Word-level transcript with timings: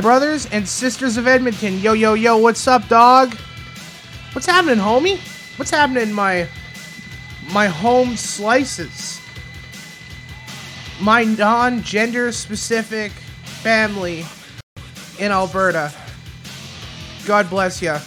Brothers 0.00 0.46
and 0.46 0.66
sisters 0.66 1.16
of 1.18 1.26
Edmonton, 1.26 1.78
yo 1.78 1.92
yo 1.92 2.14
yo, 2.14 2.38
what's 2.38 2.66
up, 2.66 2.88
dog? 2.88 3.34
What's 4.32 4.46
happening, 4.46 4.78
homie? 4.78 5.18
What's 5.58 5.70
happening 5.70 6.04
in 6.04 6.12
my 6.12 6.48
my 7.52 7.66
home 7.66 8.16
slices? 8.16 9.20
My 11.00 11.24
non-gender 11.24 12.32
specific 12.32 13.12
family 13.12 14.24
in 15.18 15.32
Alberta. 15.32 15.92
God 17.26 17.50
bless 17.50 17.82
ya. 17.82 18.00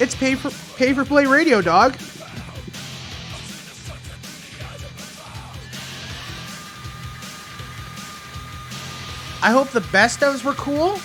It's 0.00 0.14
pay 0.14 0.34
for 0.34 0.50
pay 0.76 0.94
for 0.94 1.04
play 1.04 1.26
radio, 1.26 1.60
dog. 1.60 1.96
I 9.42 9.50
hope 9.50 9.70
the 9.70 9.80
best 9.80 10.20
ofs 10.20 10.44
were 10.44 10.54
cool. 10.54 11.00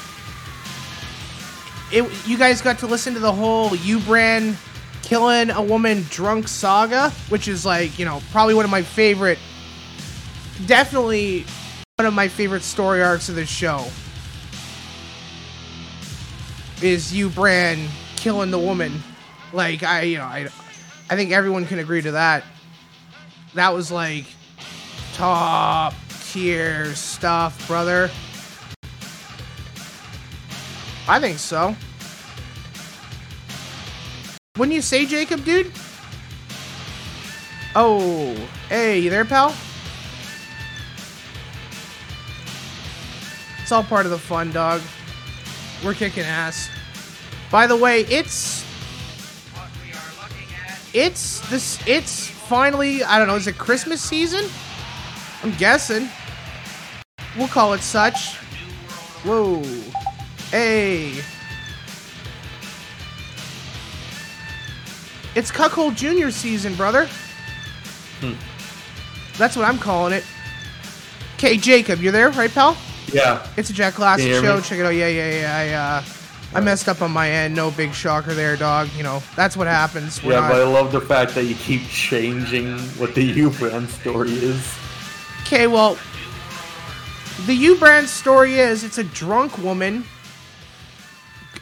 It, 1.92 2.28
you 2.28 2.38
guys 2.38 2.62
got 2.62 2.78
to 2.80 2.88
listen 2.88 3.14
to 3.16 3.20
the 3.20 3.34
whole 3.34 3.70
Ubrand 3.70 4.56
killing 5.02 5.50
a 5.50 5.62
woman 5.62 6.06
drunk 6.10 6.48
saga, 6.48 7.10
which 7.30 7.48
is 7.48 7.66
like, 7.66 7.98
you 7.98 8.06
know, 8.06 8.22
probably 8.32 8.54
one 8.54 8.66
of 8.66 8.70
my 8.72 8.84
favorite, 8.84 9.40
definitely 10.68 11.46
one 11.96 12.06
of 12.06 12.14
my 12.14 12.28
favorite 12.28 12.62
story 12.62 13.02
arcs 13.02 13.28
of 13.28 13.36
the 13.36 13.46
show. 13.46 13.86
Is 16.82 17.12
Ubrand 17.12 17.88
killing 18.18 18.52
the 18.52 18.60
woman. 18.60 19.02
Like, 19.52 19.82
I, 19.82 20.02
you 20.02 20.18
know, 20.20 20.26
I, 20.26 20.50
I 21.10 21.16
think 21.16 21.32
everyone 21.32 21.66
can 21.66 21.80
agree 21.80 22.04
to 22.04 22.12
that. 22.12 22.44
That 23.56 23.74
was 23.74 23.92
like 23.92 24.26
top 25.14 25.96
tier 26.32 26.94
stuff, 26.94 27.66
brother. 27.68 28.12
I 31.08 31.20
think 31.20 31.40
so. 31.40 31.76
Wouldn't 34.58 34.76
you 34.76 34.82
say, 34.82 35.06
Jacob, 35.06 35.46
dude? 35.46 35.72
Oh, 37.76 38.34
hey, 38.70 39.00
you 39.00 39.10
there, 39.10 39.24
pal? 39.24 39.56
It's 43.62 43.72
all 43.72 43.84
part 43.84 44.06
of 44.06 44.12
the 44.12 44.18
fun, 44.18 44.52
dog. 44.52 44.82
We're 45.84 45.94
kicking 45.94 46.24
ass. 46.24 46.70
By 47.52 47.68
the 47.68 47.76
way, 47.76 48.02
it's 48.02 48.66
it's 50.94 51.48
this 51.50 51.86
it's 51.88 52.28
finally 52.28 53.04
I 53.04 53.20
don't 53.20 53.28
know, 53.28 53.36
is 53.36 53.48
it 53.48 53.58
Christmas 53.58 54.02
season? 54.02 54.46
I'm 55.44 55.52
guessing. 55.56 56.10
We'll 57.38 57.48
call 57.48 57.74
it 57.74 57.82
such. 57.82 58.38
Whoa. 59.24 59.62
Hey. 60.52 61.22
It's 65.36 65.52
Cuckold 65.52 65.96
Junior 65.96 66.32
season, 66.32 66.74
brother. 66.76 67.08
Hmm. 68.22 68.34
That's 69.38 69.56
what 69.56 69.66
I'm 69.66 69.78
calling 69.78 70.14
it. 70.14 70.24
Okay, 71.36 71.58
Jacob, 71.58 72.02
you're 72.02 72.12
there, 72.12 72.30
right, 72.32 72.50
pal? 72.50 72.76
Yeah. 73.14 73.46
It's 73.56 73.70
a 73.70 73.74
Jack 73.74 73.94
Klassen 73.94 74.18
Can 74.18 74.28
you 74.28 74.34
hear 74.34 74.42
show. 74.42 74.56
me? 74.58 74.62
Check 74.64 74.80
it 74.80 74.86
out. 74.86 74.90
Yeah, 74.90 75.08
yeah, 75.08 75.40
yeah. 75.40 75.56
I, 75.56 75.74
uh, 75.74 76.58
I 76.58 76.62
messed 76.62 76.90
up 76.90 77.02
on 77.04 77.12
my 77.12 77.30
end. 77.30 77.54
No 77.56 77.70
big 77.70 77.94
shocker 77.94 78.34
there, 78.34 78.58
dog. 78.58 78.90
You 78.98 79.04
know, 79.04 79.22
that's 79.36 79.56
what 79.56 79.68
happens. 79.68 80.24
We're 80.24 80.34
yeah, 80.34 80.40
not- 80.40 80.52
but 80.54 80.62
I 80.62 80.64
love 80.64 80.92
the 80.92 81.02
fact 81.02 81.36
that 81.36 81.44
you 81.44 81.56
keep 81.56 81.84
changing 81.88 82.80
what 82.98 83.14
the 83.14 83.24
U 83.24 83.52
brand 83.52 83.90
story 83.90 84.32
is. 84.32 84.76
Okay, 85.44 85.68
well, 85.68 85.98
the 87.46 87.54
U 87.54 87.76
brand 87.76 88.10
story 88.10 88.56
is 88.56 88.84
it's 88.84 88.98
a 88.98 89.04
drunk 89.04 89.58
woman. 89.60 90.04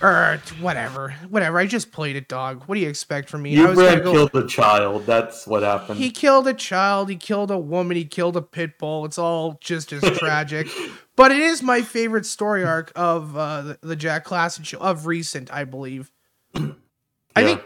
Or 0.02 0.42
whatever, 0.60 1.16
whatever. 1.30 1.58
I 1.58 1.66
just 1.66 1.92
played 1.92 2.16
it, 2.16 2.28
dog. 2.28 2.64
What 2.66 2.76
do 2.76 2.82
you 2.82 2.90
expect 2.90 3.30
from 3.30 3.44
me? 3.44 3.58
I 3.58 3.62
U 3.62 3.68
was 3.70 3.78
go- 3.78 4.12
killed 4.12 4.36
a 4.36 4.48
child. 4.48 5.06
That's 5.06 5.48
what 5.48 5.64
happened. 5.64 6.00
He 6.00 6.12
killed 6.12 6.48
a 6.48 6.54
child. 6.54 7.10
He 7.10 7.16
killed 7.16 7.50
a 7.50 7.58
woman. 7.58 7.96
He 7.96 8.06
killed 8.06 8.36
a 8.36 8.42
pit 8.42 8.78
bull. 8.78 9.06
It's 9.06 9.18
all 9.18 9.58
just 9.62 9.94
as 9.94 10.04
tragic. 10.18 10.68
But 11.18 11.32
it 11.32 11.40
is 11.40 11.64
my 11.64 11.82
favorite 11.82 12.26
story 12.26 12.66
arc 12.66 12.92
of 12.94 13.38
uh, 13.38 13.62
the, 13.62 13.80
the 13.82 13.96
Jack 13.96 14.26
Klassen 14.26 14.66
show 14.66 14.80
of 14.80 15.06
recent, 15.06 15.50
I 15.50 15.64
believe. 15.64 16.12
I 16.54 17.44
think 17.44 17.62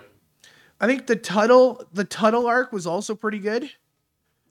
I 0.79 0.85
think 0.85 1.07
the 1.07 1.15
Tuttle 1.15 1.83
the 1.91 2.03
Tuttle 2.03 2.45
arc 2.45 2.71
was 2.71 2.85
also 2.85 3.15
pretty 3.15 3.39
good. 3.39 3.71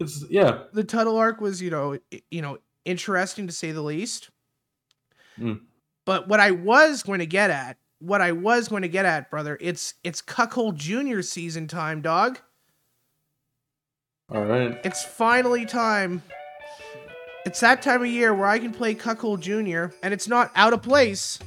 It's 0.01 0.25
yeah. 0.29 0.65
The 0.73 0.85
Tuttle 0.85 1.17
arc 1.17 1.41
was, 1.41 1.63
you 1.63 1.71
know, 1.71 1.99
you 2.31 2.43
know, 2.43 2.59
interesting 2.85 3.47
to 3.47 3.53
say 3.53 3.73
the 3.73 3.83
least. 3.83 4.31
Mm. 5.39 5.61
But 6.08 6.26
what 6.26 6.40
I 6.40 6.52
was 6.52 7.02
going 7.02 7.19
to 7.19 7.26
get 7.26 7.50
at, 7.50 7.76
what 7.99 8.22
I 8.22 8.32
was 8.32 8.66
going 8.66 8.81
to 8.81 8.88
get 8.88 9.05
at, 9.05 9.31
brother, 9.31 9.58
it's 9.60 9.93
it's 10.02 10.22
Cuckold 10.22 10.76
Junior 10.78 11.20
season 11.20 11.69
time, 11.69 12.00
dog. 12.00 12.38
All 14.31 14.43
right. 14.43 14.81
It's 14.84 15.05
finally 15.05 15.66
time. 15.66 16.22
It's 17.44 17.60
that 17.60 17.82
time 17.82 18.00
of 18.00 18.06
year 18.06 18.32
where 18.32 18.46
I 18.46 18.58
can 18.58 18.72
play 18.72 18.94
Cuckold 18.94 19.43
Junior, 19.43 19.93
and 20.02 20.14
it's 20.14 20.26
not 20.26 20.50
out 20.55 20.72
of 20.72 20.82
place. 20.82 21.40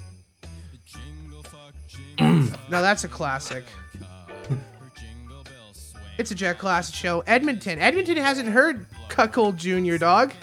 now 2.20 2.52
that's 2.70 3.04
a 3.04 3.08
classic. 3.08 3.64
It's 6.20 6.30
a 6.30 6.36
Jet 6.36 6.60
Classic 6.60 6.94
show. 6.94 7.24
Edmonton. 7.26 7.80
Edmonton 7.80 8.18
hasn't 8.18 8.50
heard 8.50 8.86
Cuckold 9.10 9.58
Junior, 9.58 9.98
dog. 9.98 10.34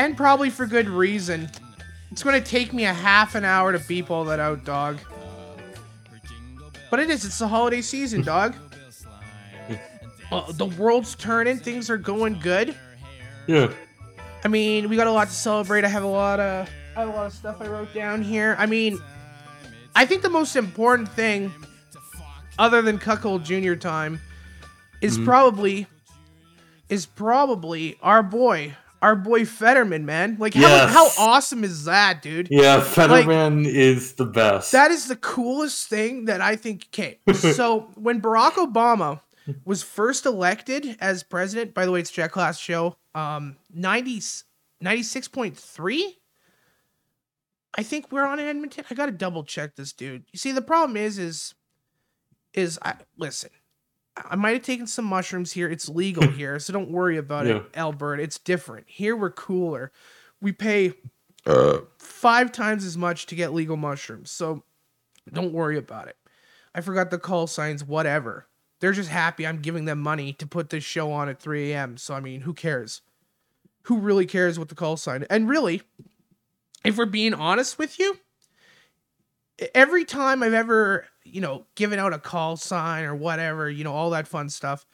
And 0.00 0.16
probably 0.16 0.48
for 0.48 0.64
good 0.64 0.88
reason. 0.88 1.50
It's 2.10 2.22
going 2.22 2.42
to 2.42 2.50
take 2.50 2.72
me 2.72 2.86
a 2.86 2.94
half 2.94 3.34
an 3.34 3.44
hour 3.44 3.70
to 3.70 3.78
beep 3.80 4.10
all 4.10 4.24
that 4.24 4.40
out, 4.40 4.64
dog. 4.64 4.98
But 6.90 7.00
it 7.00 7.10
is. 7.10 7.26
It's 7.26 7.38
the 7.38 7.46
holiday 7.46 7.82
season, 7.82 8.22
dog. 8.34 8.54
Uh, 10.32 10.52
the 10.52 10.64
world's 10.64 11.14
turning. 11.16 11.58
Things 11.58 11.90
are 11.90 11.98
going 11.98 12.40
good. 12.40 12.74
Yeah. 13.46 13.70
I 14.42 14.48
mean, 14.48 14.88
we 14.88 14.96
got 14.96 15.06
a 15.06 15.12
lot 15.12 15.28
to 15.28 15.34
celebrate. 15.34 15.84
I 15.84 15.88
have 15.88 16.02
a 16.02 16.08
lot 16.08 16.40
of 16.40 16.66
I 16.96 17.00
have 17.00 17.10
a 17.10 17.12
lot 17.12 17.26
of 17.26 17.34
stuff 17.34 17.60
I 17.60 17.68
wrote 17.68 17.92
down 17.92 18.22
here. 18.22 18.56
I 18.58 18.64
mean, 18.64 18.98
I 19.94 20.06
think 20.06 20.22
the 20.22 20.30
most 20.30 20.56
important 20.56 21.10
thing, 21.10 21.52
other 22.58 22.80
than 22.80 22.98
Cuckold 22.98 23.44
Junior 23.44 23.76
time, 23.76 24.18
is 25.02 25.18
probably 25.18 25.86
is 26.88 27.04
probably 27.04 27.98
our 28.00 28.22
boy, 28.22 28.74
our 29.02 29.16
boy 29.16 29.44
Fetterman, 29.44 30.04
man. 30.04 30.36
Like 30.38 30.54
how 30.54 30.60
Yes. 30.60 30.92
how 30.92 31.08
awesome 31.24 31.64
is 31.64 31.84
that, 31.84 32.22
dude? 32.22 32.48
Yeah. 32.50 32.80
Fetterman 32.80 33.66
is 33.66 34.14
the 34.14 34.26
best. 34.26 34.72
That 34.72 34.90
is 34.90 35.08
the 35.08 35.16
coolest 35.16 35.88
thing 35.88 36.26
that 36.26 36.40
I 36.40 36.56
think. 36.56 36.86
Okay, 36.92 37.18
so 37.34 37.90
when 37.94 38.20
Barack 38.20 38.52
Obama 38.52 39.20
was 39.64 39.82
first 39.82 40.26
elected 40.26 40.96
as 41.00 41.22
president, 41.22 41.74
by 41.74 41.84
the 41.86 41.92
way, 41.92 42.00
it's 42.00 42.10
Jet 42.10 42.30
Class 42.30 42.58
Show, 42.58 42.96
um, 43.14 43.56
90, 43.74 44.20
96.3? 44.82 46.02
I 47.76 47.82
think 47.82 48.10
we're 48.10 48.26
on 48.26 48.38
Edmonton. 48.40 48.84
I 48.90 48.94
gotta 48.94 49.12
double 49.12 49.44
check 49.44 49.76
this, 49.76 49.92
dude. 49.92 50.24
You 50.32 50.38
see, 50.38 50.52
the 50.52 50.62
problem 50.62 50.96
is, 50.96 51.18
is, 51.18 51.54
is 52.52 52.78
I 52.82 52.94
listen. 53.16 53.50
I 54.28 54.36
might 54.36 54.54
have 54.54 54.62
taken 54.62 54.86
some 54.86 55.04
mushrooms 55.04 55.52
here. 55.52 55.68
It's 55.68 55.88
legal 55.88 56.28
here, 56.30 56.58
so 56.58 56.72
don't 56.72 56.90
worry 56.90 57.16
about 57.16 57.46
it, 57.46 57.62
Alberta. 57.76 58.22
It's 58.22 58.38
different. 58.38 58.86
Here 58.88 59.16
we're 59.16 59.30
cooler. 59.30 59.92
We 60.40 60.52
pay 60.52 60.94
uh, 61.46 61.78
five 61.98 62.52
times 62.52 62.84
as 62.84 62.96
much 62.96 63.26
to 63.26 63.34
get 63.34 63.52
legal 63.52 63.76
mushrooms. 63.76 64.30
So 64.30 64.64
don't 65.32 65.52
worry 65.52 65.76
about 65.78 66.08
it. 66.08 66.16
I 66.74 66.80
forgot 66.80 67.10
the 67.10 67.18
call 67.18 67.46
signs, 67.46 67.84
whatever. 67.84 68.46
They're 68.80 68.92
just 68.92 69.10
happy 69.10 69.46
I'm 69.46 69.60
giving 69.60 69.84
them 69.84 70.00
money 70.00 70.32
to 70.34 70.46
put 70.46 70.70
this 70.70 70.84
show 70.84 71.12
on 71.12 71.28
at 71.28 71.40
3 71.40 71.72
a.m. 71.72 71.96
So, 71.96 72.14
I 72.14 72.20
mean, 72.20 72.42
who 72.42 72.54
cares? 72.54 73.02
Who 73.84 73.98
really 73.98 74.26
cares 74.26 74.58
what 74.58 74.68
the 74.68 74.74
call 74.74 74.96
sign? 74.96 75.26
And 75.28 75.48
really, 75.48 75.82
if 76.84 76.96
we're 76.96 77.06
being 77.06 77.34
honest 77.34 77.78
with 77.78 77.98
you, 77.98 78.18
every 79.74 80.04
time 80.04 80.42
I've 80.42 80.54
ever, 80.54 81.06
you 81.24 81.40
know, 81.40 81.66
given 81.74 81.98
out 81.98 82.12
a 82.12 82.18
call 82.18 82.56
sign 82.56 83.04
or 83.04 83.14
whatever, 83.14 83.70
you 83.70 83.84
know, 83.84 83.92
all 83.92 84.10
that 84.10 84.28
fun 84.28 84.48
stuff, 84.48 84.86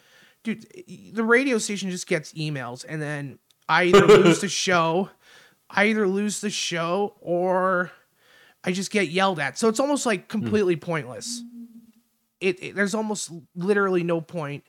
dude, 0.42 0.66
the 1.12 1.24
radio 1.24 1.58
station 1.58 1.90
just 1.90 2.06
gets 2.06 2.32
emails 2.32 2.84
and 2.88 3.00
then 3.00 3.38
I 3.68 3.84
either 3.84 4.06
lose 4.06 4.40
the 4.40 4.48
show, 4.48 5.10
I 5.68 5.86
either 5.86 6.06
lose 6.06 6.40
the 6.40 6.50
show 6.50 7.14
or 7.20 7.90
I 8.64 8.72
just 8.72 8.90
get 8.90 9.08
yelled 9.08 9.38
at. 9.38 9.58
So 9.58 9.68
it's 9.68 9.80
almost 9.80 10.06
like 10.06 10.30
hmm. 10.30 10.40
completely 10.40 10.76
pointless. 10.76 11.42
It, 12.40 12.62
it 12.62 12.74
there's 12.74 12.94
almost 12.94 13.32
literally 13.54 14.02
no 14.02 14.20
point 14.20 14.64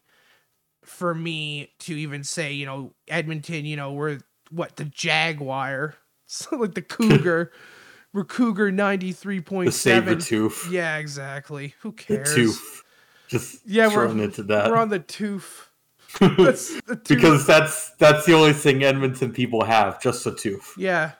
for 0.86 1.14
me 1.14 1.74
to 1.80 1.94
even 1.96 2.24
say, 2.24 2.54
you 2.54 2.66
know, 2.66 2.94
Edmonton, 3.08 3.66
you 3.66 3.76
know, 3.76 3.94
we're 3.94 4.20
what 4.50 4.78
the 4.78 4.86
Jaguar, 4.86 5.96
so 6.26 6.56
like 6.58 6.74
the 6.76 6.82
Cougar, 6.84 7.52
Cougar 8.24 8.72
ninety 8.72 9.12
three 9.12 9.40
the 9.40 9.44
point 9.44 9.74
saber 9.74 10.16
tooth. 10.16 10.68
Yeah, 10.72 10.98
exactly. 10.98 11.76
Who 11.82 11.92
cares? 11.92 12.30
The 12.30 12.36
tooth. 12.36 12.84
Just 13.28 13.60
Yeah, 13.66 13.88
we're 13.88 14.08
that. 14.08 14.70
we're 14.70 14.78
on 14.78 14.90
the 14.90 15.00
tooth. 15.00 15.70
That's 16.20 16.82
the 16.82 16.96
tooth. 16.96 17.08
because 17.08 17.46
that's 17.46 17.92
that's 17.92 18.26
the 18.26 18.34
only 18.34 18.54
thing 18.54 18.82
Edmonton 18.84 19.34
people 19.34 19.66
have, 19.66 20.02
just 20.02 20.26
a 20.26 20.34
tooth. 20.34 20.74
Yeah. 20.78 21.12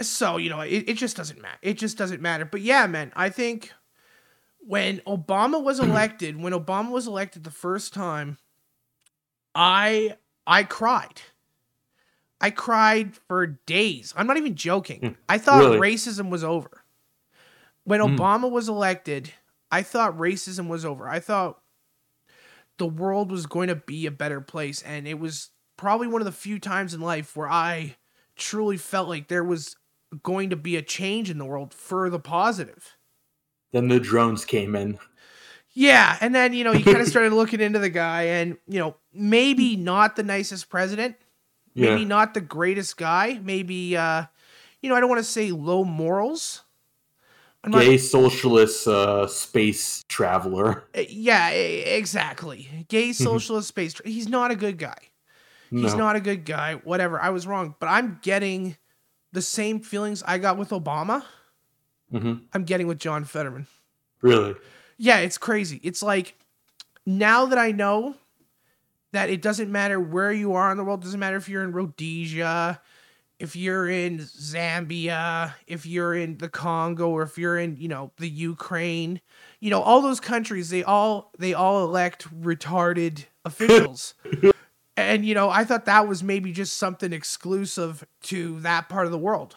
So, 0.00 0.36
you 0.36 0.50
know, 0.50 0.60
it, 0.60 0.84
it 0.88 0.94
just 0.94 1.16
doesn't 1.16 1.40
matter. 1.40 1.58
It 1.62 1.74
just 1.74 1.96
doesn't 1.96 2.20
matter. 2.20 2.44
But 2.44 2.62
yeah, 2.62 2.86
man, 2.86 3.12
I 3.14 3.28
think 3.28 3.72
when 4.58 4.98
Obama 5.00 5.62
was 5.62 5.78
elected, 5.80 6.40
when 6.42 6.52
Obama 6.52 6.90
was 6.90 7.06
elected 7.06 7.44
the 7.44 7.50
first 7.50 7.94
time, 7.94 8.38
I 9.54 10.16
I 10.46 10.64
cried. 10.64 11.22
I 12.40 12.50
cried 12.50 13.14
for 13.28 13.46
days. 13.46 14.14
I'm 14.16 14.26
not 14.26 14.36
even 14.36 14.54
joking. 14.54 15.16
I 15.28 15.38
thought 15.38 15.60
really? 15.60 15.78
racism 15.78 16.30
was 16.30 16.42
over. 16.42 16.84
When 17.84 18.00
Mm. 18.00 18.16
Obama 18.16 18.50
was 18.50 18.68
elected, 18.68 19.32
I 19.70 19.82
thought 19.82 20.16
racism 20.16 20.68
was 20.68 20.84
over. 20.84 21.08
I 21.08 21.20
thought 21.20 21.60
the 22.78 22.86
world 22.86 23.30
was 23.30 23.46
going 23.46 23.68
to 23.68 23.76
be 23.76 24.06
a 24.06 24.10
better 24.10 24.40
place 24.40 24.82
and 24.82 25.06
it 25.06 25.18
was 25.18 25.50
probably 25.76 26.06
one 26.06 26.20
of 26.22 26.26
the 26.26 26.32
few 26.32 26.58
times 26.58 26.94
in 26.94 27.00
life 27.00 27.36
where 27.36 27.50
I 27.50 27.96
truly 28.36 28.76
felt 28.78 29.08
like 29.08 29.28
there 29.28 29.44
was 29.44 29.76
going 30.22 30.50
to 30.50 30.56
be 30.56 30.76
a 30.76 30.82
change 30.82 31.28
in 31.30 31.38
the 31.38 31.44
world 31.44 31.74
for 31.74 32.08
the 32.08 32.18
positive. 32.18 32.96
Then 33.72 33.88
the 33.88 34.00
drones 34.00 34.44
came 34.44 34.74
in. 34.74 34.98
Yeah, 35.72 36.16
and 36.20 36.34
then 36.34 36.52
you 36.52 36.64
know 36.64 36.72
you 36.72 36.84
kind 36.84 36.98
of 36.98 37.06
started 37.14 37.32
looking 37.32 37.60
into 37.60 37.78
the 37.78 37.90
guy, 37.90 38.22
and 38.22 38.58
you 38.66 38.80
know 38.80 38.96
maybe 39.12 39.76
not 39.76 40.16
the 40.16 40.24
nicest 40.24 40.68
president, 40.68 41.14
Yeah. 41.74 41.90
maybe 41.90 42.04
not 42.04 42.34
the 42.34 42.40
greatest 42.40 42.96
guy, 42.96 43.40
maybe 43.42 43.96
uh, 43.96 44.24
you 44.82 44.88
know 44.88 44.94
I 44.96 45.00
don't 45.00 45.08
want 45.08 45.20
to 45.20 45.30
say 45.30 45.50
low 45.52 45.84
morals. 45.84 46.62
I'm 47.62 47.70
not- 47.72 47.82
Gay 47.82 47.98
socialist 47.98 48.88
uh, 48.88 49.26
space 49.26 50.02
traveler. 50.08 50.84
uh, 50.96 51.02
yeah, 51.08 51.50
exactly. 51.50 52.86
Gay 52.88 53.12
socialist 53.28 53.68
space. 53.68 53.92
tra- 53.94 54.08
He's 54.08 54.28
not 54.28 54.50
a 54.50 54.56
good 54.56 54.78
guy. 54.78 54.96
He's 55.70 55.92
No. 55.92 55.98
not 55.98 56.16
a 56.16 56.20
good 56.20 56.44
guy. 56.44 56.74
Whatever. 56.74 57.20
I 57.20 57.28
was 57.30 57.46
wrong, 57.46 57.74
but 57.78 57.86
I'm 57.88 58.18
getting 58.22 58.76
the 59.32 59.42
same 59.42 59.78
feelings 59.80 60.22
I 60.26 60.38
got 60.38 60.56
with 60.58 60.70
Obama. 60.70 61.22
hmm 62.10 62.34
I'm 62.52 62.64
getting 62.64 62.86
with 62.88 62.98
John 62.98 63.24
Fetterman. 63.24 63.66
Really? 64.22 64.54
Yeah, 64.96 65.18
it's 65.18 65.38
crazy. 65.38 65.80
It's 65.84 66.02
like 66.02 66.34
now 67.06 67.46
that 67.46 67.58
I 67.58 67.70
know 67.72 68.16
that 69.12 69.30
it 69.30 69.42
doesn't 69.42 69.70
matter 69.70 69.98
where 69.98 70.32
you 70.32 70.54
are 70.54 70.70
in 70.70 70.76
the 70.76 70.84
world, 70.84 71.00
it 71.00 71.04
doesn't 71.04 71.20
matter 71.20 71.36
if 71.36 71.48
you're 71.48 71.64
in 71.64 71.72
Rhodesia, 71.72 72.80
if 73.38 73.56
you're 73.56 73.88
in 73.88 74.18
Zambia, 74.18 75.54
if 75.66 75.86
you're 75.86 76.14
in 76.14 76.38
the 76.38 76.48
Congo, 76.48 77.08
or 77.08 77.22
if 77.22 77.38
you're 77.38 77.58
in, 77.58 77.76
you 77.76 77.88
know, 77.88 78.12
the 78.18 78.28
Ukraine, 78.28 79.20
you 79.60 79.70
know, 79.70 79.80
all 79.80 80.02
those 80.02 80.20
countries, 80.20 80.70
they 80.70 80.84
all 80.84 81.32
they 81.38 81.54
all 81.54 81.84
elect 81.84 82.28
retarded 82.42 83.24
officials. 83.44 84.14
and 84.96 85.24
you 85.24 85.34
know, 85.34 85.48
I 85.50 85.64
thought 85.64 85.86
that 85.86 86.06
was 86.06 86.22
maybe 86.22 86.52
just 86.52 86.76
something 86.76 87.12
exclusive 87.12 88.06
to 88.24 88.60
that 88.60 88.88
part 88.88 89.06
of 89.06 89.12
the 89.12 89.18
world. 89.18 89.56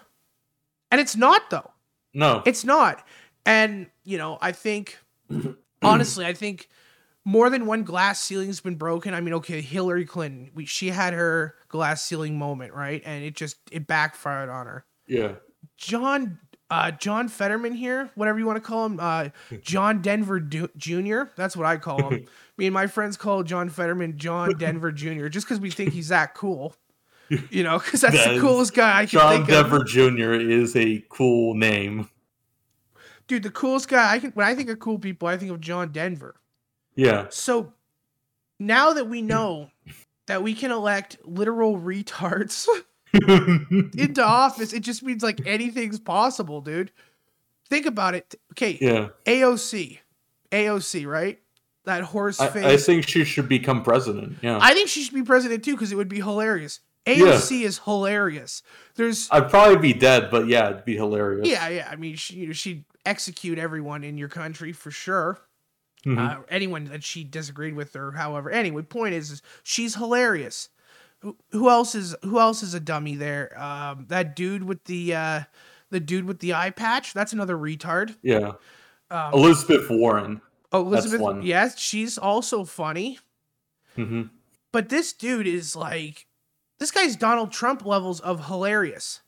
And 0.89 1.01
it's 1.01 1.15
not 1.15 1.50
though. 1.50 1.72
No. 2.13 2.43
It's 2.45 2.63
not. 2.63 3.05
And, 3.45 3.88
you 4.03 4.17
know, 4.17 4.38
I 4.41 4.51
think, 4.51 5.00
honestly, 5.81 6.25
I 6.25 6.33
think 6.33 6.69
more 7.25 7.49
than 7.49 7.65
one 7.65 7.83
glass 7.83 8.19
ceiling's 8.21 8.59
been 8.59 8.75
broken. 8.75 9.13
I 9.13 9.21
mean, 9.21 9.33
okay, 9.35 9.61
Hillary 9.61 10.05
Clinton, 10.05 10.51
we, 10.53 10.65
she 10.65 10.89
had 10.89 11.13
her 11.13 11.55
glass 11.69 12.01
ceiling 12.03 12.37
moment, 12.37 12.73
right? 12.73 13.01
And 13.05 13.23
it 13.23 13.35
just, 13.35 13.57
it 13.71 13.87
backfired 13.87 14.49
on 14.49 14.65
her. 14.67 14.85
yeah. 15.07 15.33
John, 15.77 16.39
uh, 16.69 16.91
John 16.91 17.27
Fetterman 17.29 17.73
here, 17.73 18.09
whatever 18.15 18.37
you 18.39 18.45
want 18.45 18.57
to 18.57 18.61
call 18.61 18.85
him, 18.85 18.99
uh, 18.99 19.29
John 19.61 20.01
Denver 20.01 20.39
du- 20.39 20.69
Jr., 20.77 21.23
that's 21.35 21.55
what 21.57 21.65
I 21.65 21.77
call 21.77 22.09
him. 22.09 22.25
Me 22.57 22.67
and 22.67 22.73
my 22.73 22.87
friends 22.87 23.17
call 23.17 23.43
John 23.43 23.69
Fetterman 23.69 24.17
John 24.17 24.51
Denver 24.57 24.91
Jr., 24.91 25.27
just 25.29 25.47
because 25.47 25.59
we 25.59 25.71
think 25.71 25.93
he's 25.93 26.09
that 26.09 26.35
cool. 26.35 26.75
You 27.49 27.63
know, 27.63 27.79
because 27.79 28.01
that's 28.01 28.13
That 28.15 28.35
the 28.35 28.41
coolest 28.41 28.73
guy 28.75 28.99
I 28.99 29.05
can 29.05 29.19
John 29.19 29.31
think 29.45 29.49
of. 29.49 29.69
Denver 29.71 29.83
Jr. 29.83 30.33
is 30.33 30.75
a 30.75 31.03
cool 31.09 31.55
name. 31.55 32.09
Dude, 33.27 33.43
the 33.43 33.49
coolest 33.49 33.87
guy 33.87 34.11
I 34.13 34.19
can, 34.19 34.31
when 34.31 34.45
I 34.45 34.53
think 34.53 34.69
of 34.69 34.77
cool 34.79 34.99
people, 34.99 35.27
I 35.29 35.37
think 35.37 35.49
of 35.51 35.59
John 35.61 35.91
Denver. 35.91 36.35
Yeah. 36.95 37.27
So 37.29 37.73
now 38.59 38.93
that 38.93 39.07
we 39.07 39.21
know 39.21 39.69
that 40.27 40.43
we 40.43 40.53
can 40.53 40.71
elect 40.71 41.17
literal 41.23 41.77
retards 41.77 42.67
into 43.13 44.23
office, 44.23 44.73
it 44.73 44.81
just 44.81 45.03
means 45.03 45.23
like 45.23 45.45
anything's 45.45 46.00
possible, 46.00 46.62
dude. 46.62 46.91
Think 47.69 47.85
about 47.85 48.15
it. 48.15 48.35
Okay, 48.51 48.77
yeah. 48.79 49.09
AOC. 49.25 50.00
AOC, 50.51 51.07
right? 51.07 51.39
that 51.85 52.03
horse 52.03 52.39
I, 52.39 52.47
face. 52.47 52.65
I 52.65 52.77
think 52.77 53.07
she 53.07 53.23
should 53.23 53.50
become 53.50 53.83
president. 53.83 54.38
Yeah, 54.41 54.59
I 54.62 54.73
think 54.73 54.89
she 54.89 55.03
should 55.03 55.13
be 55.13 55.23
president 55.23 55.63
too 55.63 55.73
because 55.73 55.91
it 55.91 55.95
would 55.95 56.09
be 56.09 56.21
hilarious. 56.21 56.79
AOC 57.05 57.63
is 57.63 57.79
hilarious. 57.79 58.63
There's 58.95 59.27
I'd 59.29 59.50
probably 59.50 59.77
be 59.77 59.93
dead, 59.93 60.29
but 60.31 60.47
yeah, 60.47 60.69
it'd 60.69 60.85
be 60.85 60.95
hilarious. 60.95 61.47
yeah, 61.47 61.67
yeah. 61.67 61.88
I 61.89 61.97
mean, 61.97 62.15
she, 62.15 62.35
you 62.35 62.47
know, 62.47 62.53
she'd 62.53 62.85
execute 63.05 63.59
everyone 63.59 64.03
in 64.03 64.17
your 64.17 64.29
country 64.29 64.71
for 64.71 64.89
sure. 64.91 65.39
Mhm. 66.05 66.17
Uh, 66.17 66.41
anyone 66.50 66.86
that 66.86 67.03
she 67.03 67.24
disagreed 67.24 67.75
with 67.75 67.95
or 67.95 68.12
however. 68.12 68.50
Anyway, 68.51 68.81
point 68.81 69.13
is, 69.13 69.31
is 69.31 69.41
she's 69.63 69.95
hilarious. 69.95 70.69
Who, 71.19 71.38
who 71.51 71.69
else 71.69 71.95
is 71.95 72.13
who 72.24 72.39
else 72.39 72.62
is 72.63 72.74
a 72.74 72.79
dummy 72.81 73.15
there? 73.15 73.57
Um, 73.62 74.05
that 74.10 74.36
dude 74.36 74.63
with 74.63 74.83
the 74.86 75.15
uh, 75.15 75.39
the 75.91 76.01
dude 76.01 76.25
with 76.25 76.39
the 76.39 76.53
eye 76.53 76.72
patch. 76.72 77.13
That's 77.13 77.31
another 77.33 77.55
retard. 77.57 78.15
yeah. 78.22 78.53
Um, 79.12 79.33
Elizabeth 79.33 79.89
Warren. 79.89 80.41
oh, 80.72 80.81
Elizabeth. 80.81 81.43
Yes, 81.43 81.77
she's 81.79 82.17
also 82.17 82.63
funny. 82.65 83.19
hmm 83.95 84.24
But 84.72 84.89
this 84.89 85.13
dude 85.13 85.45
is 85.45 85.75
like, 85.75 86.25
this 86.79 86.89
guy's 86.89 87.15
Donald 87.15 87.51
Trump 87.51 87.86
levels 87.86 88.19
of 88.19 88.48
hilarious. 88.48 89.22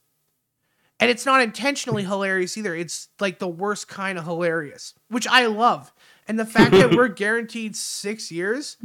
And 1.00 1.12
it's 1.12 1.26
not 1.26 1.42
intentionally 1.42 2.04
hilarious 2.04 2.58
either. 2.58 2.74
It's 2.74 3.10
like 3.20 3.38
the 3.40 3.48
worst 3.48 3.88
kind 3.88 4.18
of 4.18 4.24
hilarious, 4.26 4.94
which 5.10 5.28
I 5.28 5.46
love. 5.46 5.94
And 6.28 6.40
the 6.40 6.46
fact 6.46 6.72
that 6.72 6.92
we're 6.96 7.08
guaranteed 7.08 7.76
six 7.76 8.32
years 8.32 8.78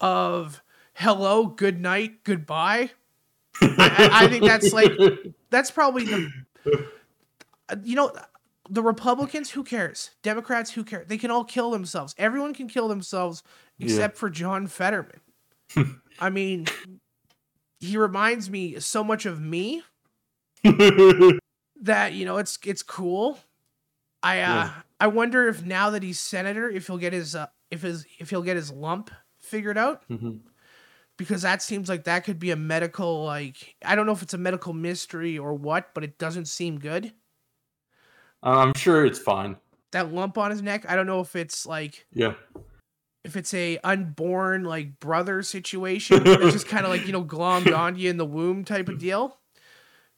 of 0.00 0.62
hello, 0.94 1.46
good 1.46 1.80
night, 1.80 2.24
goodbye. 2.24 2.90
I, 3.60 4.08
I- 4.12 4.28
think 4.28 4.44
that's 4.44 4.72
like, 4.72 4.92
that's 5.50 5.70
probably 5.70 6.04
the, 6.04 6.30
you 7.84 7.94
know, 7.94 8.12
the 8.70 8.82
Republicans, 8.82 9.50
who 9.50 9.64
cares? 9.64 10.10
Democrats, 10.22 10.70
who 10.70 10.84
care 10.84 11.04
they 11.06 11.18
can 11.18 11.30
all 11.30 11.44
kill 11.44 11.70
themselves. 11.70 12.14
Everyone 12.16 12.54
can 12.54 12.68
kill 12.68 12.88
themselves 12.88 13.42
Yeah. 13.78 13.86
except 13.86 14.16
for 14.16 14.30
John 14.30 14.66
Fetterman. 14.66 15.20
I 16.20 16.30
mean, 16.30 16.66
he 17.80 17.96
reminds 17.96 18.48
me 18.50 18.78
so 18.80 19.02
much 19.04 19.26
of 19.26 19.40
me 19.40 19.82
that 20.64 22.12
you 22.12 22.24
know 22.24 22.36
it's 22.38 22.58
it's 22.64 22.82
cool. 22.82 23.38
I 24.22 24.40
uh 24.40 24.54
Yeah. 24.64 24.72
I 25.02 25.08
wonder 25.08 25.48
if 25.48 25.64
now 25.64 25.90
that 25.90 26.02
he's 26.04 26.20
senator, 26.20 26.70
if 26.70 26.86
he'll 26.86 26.96
get 26.96 27.12
his 27.12 27.34
uh, 27.34 27.46
if 27.70 27.82
his 27.82 28.06
if 28.18 28.30
he'll 28.30 28.42
get 28.42 28.56
his 28.56 28.70
lump 28.70 29.10
figured 29.40 29.76
out 29.76 30.04
Mhm. 30.08 30.40
because 31.16 31.42
that 31.42 31.60
seems 31.60 31.88
like 31.88 32.04
that 32.04 32.22
could 32.24 32.38
be 32.38 32.52
a 32.52 32.56
medical 32.56 33.24
like 33.24 33.74
I 33.84 33.96
don't 33.96 34.06
know 34.06 34.12
if 34.12 34.22
it's 34.22 34.34
a 34.34 34.38
medical 34.38 34.72
mystery 34.72 35.36
or 35.38 35.54
what, 35.54 35.92
but 35.94 36.04
it 36.04 36.18
doesn't 36.18 36.46
seem 36.46 36.78
good. 36.78 37.12
I'm 38.42 38.74
sure 38.74 39.04
it's 39.04 39.18
fine. 39.18 39.56
That 39.92 40.12
lump 40.12 40.38
on 40.38 40.50
his 40.50 40.62
neck, 40.62 40.84
I 40.88 40.96
don't 40.96 41.06
know 41.06 41.20
if 41.20 41.36
it's 41.36 41.66
like 41.66 42.06
Yeah. 42.12 42.34
if 43.24 43.36
it's 43.36 43.52
a 43.54 43.78
unborn 43.84 44.64
like 44.64 44.98
brother 45.00 45.42
situation 45.42 46.22
it's 46.26 46.52
just 46.52 46.66
kind 46.68 46.84
of 46.84 46.90
like 46.90 47.06
you 47.06 47.12
know 47.12 47.24
glommed 47.24 47.76
onto 47.76 48.00
you 48.00 48.10
in 48.10 48.16
the 48.16 48.24
womb 48.24 48.64
type 48.64 48.88
of 48.88 48.98
deal 48.98 49.38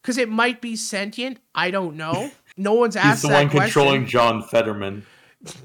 because 0.00 0.16
it 0.16 0.28
might 0.30 0.60
be 0.62 0.74
sentient 0.76 1.38
i 1.54 1.70
don't 1.70 1.96
know 1.96 2.30
no 2.56 2.72
one's 2.74 2.94
He's 2.94 3.04
asked 3.04 3.14
He's 3.16 3.22
the 3.22 3.28
that 3.28 3.34
one 3.34 3.48
controlling 3.50 4.02
question 4.02 4.10
John 4.10 4.42
Fetterman. 4.42 5.06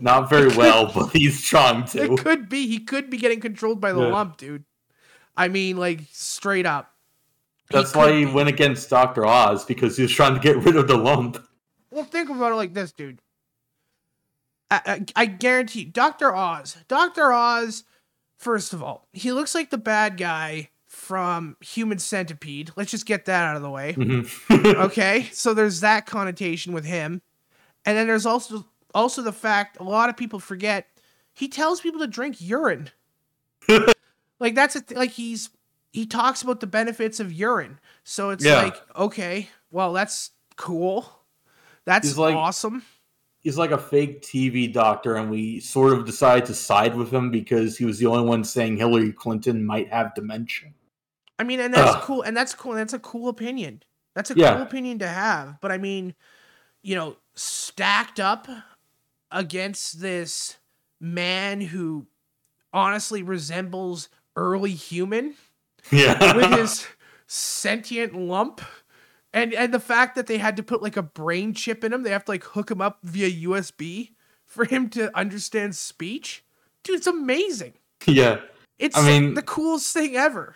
Not 0.02 0.30
very 0.30 0.50
well, 0.56 0.92
but 0.94 1.08
he's 1.14 1.42
trying 1.42 1.86
to. 1.86 2.14
it 2.14 2.20
could 2.20 2.50
be 2.50 2.68
he 2.68 2.80
could 2.80 3.10
be 3.10 3.18
getting 3.18 3.40
controlled 3.40 3.80
by 3.80 3.94
the 3.94 4.02
Yeah. 4.02 4.08
lump 4.14 4.38
dude 4.38 4.66
i 5.38 5.48
mean 5.48 5.78
like 5.78 6.02
straight 6.12 6.66
up 6.66 6.92
That's 7.72 7.94
could 7.94 7.98
why 8.00 8.12
he 8.12 8.26
be. 8.26 8.32
went 8.32 8.50
against 8.50 8.90
Dr. 8.90 9.26
Oz 9.26 9.64
because 9.64 9.96
he 9.96 10.04
was 10.04 10.12
trying 10.12 10.34
to 10.34 10.40
get 10.42 10.58
rid 10.58 10.76
of 10.76 10.88
the 10.90 10.98
lump. 10.98 11.38
well 11.92 12.04
think 12.04 12.30
about 12.30 12.52
it 12.52 12.56
like 12.56 12.74
this 12.74 12.92
dude 12.92 13.22
I, 14.72 14.82
I, 14.86 15.06
I 15.16 15.26
guarantee 15.26 15.86
Dr. 15.86 16.36
Oz. 16.36 16.78
Dr. 16.88 17.32
Oz, 17.32 17.86
first 18.38 18.72
of 18.74 18.84
all, 18.84 19.08
he 19.14 19.32
looks 19.32 19.56
like 19.56 19.70
the 19.72 19.78
bad 19.80 20.18
guy 20.18 20.70
from 21.10 21.58
Human 21.62 21.98
Centipede. 21.98 22.70
Let's 22.76 22.92
just 22.92 23.08
get 23.08 23.26
that 23.26 23.44
out 23.44 23.56
of 23.56 23.64
the 23.64 23.70
way. 23.72 23.94
Mhm. 23.94 24.76
okay 24.86 25.28
so 25.34 25.56
there's 25.56 25.80
that 25.80 26.06
connotation 26.06 26.72
with 26.72 26.86
him 26.86 27.24
and 27.84 27.98
then 27.98 28.06
there's 28.06 28.28
also 28.28 28.68
also 28.94 29.24
the 29.24 29.32
fact 29.34 29.78
a 29.80 29.84
lot 29.84 30.10
of 30.10 30.16
people 30.16 30.38
forget 30.40 30.86
he 31.34 31.48
tells 31.48 31.82
people 31.82 32.00
to 32.00 32.06
drink 32.08 32.36
urine 32.40 32.92
like 34.40 34.54
that's 34.54 34.76
a 34.76 34.82
th- 34.82 34.98
like 34.98 35.10
he's 35.12 35.50
he 35.92 36.06
talks 36.06 36.44
about 36.44 36.60
the 36.60 36.68
benefits 36.68 37.20
of 37.20 37.34
urine 37.34 37.80
so 38.04 38.30
it's 38.30 38.46
Yeah. 38.46 38.62
like 38.64 38.76
okay 38.96 39.50
well 39.72 39.94
that's 39.94 40.30
cool 40.58 41.12
that's 41.86 42.08
He's 42.08 42.18
like- 42.20 42.36
awesome 42.36 42.84
he's 43.42 43.58
like 43.58 43.72
a 43.72 43.78
fake 43.78 44.22
TV 44.22 44.72
doctor, 44.72 45.16
and 45.16 45.32
we 45.32 45.62
sort 45.62 45.94
of 45.94 46.06
decided 46.06 46.46
to 46.46 46.54
side 46.54 46.94
with 46.94 47.10
him 47.10 47.32
because 47.32 47.78
he 47.78 47.86
was 47.86 47.98
the 47.98 48.06
only 48.06 48.28
one 48.28 48.44
saying 48.44 48.76
Hillary 48.78 49.14
Clinton 49.14 49.66
might 49.66 49.88
have 49.90 50.14
dementia. 50.14 50.72
I 51.40 51.44
mean 51.44 51.60
and 51.60 51.74
that's 51.74 51.96
Ugh. 51.96 52.02
cool 52.04 52.22
and 52.22 52.38
that's 52.38 52.54
cool 52.54 52.74
and 52.74 52.80
that's 52.82 52.94
a 52.94 53.00
cool 53.00 53.30
opinion 53.30 53.82
that's 54.16 54.30
a 54.30 54.36
Yeah. 54.36 54.54
cool 54.54 54.62
opinion 54.64 55.00
to 55.00 55.08
have 55.08 55.60
but 55.62 55.72
i 55.72 55.78
mean 55.80 56.14
you 56.84 56.96
know 56.96 57.16
stacked 57.36 58.20
up 58.20 58.48
against 59.32 60.02
this 60.02 60.58
man 61.00 61.62
who 61.62 62.08
honestly 62.74 63.24
resembles 63.24 64.10
early 64.36 64.72
human 64.74 65.36
Yeah. 65.92 66.36
with 66.36 66.52
his 66.58 66.86
sentient 67.28 68.16
lump 68.16 68.62
and 69.34 69.54
and 69.54 69.74
the 69.74 69.80
fact 69.80 70.16
that 70.16 70.28
they 70.28 70.38
had 70.40 70.58
to 70.58 70.64
put 70.64 70.82
like 70.82 70.98
a 70.98 71.04
brain 71.04 71.54
chip 71.54 71.84
in 71.84 71.94
him 71.94 72.04
they 72.04 72.10
have 72.10 72.26
to 72.26 72.32
like 72.32 72.44
hook 72.44 72.72
him 72.72 72.82
up 72.82 73.00
via 73.04 73.48
usb 73.48 74.10
for 74.46 74.66
him 74.66 74.90
to 74.90 75.16
understand 75.18 75.76
speech 75.76 76.44
dude 76.84 76.98
it's 76.98 77.08
amazing 77.08 77.74
yeah. 78.08 78.40
it's 78.80 78.98
I 78.98 79.06
mean- 79.06 79.34
the 79.36 79.42
coolest 79.44 79.94
thing 79.94 80.16
ever 80.16 80.56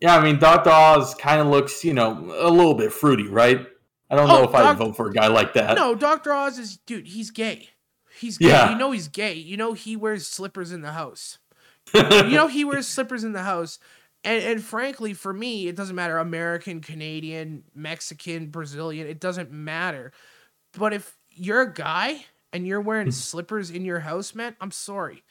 Yeah, 0.00 0.16
I 0.16 0.22
mean, 0.24 0.38
Dr. 0.38 0.70
Oz 0.70 1.14
kind 1.14 1.40
of 1.40 1.48
looks, 1.48 1.84
you 1.84 1.92
know, 1.92 2.34
a 2.38 2.48
little 2.50 2.74
bit 2.74 2.92
fruity, 2.92 3.28
right? 3.28 3.66
I 4.08 4.16
don't 4.16 4.26
know 4.28 4.40
Oh, 4.40 4.44
if 4.44 4.54
I'd 4.54 4.76
vote 4.76 4.96
for 4.96 5.08
a 5.08 5.12
guy 5.12 5.28
like 5.28 5.54
that. 5.54 5.76
no 5.76 5.94
dr 5.94 6.32
oz 6.32 6.58
is 6.58 6.78
dude 6.78 7.06
he's 7.06 7.30
gay 7.30 7.68
he's 8.18 8.38
gay 8.38 8.48
Yeah. 8.48 8.70
you 8.72 8.76
know 8.76 8.90
he's 8.90 9.06
gay 9.06 9.34
you 9.34 9.56
know 9.56 9.72
he 9.72 9.94
wears 9.94 10.26
slippers 10.26 10.72
in 10.72 10.80
the 10.82 10.90
house 10.92 11.38
you 11.94 12.30
know 12.32 12.48
he 12.48 12.64
wears 12.64 12.88
slippers 12.88 13.22
in 13.22 13.32
the 13.32 13.42
house 13.44 13.78
and, 14.24 14.42
and 14.42 14.62
frankly 14.64 15.14
for 15.14 15.32
me 15.32 15.68
it 15.68 15.76
doesn't 15.76 15.94
matter 15.94 16.18
american 16.18 16.80
canadian 16.80 17.62
mexican 17.72 18.48
brazilian 18.48 19.06
it 19.06 19.20
doesn't 19.20 19.52
matter 19.52 20.10
but 20.76 20.92
if 20.92 21.16
you're 21.30 21.62
a 21.62 21.72
guy 21.72 22.24
and 22.52 22.66
you're 22.66 22.80
wearing 22.80 23.06
hmm. 23.06 23.12
slippers 23.12 23.70
in 23.70 23.84
your 23.84 24.00
house 24.00 24.34
man 24.34 24.56
i'm 24.60 24.72
sorry 24.72 25.22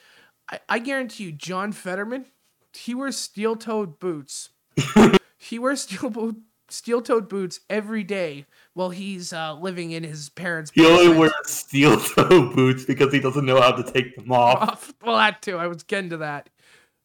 i, 0.50 0.60
I 0.70 0.80
guarantee 0.80 1.26
you 1.26 1.32
john 1.34 1.74
fetterman 1.74 2.28
he 2.74 2.96
wears 2.96 3.18
steel-toed 3.18 4.00
boots 4.00 4.52
he 5.38 5.59
wears 5.59 5.81
steel 5.83 6.09
bo- 6.09 6.36
steel-toed 6.71 7.27
boots 7.27 7.62
every 7.69 8.03
day 8.03 8.45
while 8.74 8.91
he's 8.91 9.33
uh, 9.33 9.55
living 9.55 9.91
in 9.91 10.03
his 10.03 10.29
parents' 10.29 10.69
house. 10.69 10.75
he 10.75 10.86
only 10.91 11.00
basement. 11.07 11.19
wears 11.19 11.33
steel-toed 11.50 12.55
boots 12.55 12.86
because 12.86 13.12
he 13.12 13.19
doesn't 13.19 13.45
know 13.45 13.59
how 13.59 13.71
to 13.71 13.91
take 13.91 14.15
them 14.15 14.31
off. 14.31 14.62
off. 14.69 14.93
Well, 15.03 15.17
that 15.17 15.41
too. 15.41 15.57
I 15.57 15.67
was 15.67 15.83
getting 15.83 16.09
to 16.12 16.17
that. 16.17 16.50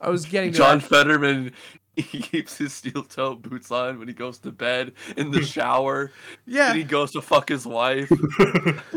I 0.00 0.10
was 0.10 0.26
getting 0.26 0.52
to 0.52 0.58
John 0.58 0.78
that. 0.80 0.86
Fetterman, 0.88 1.52
he 1.96 2.18
keeps 2.20 2.58
his 2.58 2.74
steel 2.74 3.04
toe 3.04 3.36
boots 3.36 3.70
on 3.70 3.98
when 3.98 4.08
he 4.08 4.12
goes 4.14 4.38
to 4.40 4.50
bed, 4.52 4.92
in 5.16 5.30
the 5.30 5.42
shower, 5.42 6.10
Yeah. 6.44 6.70
and 6.70 6.76
he 6.76 6.84
goes 6.84 7.12
to 7.12 7.22
fuck 7.22 7.48
his 7.48 7.64
wife. 7.64 8.08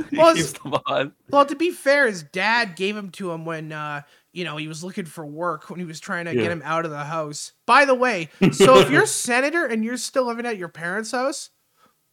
he 0.10 0.18
Well, 0.18 0.36
keeps 0.36 0.52
them 0.54 0.74
on. 0.86 1.14
Well, 1.30 1.46
to 1.46 1.56
be 1.56 1.72
fair, 1.72 2.08
his 2.08 2.24
dad 2.24 2.76
gave 2.76 2.98
him 2.98 3.10
to 3.12 3.32
him 3.32 3.46
when 3.46 3.72
uh, 3.72 4.02
you 4.38 4.44
know 4.46 4.56
he 4.58 4.68
was 4.68 4.84
looking 4.84 5.06
for 5.06 5.26
work 5.26 5.70
when 5.70 5.80
he 5.80 5.86
was 5.86 6.00
trying 6.00 6.26
to 6.26 6.36
Yeah. 6.36 6.44
get 6.44 6.52
him 6.52 6.62
out 6.64 6.86
of 6.86 6.92
the 6.92 7.06
house. 7.06 7.54
By 7.66 7.86
the 7.86 7.96
way, 7.96 8.30
so 8.52 8.78
if 8.80 8.90
you're 8.92 9.06
senator 9.08 9.66
and 9.66 9.84
you're 9.84 9.98
still 9.98 10.26
living 10.26 10.46
at 10.46 10.58
your 10.58 10.70
parents' 10.70 11.12
house, 11.12 11.50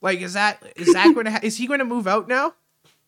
like 0.00 0.20
is 0.20 0.32
that 0.32 0.62
is 0.76 0.92
that 0.94 1.12
going 1.14 1.26
to 1.26 1.32
ha- 1.32 1.40
is 1.42 1.58
he 1.58 1.66
going 1.66 1.80
to 1.80 1.84
move 1.84 2.06
out 2.06 2.26
now? 2.26 2.54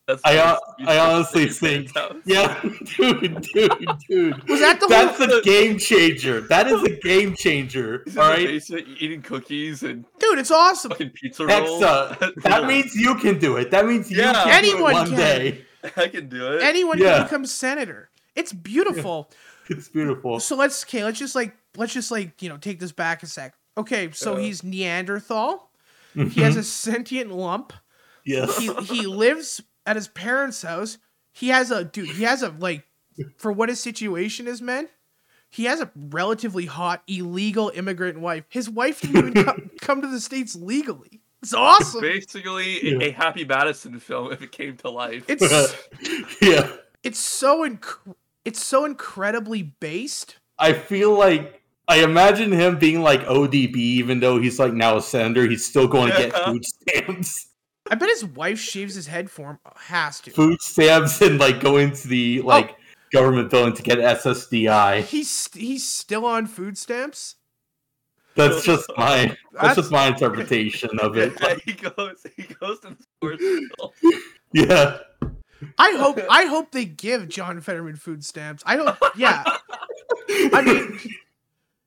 That's 0.07 0.21
I, 0.23 0.37
uh, 0.37 0.57
I 0.85 0.99
honestly 0.99 1.49
think, 1.49 1.93
house. 1.93 2.15
yeah, 2.25 2.61
dude, 2.97 3.41
dude, 3.41 3.87
dude. 4.07 4.47
Was 4.47 4.61
that 4.61 4.79
the 4.79 4.87
That's 4.87 5.17
whole 5.17 5.39
a 5.39 5.41
game 5.41 5.77
changer. 5.77 6.39
That 6.47 6.67
is 6.67 6.81
a 6.83 6.91
game 7.01 7.35
changer. 7.35 8.03
He's 8.05 8.15
in 8.15 8.21
All 8.21 8.27
the 8.29 8.33
right, 8.35 8.47
basement 8.47 8.87
eating 8.99 9.21
cookies 9.21 9.83
and 9.83 10.05
dude? 10.19 10.39
It's 10.39 10.49
awesome. 10.51 10.91
fucking 10.91 11.09
pizza 11.09 11.45
rolls. 11.45 11.83
uh, 11.83 12.15
that 12.43 12.65
means 12.71 12.95
you 12.95 13.15
can 13.15 13.37
do 13.37 13.57
it. 13.57 13.69
That 13.71 13.85
means 13.85 14.09
you 14.09 14.17
Yeah. 14.19 14.31
can 14.43 14.53
Anyone 14.53 14.79
do 14.79 14.87
it 14.87 14.93
one 14.93 15.07
can. 15.09 15.17
day. 15.17 15.65
I 15.97 16.07
can 16.07 16.29
do 16.29 16.53
it. 16.53 16.61
Anyone 16.63 16.99
Yeah. 16.99 17.15
can 17.17 17.23
become 17.23 17.45
senator. 17.45 18.09
It's 18.37 18.53
beautiful. 18.71 19.29
It's 19.69 19.89
beautiful. 19.89 20.39
So 20.39 20.55
let's 20.55 20.83
okay. 20.85 21.03
Let's 21.03 21.19
just 21.19 21.35
like 21.35 21.55
let's 21.75 21.93
just 21.93 22.11
like 22.11 22.41
you 22.41 22.49
know 22.49 22.57
take 22.57 22.79
this 22.79 22.91
back 22.93 23.23
a 23.23 23.27
sec. 23.27 23.53
Okay, 23.77 24.11
so 24.11 24.33
Uh. 24.33 24.37
he's 24.37 24.63
Neanderthal. 24.63 25.69
He 26.13 26.41
has 26.41 26.55
a 26.55 26.63
sentient 26.63 27.31
lump. 27.31 27.73
yes. 28.25 28.57
he 28.57 28.73
he 28.85 29.05
lives 29.05 29.61
at 29.85 29.95
his 29.95 30.07
parents' 30.07 30.61
house. 30.63 30.97
He 31.31 31.49
has 31.49 31.69
a 31.69 31.83
dude. 31.83 32.09
He 32.09 32.23
has 32.23 32.41
a 32.43 32.49
like 32.57 32.85
for 33.37 33.51
what 33.51 33.69
his 33.69 33.79
situation 33.79 34.47
is, 34.47 34.61
man. 34.61 34.87
He 35.49 35.65
has 35.65 35.79
a 35.79 35.91
relatively 35.95 36.65
hot 36.65 37.03
illegal 37.07 37.71
immigrant 37.73 38.19
wife. 38.19 38.45
His 38.49 38.69
wife 38.69 39.01
didn't 39.01 39.17
even 39.29 39.43
come, 39.45 39.71
come 39.81 40.01
to 40.01 40.07
the 40.07 40.19
states 40.19 40.55
legally. 40.55 41.21
It's 41.43 41.53
awesome. 41.53 42.01
Basically, 42.01 42.83
Yeah. 42.83 42.97
a, 42.99 43.09
a 43.09 43.11
Happy 43.11 43.45
Madison 43.45 43.99
film 43.99 44.31
if 44.33 44.41
it 44.41 44.51
came 44.51 44.75
to 44.77 44.89
life. 44.89 45.23
It's 45.27 45.43
yeah. 46.41 46.71
it's 47.03 47.19
so 47.19 47.61
inc- 47.67 48.15
it's 48.47 48.65
so 48.65 48.85
incredibly 48.85 49.61
based. 49.61 50.37
I 50.57 50.73
feel 50.73 51.17
like 51.17 51.61
I 51.87 52.03
imagine 52.03 52.51
him 52.51 52.79
being 52.79 53.01
like 53.01 53.21
ODB, 53.21 53.75
even 53.75 54.19
though 54.19 54.39
he's 54.39 54.59
like 54.59 54.73
now 54.73 54.97
a 54.97 55.01
senator. 55.01 55.47
He's 55.47 55.65
still 55.65 55.87
going 55.87 56.11
to 56.11 56.17
get 56.17 56.35
food 56.45 56.65
stamps, 56.65 57.47
I 57.89 57.95
bet 57.95 58.09
his 58.09 58.25
wife 58.25 58.59
shaves 58.59 58.95
his 58.95 59.07
head 59.07 59.29
for 59.29 59.51
him. 59.51 59.59
Has 59.75 60.19
to. 60.21 60.31
food 60.31 60.61
stamps, 60.61 61.21
and 61.21 61.39
like 61.39 61.59
going 61.59 61.91
to 61.91 62.07
the 62.07 62.41
oh. 62.43 62.47
like 62.47 62.75
government 63.11 63.49
building 63.49 63.73
to 63.75 63.83
get 63.83 63.97
SSDI. 63.99 65.03
He's 65.03 65.49
he's 65.53 65.87
still 65.87 66.25
on 66.25 66.47
food 66.47 66.77
stamps. 66.77 67.35
That's 68.35 68.63
just 68.63 68.89
my 68.97 69.27
that's, 69.27 69.37
That's- 69.53 69.75
just 69.75 69.91
my 69.91 70.07
interpretation 70.07 70.99
of 70.99 71.17
it. 71.17 71.33
Yeah, 71.41 71.55
he 71.65 71.73
goes. 71.73 72.25
He 72.35 72.43
goes 72.43 72.79
to 72.81 72.95
the 72.95 73.03
store. 73.17 74.11
Yeah, 74.53 74.99
I 75.77 75.91
hope 75.93 76.19
I 76.29 76.45
hope 76.45 76.71
they 76.71 76.85
give 76.85 77.29
John 77.29 77.59
Fetterman 77.61 77.95
food 77.95 78.23
stamps. 78.23 78.63
I 78.65 78.77
hope 78.77 78.97
yeah. 79.15 79.43
I 80.29 80.61
mean 80.61 80.99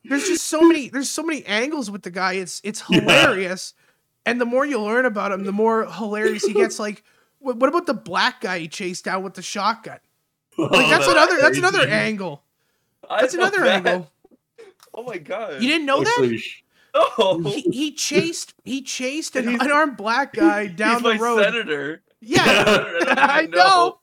there's 0.05 0.27
just 0.27 0.47
so 0.47 0.61
many 0.63 0.89
there's 0.89 1.11
so 1.11 1.23
many 1.23 1.45
angles 1.47 1.91
with 1.91 2.03
the 2.03 2.11
guy. 2.11 2.35
It's 2.35 2.61
it's 2.65 2.83
Yeah. 2.89 3.01
hilarious. 3.01 3.75
And 4.27 4.41
the 4.41 4.45
more 4.45 4.67
you 4.67 4.81
learn 4.81 5.07
about 5.07 5.33
him, 5.33 5.45
the 5.45 5.53
more 5.53 5.87
hilarious 5.91 6.45
he 6.45 6.53
gets. 6.53 6.79
Like, 6.79 7.03
what, 7.39 7.57
what 7.57 7.69
about 7.69 7.87
the 7.87 7.95
black 7.95 8.43
guy 8.43 8.59
he 8.59 8.69
chased 8.69 9.05
down 9.05 9.23
with 9.23 9.35
the 9.35 9.43
shotgun? 9.43 9.99
Like 10.59 10.71
Oh, 10.73 10.91
that's 10.91 11.07
another 11.07 11.37
that's 11.41 11.59
another 11.59 11.87
angle. 11.89 12.43
That's 13.09 13.35
another 13.35 13.61
that. 13.61 13.87
angle. 13.87 14.11
Oh 14.93 15.05
my 15.05 15.19
god! 15.19 15.63
You 15.63 15.69
didn't 15.69 15.87
know 15.87 16.01
that? 16.03 16.09
Actually, 16.19 16.39
sh- 16.39 16.65
No. 16.95 17.39
He, 17.45 17.61
he 17.63 17.93
chased 17.93 18.55
he 18.65 18.83
chased 18.83 19.37
an 19.37 19.49
He's- 19.49 19.61
unarmed 19.63 19.97
black 19.97 20.33
guy 20.35 20.67
down 20.83 20.95
He's 20.95 21.03
the 21.03 21.15
my 21.15 21.19
road. 21.21 21.43
senator. 21.45 22.03
Yeah, 22.21 22.45
I 22.47 23.41
I 23.43 23.47
know. 23.47 23.99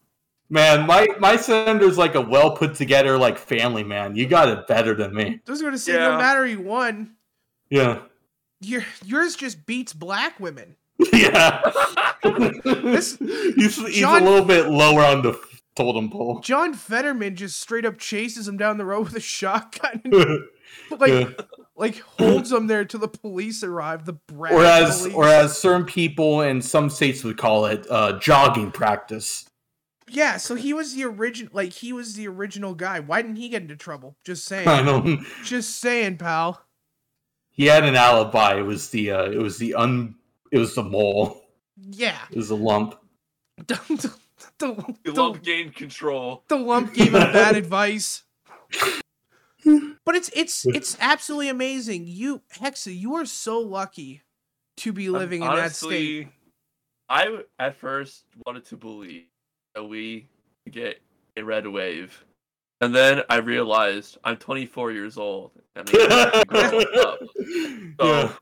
Man, 0.49 0.87
my 0.87 1.07
my 1.19 1.35
senator's 1.35 1.97
like 1.97 2.15
a 2.15 2.21
well 2.21 2.55
put 2.55 2.75
together 2.75 3.17
like 3.17 3.37
family 3.37 3.83
man. 3.83 4.15
You 4.15 4.27
got 4.27 4.47
it 4.47 4.65
better 4.67 4.93
than 4.95 5.13
me. 5.13 5.39
I 5.47 5.51
was 5.51 5.61
gonna 5.61 5.77
say 5.77 5.93
no 5.93 6.11
Yeah. 6.11 6.17
matter 6.17 6.45
he 6.45 6.55
won, 6.55 7.15
Yeah, 7.69 7.99
your 8.61 8.83
yours 9.05 9.35
just 9.35 9.65
beats 9.65 9.93
black 9.93 10.39
women. 10.39 10.75
yeah. 11.13 11.61
This- 12.63 13.17
he's 13.19 13.75
he's 13.77 13.99
John- 13.99 14.21
a 14.23 14.25
little 14.25 14.45
bit 14.45 14.67
lower 14.67 15.03
on 15.03 15.21
the 15.21 15.37
totem 15.75 16.09
pole. 16.09 16.39
John 16.39 16.73
Fetterman 16.73 17.35
just 17.35 17.59
straight 17.59 17.85
up 17.85 17.97
chases 17.99 18.47
him 18.47 18.57
down 18.57 18.77
the 18.77 18.85
road 18.85 19.03
with 19.05 19.15
a 19.15 19.19
shotgun, 19.19 20.01
like 20.97 21.09
Yeah. 21.11 21.29
Like 21.77 21.99
holds 22.19 22.51
him 22.51 22.67
there 22.67 22.83
till 22.83 22.99
the 22.99 23.07
police 23.07 23.63
arrive. 23.63 24.05
The 24.05 24.13
brat 24.13 24.51
Or 24.53 24.65
as 24.65 25.01
police. 25.01 25.13
or 25.15 25.27
as 25.27 25.57
certain 25.57 25.85
people 25.85 26.41
in 26.41 26.61
some 26.61 26.89
states 26.89 27.23
would 27.23 27.37
call 27.37 27.65
it, 27.67 27.85
uh, 27.89 28.19
jogging 28.19 28.71
practice. 28.71 29.45
yeah. 30.09 30.37
So 30.37 30.55
he 30.55 30.73
was 30.73 30.95
the 30.95 31.03
original, 31.05 31.51
like 31.53 31.71
he 31.73 31.93
was 31.93 32.15
the 32.15 32.27
original 32.27 32.73
guy. 32.73 32.99
Why 32.99 33.21
didn't 33.21 33.37
he 33.37 33.49
get 33.49 33.61
into 33.61 33.75
trouble? 33.75 34.17
Just 34.25 34.45
saying, 34.45 34.67
I 34.67 34.81
don't. 34.83 35.23
just 35.45 35.79
saying, 35.79 36.17
pal. 36.17 36.61
He 37.51 37.65
had 37.65 37.83
an 37.85 37.95
alibi. 37.95 38.57
It 38.57 38.63
was 38.63 38.89
the 38.89 39.11
uh, 39.11 39.29
it 39.31 39.39
was 39.39 39.57
the 39.57 39.73
un 39.75 40.15
it 40.51 40.57
was 40.59 40.75
the 40.75 40.83
mole. 40.83 41.41
Yeah, 41.79 42.17
It 42.31 42.37
was 42.37 42.49
a 42.49 42.55
lump. 42.55 42.95
the, 43.57 43.75
the, 43.87 44.13
the, 44.59 44.95
You 45.05 45.11
the- 45.13 45.21
love 45.21 45.43
gain 45.43 45.71
control. 45.71 46.43
the 46.47 46.55
lump 46.55 46.93
gave 46.95 47.07
him 47.13 47.31
bad 47.31 47.55
advice. 47.63 48.23
But 50.05 50.15
it's 50.15 50.29
it's 50.33 50.65
it's 50.65 50.97
absolutely 50.99 51.49
amazing. 51.49 52.05
You 52.07 52.41
Hexa, 52.55 52.97
you 52.97 53.15
are 53.15 53.25
so 53.25 53.59
lucky 53.59 54.21
to 54.77 54.93
be 54.93 55.09
living 55.09 55.41
in 55.41 55.47
that 55.47 55.73
state. 55.73 56.29
I 57.09 57.43
at 57.59 57.75
first 57.75 58.25
wanted 58.45 58.65
to 58.65 58.77
believe 58.77 59.25
that 59.75 59.83
we 59.83 60.27
could 60.63 60.73
get 60.73 61.01
a 61.35 61.43
red 61.43 61.67
wave, 61.67 62.23
and 62.81 62.93
then 62.93 63.23
I 63.29 63.37
realized 63.37 64.17
I'm 64.23 64.37
24 64.37 64.91
years 64.91 65.17
old 65.17 65.51
and 65.75 65.89
I 65.93 66.43
up. 66.99 67.19
So 67.99 68.05
yeah. 68.05 68.33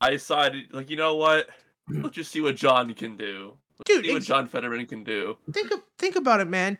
I 0.00 0.10
decided, 0.10 0.72
like, 0.72 0.90
you 0.90 0.96
know 0.96 1.16
what? 1.16 1.48
Let's 1.88 2.14
just 2.14 2.30
see 2.30 2.40
what 2.40 2.56
John 2.56 2.92
can 2.94 3.16
do. 3.16 3.54
Let's 3.78 3.90
Dude, 3.90 4.04
see 4.04 4.12
what 4.12 4.22
John 4.22 4.46
Fetterman 4.46 4.86
can 4.86 5.04
do. 5.04 5.36
Think 5.52 5.72
of, 5.72 5.82
think 5.98 6.16
about 6.16 6.40
it, 6.40 6.48
man. 6.48 6.78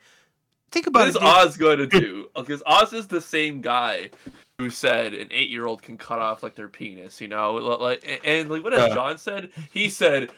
Think 0.73 0.87
about 0.87 1.09
is 1.09 1.17
it. 1.17 1.21
dude. 1.21 1.29
Oz 1.29 1.57
going 1.57 1.79
to 1.87 1.87
do? 1.87 2.29
Because 2.37 2.63
Oz 2.67 2.93
is 2.93 3.07
the 3.09 3.21
same 3.21 3.61
guy 3.61 4.11
who 4.59 4.71
said 4.71 5.15
an 5.15 5.29
eight-year-old 5.31 5.83
can 5.83 5.97
cut 5.97 6.19
off 6.19 6.43
like 6.43 6.55
their 6.55 6.69
penis, 6.69 7.21
you 7.21 7.29
know, 7.29 7.55
like 7.55 8.05
and, 8.07 8.21
and 8.25 8.51
like 8.51 8.63
what 8.63 8.73
has 8.73 8.89
Yeah. 8.89 8.95
John 8.95 9.19
said? 9.19 9.51
He 9.73 9.89
said 9.89 10.31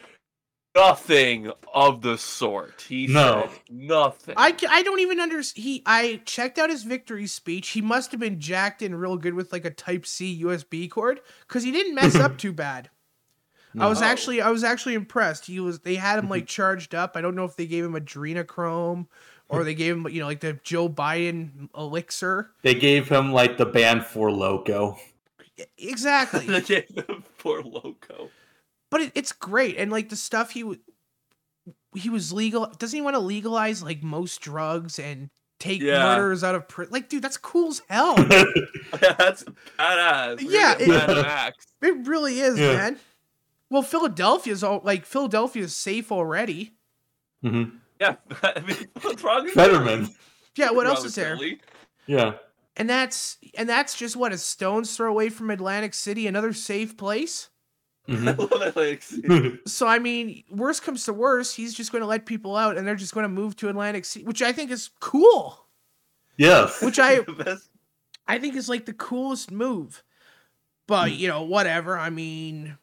nothing 0.74 1.52
of 1.74 2.00
the 2.02 2.16
sort. 2.16 2.86
He 2.88 3.06
No. 3.06 3.48
said 3.50 3.60
nothing. 3.70 4.34
I, 4.38 4.56
I 4.70 4.82
don't 4.82 5.00
even 5.00 5.20
understand. 5.20 5.62
He 5.64 5.82
I 5.84 6.22
checked 6.24 6.58
out 6.58 6.70
his 6.70 6.84
victory 6.84 7.26
speech. 7.26 7.70
He 7.70 7.80
must 7.82 8.10
have 8.12 8.20
been 8.20 8.40
jacked 8.40 8.80
in 8.80 8.94
real 8.94 9.16
good 9.16 9.34
with 9.34 9.52
like 9.52 9.64
a 9.64 9.70
Type 9.70 10.06
C 10.06 10.42
USB 10.44 10.88
cord 10.90 11.20
because 11.46 11.62
he 11.62 11.72
didn't 11.72 11.94
mess 11.94 12.14
up 12.16 12.38
too 12.38 12.52
bad. 12.52 12.88
I 13.78 13.86
was 13.88 14.02
actually 14.02 14.42
I 14.42 14.50
was 14.50 14.64
actually 14.64 14.94
impressed. 14.94 15.46
He 15.46 15.58
was 15.58 15.80
they 15.80 15.94
had 15.94 16.18
him 16.18 16.28
like 16.28 16.46
charged 16.46 16.94
up. 16.94 17.16
I 17.16 17.22
don't 17.22 17.34
know 17.34 17.44
if 17.46 17.56
they 17.56 17.66
gave 17.66 17.84
him 17.84 17.94
adrenochrome 17.94 19.06
or 19.52 19.62
they 19.64 19.74
gave 19.74 19.94
him 19.96 20.08
you 20.08 20.20
know 20.20 20.26
like 20.26 20.40
the 20.40 20.54
Joe 20.64 20.88
Biden 20.88 21.68
elixir. 21.76 22.50
They 22.62 22.74
gave 22.74 23.08
him 23.08 23.32
like 23.32 23.56
the 23.58 23.66
band 23.66 24.04
Four 24.04 24.30
Loko. 24.30 24.98
Exactly. 25.78 26.46
They 26.46 26.60
gave 26.62 26.88
him 26.88 27.24
Poor 27.38 27.62
loco. 27.62 28.30
but 28.90 29.00
it, 29.02 29.12
it's 29.14 29.32
great 29.32 29.76
and 29.76 29.90
like 29.92 30.08
the 30.08 30.16
stuff 30.16 30.50
he 30.52 30.60
w- 30.62 30.80
he 31.94 32.08
was 32.08 32.32
legal 32.32 32.66
doesn't 32.78 32.96
he 32.96 33.02
want 33.02 33.14
to 33.14 33.20
legalize 33.20 33.82
like 33.82 34.02
most 34.02 34.40
drugs 34.40 34.98
and 34.98 35.28
take 35.58 35.80
Yeah. 35.82 36.02
murderers 36.02 36.42
out 36.42 36.54
of 36.54 36.66
prison 36.68 36.92
like 36.92 37.08
dude 37.08 37.22
that's 37.22 37.36
cool 37.36 37.68
as 37.68 37.82
hell 37.88 38.14
That's 39.00 39.44
badass. 39.78 40.40
Yeah, 40.40 40.72
it- 40.74 40.86
get 40.86 40.88
Mad 40.88 41.08
Max. 41.08 41.66
it 41.82 42.06
really 42.06 42.40
is 42.40 42.58
Yeah. 42.58 42.72
man 42.76 42.98
well 43.70 43.82
philadelphia's 43.82 44.64
all 44.64 44.80
like 44.84 45.04
philadelphia's 45.04 45.76
safe 45.76 46.10
already 46.10 46.72
hmm 47.42 47.64
Yeah, 48.02 48.16
I 48.42 48.60
mean, 48.60 48.76
what's 49.00 49.22
wrong 49.22 49.44
with 49.44 49.54
Fetterman. 49.54 50.08
yeah 50.56 50.70
what 50.70 50.86
else 50.86 51.04
is 51.04 51.14
there 51.14 51.36
Philly? 51.36 51.60
Yeah. 52.06 52.34
and 52.76 52.90
that's 52.90 53.38
and 53.56 53.68
that's 53.68 53.96
just 53.96 54.16
what 54.16 54.32
a 54.32 54.38
stone's 54.38 54.96
throw 54.96 55.08
away 55.10 55.28
from 55.28 55.50
atlantic 55.50 55.94
city 55.94 56.26
another 56.26 56.52
safe 56.52 56.96
place 56.96 57.48
I 58.08 58.12
hmm 58.12 58.28
Atlantic 58.28 59.02
so 59.66 59.86
i 59.86 59.98
mean 59.98 60.42
worst 60.50 60.82
comes 60.82 61.04
to 61.04 61.12
worst 61.12 61.56
he's 61.56 61.72
just 61.74 61.92
going 61.92 62.02
to 62.02 62.08
let 62.08 62.26
people 62.26 62.56
out 62.56 62.76
and 62.76 62.86
they're 62.86 62.96
just 62.96 63.14
going 63.14 63.24
to 63.24 63.28
move 63.28 63.54
to 63.56 63.68
atlantic 63.68 64.04
city 64.04 64.24
which 64.24 64.42
i 64.42 64.52
think 64.52 64.70
is 64.72 64.90
cool 65.00 65.66
yes. 66.36 66.82
which 66.82 66.98
i 66.98 67.20
I 68.26 68.38
think 68.38 68.54
is 68.56 68.68
like 68.68 68.86
the 68.86 68.92
coolest 68.92 69.50
move. 69.50 70.02
But, 70.86 71.12
you 71.12 71.28
know, 71.28 71.42
whatever. 71.42 71.98
I 71.98 72.10
mean, 72.10 72.76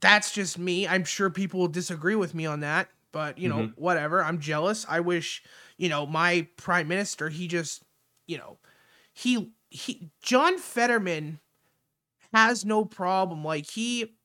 that's 0.00 0.32
just 0.32 0.58
me. 0.58 0.86
I'm 0.86 1.04
sure 1.04 1.28
people 1.30 1.60
will 1.60 1.68
disagree 1.68 2.14
with 2.14 2.34
me 2.34 2.46
on 2.46 2.60
that, 2.60 2.88
but, 3.12 3.38
you 3.38 3.48
know, 3.48 3.58
Mhm. 3.68 3.74
whatever. 3.76 4.24
I'm 4.24 4.40
jealous. 4.40 4.84
I 4.88 5.00
wish, 5.00 5.42
you 5.76 5.88
know, 5.88 6.06
my 6.06 6.48
prime 6.56 6.88
minister, 6.88 7.28
he 7.28 7.46
just, 7.46 7.82
you 8.26 8.38
know, 8.38 8.58
he 9.12 9.52
he 9.70 10.10
John 10.22 10.58
Fetterman 10.58 11.40
has 12.34 12.64
no 12.64 12.84
problem 12.84 13.44
like 13.44 13.70
he 13.70 14.16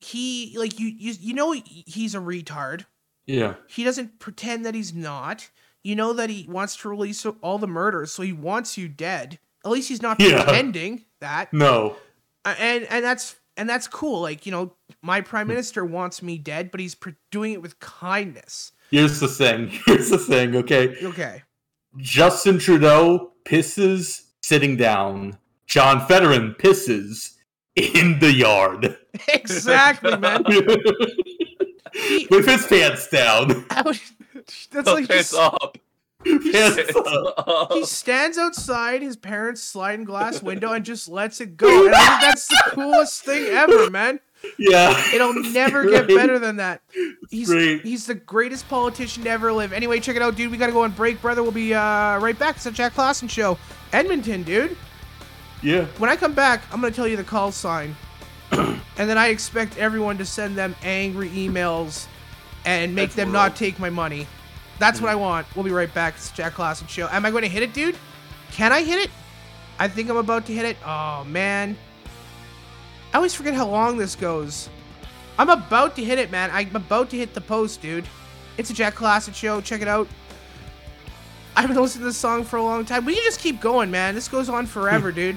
he 0.00 0.54
like 0.58 0.78
you 0.80 0.88
you, 0.88 1.12
you 1.20 1.34
know 1.34 1.52
he's 1.52 2.14
a 2.14 2.18
retard. 2.18 2.86
Yeah. 3.26 3.54
He 3.68 3.84
doesn't 3.84 4.18
pretend 4.18 4.64
that 4.66 4.74
he's 4.74 4.92
not. 4.92 5.50
You 5.84 5.96
know 5.96 6.12
that 6.12 6.30
he 6.30 6.46
wants 6.48 6.76
to 6.78 6.88
release 6.88 7.24
all 7.26 7.58
the 7.58 7.66
murders, 7.66 8.12
so 8.12 8.22
he 8.22 8.32
wants 8.32 8.76
you 8.78 8.88
dead. 8.88 9.38
At 9.64 9.70
least 9.70 9.88
he's 9.88 10.02
not 10.02 10.20
Yeah. 10.20 10.44
pretending 10.44 11.04
that. 11.20 11.52
No. 11.52 11.96
And 12.44 12.84
and 12.84 13.04
that's 13.04 13.36
and 13.56 13.68
that's 13.68 13.88
cool. 13.88 14.20
Like 14.22 14.46
you 14.46 14.52
know, 14.52 14.74
my 15.02 15.20
Hmm. 15.20 15.26
prime 15.26 15.46
minister 15.48 15.84
wants 15.84 16.22
me 16.22 16.38
dead, 16.38 16.70
but 16.70 16.80
he's 16.80 16.96
doing 17.30 17.52
it 17.52 17.62
with 17.62 17.78
kindness. 17.80 18.72
Here's 18.90 19.20
the 19.20 19.28
thing. 19.28 19.68
Here's 19.86 20.10
the 20.10 20.18
thing. 20.18 20.54
Okay. 20.56 20.96
Okay. 21.02 21.42
Justin 21.98 22.58
Trudeau 22.58 23.32
pisses 23.44 24.22
sitting 24.42 24.76
down. 24.76 25.38
John 25.66 26.06
Fetterman 26.06 26.54
pisses 26.58 27.36
in 27.76 28.18
the 28.18 28.32
yard 28.32 28.96
exactly, 29.28 30.16
man. 30.18 30.42
with 32.30 32.46
his 32.46 32.66
pants 32.66 33.08
down. 33.08 33.64
Would- 33.84 34.00
that's 34.70 34.88
like 34.88 35.08
pants 35.08 35.30
just, 35.30 35.34
up. 35.34 35.78
Pants 36.24 36.76
Pants 36.76 36.96
up. 36.96 37.48
up. 37.48 37.72
he 37.72 37.84
stands 37.84 38.38
outside 38.38 39.02
his 39.02 39.16
parents' 39.16 39.62
sliding 39.62 40.04
glass 40.04 40.42
window 40.42 40.72
and 40.72 40.84
just 40.84 41.08
lets 41.08 41.40
it 41.40 41.56
go. 41.56 41.86
And 41.86 41.94
I 41.94 41.98
think 42.06 42.20
that's 42.20 42.46
the 42.48 42.62
coolest 42.70 43.24
thing 43.24 43.46
ever, 43.46 43.90
man. 43.90 44.20
Yeah. 44.58 45.00
It'll 45.14 45.34
never 45.34 45.88
get 45.88 46.08
better 46.08 46.38
than 46.38 46.56
that. 46.56 46.82
He's 47.30 47.48
Great. 47.48 47.82
he's 47.82 48.06
the 48.06 48.14
greatest 48.14 48.68
politician 48.68 49.22
to 49.24 49.30
ever 49.30 49.52
live. 49.52 49.72
Anyway, 49.72 50.00
check 50.00 50.16
it 50.16 50.22
out, 50.22 50.34
dude. 50.36 50.50
We 50.50 50.56
gotta 50.58 50.72
go 50.72 50.82
on 50.82 50.90
break, 50.92 51.20
brother. 51.22 51.42
We'll 51.42 51.52
be 51.52 51.74
uh, 51.74 52.18
right 52.18 52.36
back. 52.38 52.56
It's 52.56 52.64
the 52.64 52.72
Jack 52.72 52.94
Klassen 52.94 53.30
show, 53.30 53.56
Edmonton, 53.92 54.42
dude. 54.42 54.76
Yeah. 55.62 55.84
When 55.98 56.10
I 56.10 56.16
come 56.16 56.34
back, 56.34 56.62
I'm 56.72 56.80
gonna 56.80 56.92
tell 56.92 57.06
you 57.06 57.16
the 57.16 57.22
call 57.24 57.52
sign, 57.52 57.94
and 58.50 58.80
then 58.96 59.16
I 59.16 59.28
expect 59.28 59.78
everyone 59.78 60.18
to 60.18 60.24
send 60.26 60.56
them 60.56 60.74
angry 60.82 61.28
emails 61.30 62.06
and 62.64 62.94
make 62.96 63.10
That's 63.10 63.16
them 63.16 63.28
brutal. 63.30 63.42
not 63.48 63.56
take 63.56 63.78
my 63.78 63.90
money. 63.90 64.26
That's 64.82 65.00
what 65.00 65.12
hmm. 65.12 65.12
I 65.12 65.14
want. 65.14 65.46
We'll 65.54 65.64
be 65.64 65.70
right 65.70 65.94
back. 65.94 66.14
It's 66.16 66.32
Jack 66.32 66.54
Klassen 66.54 66.88
show. 66.88 67.06
Am 67.12 67.24
I 67.24 67.30
going 67.30 67.44
to 67.44 67.48
hit 67.48 67.62
it, 67.62 67.72
dude? 67.72 67.96
Can 68.50 68.72
I 68.72 68.82
hit 68.82 68.98
it? 68.98 69.10
I 69.78 69.86
think 69.86 70.10
I'm 70.10 70.16
about 70.16 70.44
to 70.46 70.52
hit 70.52 70.64
it. 70.64 70.76
Oh, 70.84 71.22
man. 71.22 71.76
I 73.12 73.16
always 73.16 73.32
forget 73.32 73.54
how 73.54 73.68
long 73.68 73.96
this 73.96 74.16
goes. 74.16 74.68
I'm 75.38 75.50
about 75.50 75.94
to 75.94 76.04
hit 76.04 76.18
it, 76.18 76.32
man. 76.32 76.50
I'm 76.52 76.74
about 76.74 77.10
to 77.10 77.16
hit 77.16 77.32
the 77.32 77.40
post, 77.40 77.80
dude. 77.80 78.04
It's 78.58 78.70
a 78.70 78.74
Jack 78.74 78.96
Klassen 78.96 79.32
show. 79.32 79.60
Check 79.60 79.82
it 79.82 79.88
out. 79.88 80.08
I've 81.54 81.68
been 81.68 81.76
listening 81.76 82.00
to 82.00 82.06
this 82.06 82.16
song 82.16 82.42
for 82.42 82.56
a 82.56 82.62
long 82.64 82.84
time. 82.84 83.04
We 83.04 83.14
can 83.14 83.22
just 83.22 83.38
keep 83.38 83.60
going, 83.60 83.88
man. 83.88 84.16
This 84.16 84.26
goes 84.26 84.48
on 84.48 84.66
forever, 84.66 85.12
dude. 85.12 85.36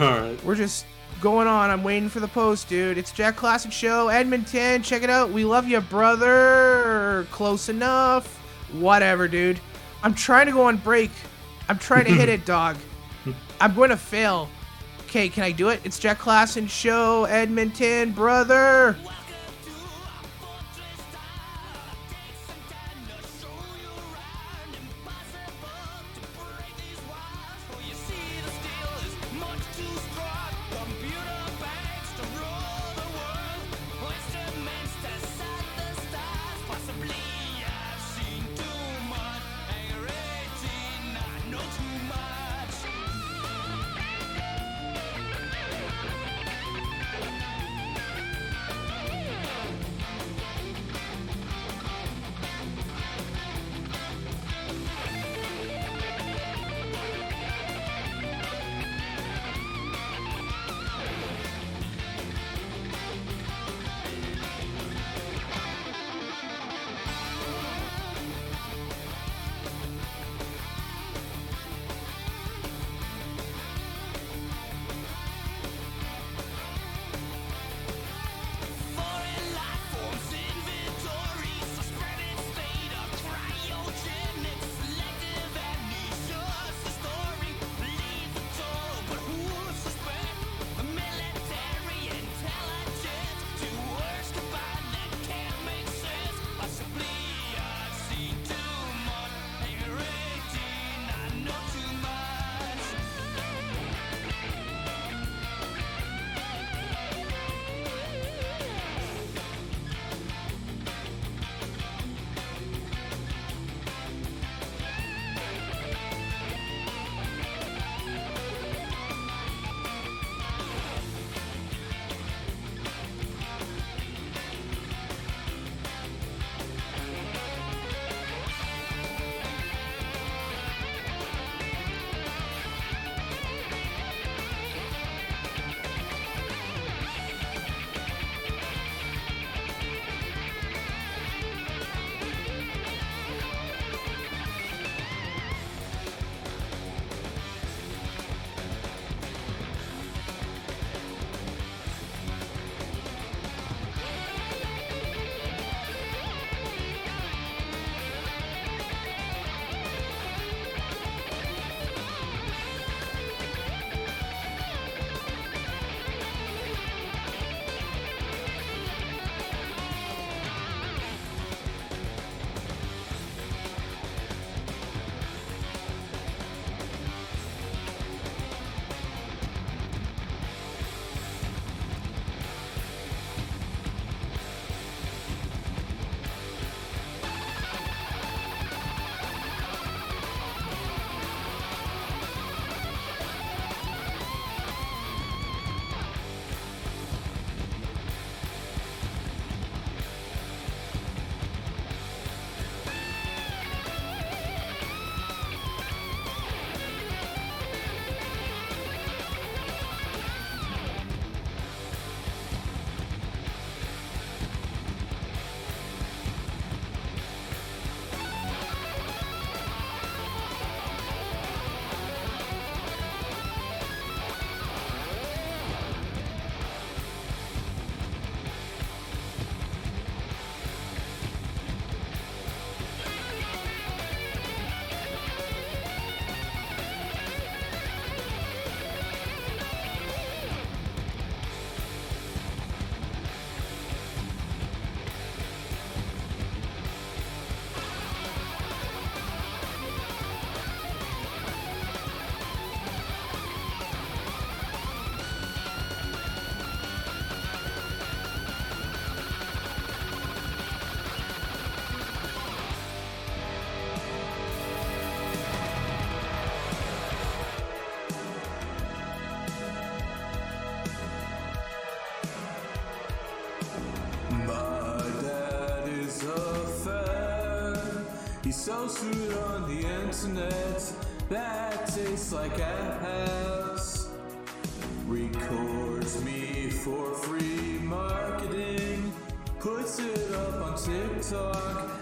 All 0.00 0.18
right. 0.18 0.42
We're 0.42 0.54
just 0.54 0.86
going 1.20 1.46
on. 1.46 1.68
I'm 1.68 1.84
waiting 1.84 2.08
for 2.08 2.20
the 2.20 2.28
post, 2.28 2.70
dude. 2.70 2.96
It's 2.96 3.12
Jack 3.12 3.36
Klassen 3.36 3.70
Show, 3.70 4.08
Edmonton. 4.08 4.82
Check 4.82 5.02
it 5.02 5.10
out. 5.10 5.30
We 5.30 5.44
love 5.44 5.68
you, 5.68 5.82
brother. 5.82 7.26
Close 7.30 7.68
enough. 7.68 8.37
Whatever, 8.72 9.28
dude. 9.28 9.60
I'm 10.02 10.14
trying 10.14 10.46
to 10.46 10.52
go 10.52 10.62
on 10.64 10.76
break. 10.76 11.10
I'm 11.68 11.78
trying 11.78 12.04
to 12.04 12.12
hit 12.12 12.28
it, 12.28 12.44
dog. 12.46 12.76
I'm 13.60 13.74
going 13.74 13.90
to 13.90 13.96
fail. 13.96 14.48
Okay, 15.06 15.28
can 15.28 15.42
I 15.42 15.52
do 15.52 15.70
it? 15.70 15.80
It's 15.84 15.98
Jack 15.98 16.18
Klassen 16.18 16.68
Show, 16.68 17.24
Edmonton, 17.24 18.12
brother. 18.12 18.96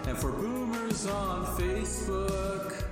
And 0.07 0.17
for 0.17 0.31
boomers 0.31 1.05
on 1.05 1.45
Facebook. 1.57 2.83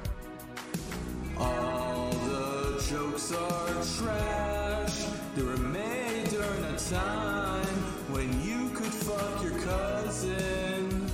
All 1.38 2.10
the 2.12 2.86
jokes 2.90 3.32
are 3.32 3.74
trash. 3.98 5.06
They 5.36 5.44
were 5.44 5.58
made 5.58 6.28
during 6.30 6.64
a 6.66 6.78
time 6.78 7.78
when 8.12 8.28
you 8.44 8.70
could 8.72 8.94
fuck 8.94 9.44
your 9.44 9.58
cousin. 9.60 11.10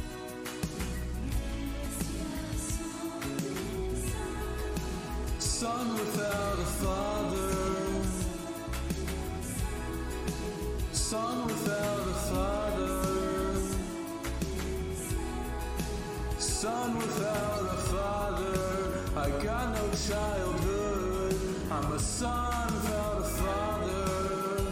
Son 5.38 5.94
without 5.94 6.60
a 6.60 6.66
father. 6.66 7.21
Childhood. 20.08 21.36
I'm 21.70 21.92
a 21.94 22.00
son 22.00 22.74
without 22.74 23.20
a 23.20 23.24
father. 23.24 24.72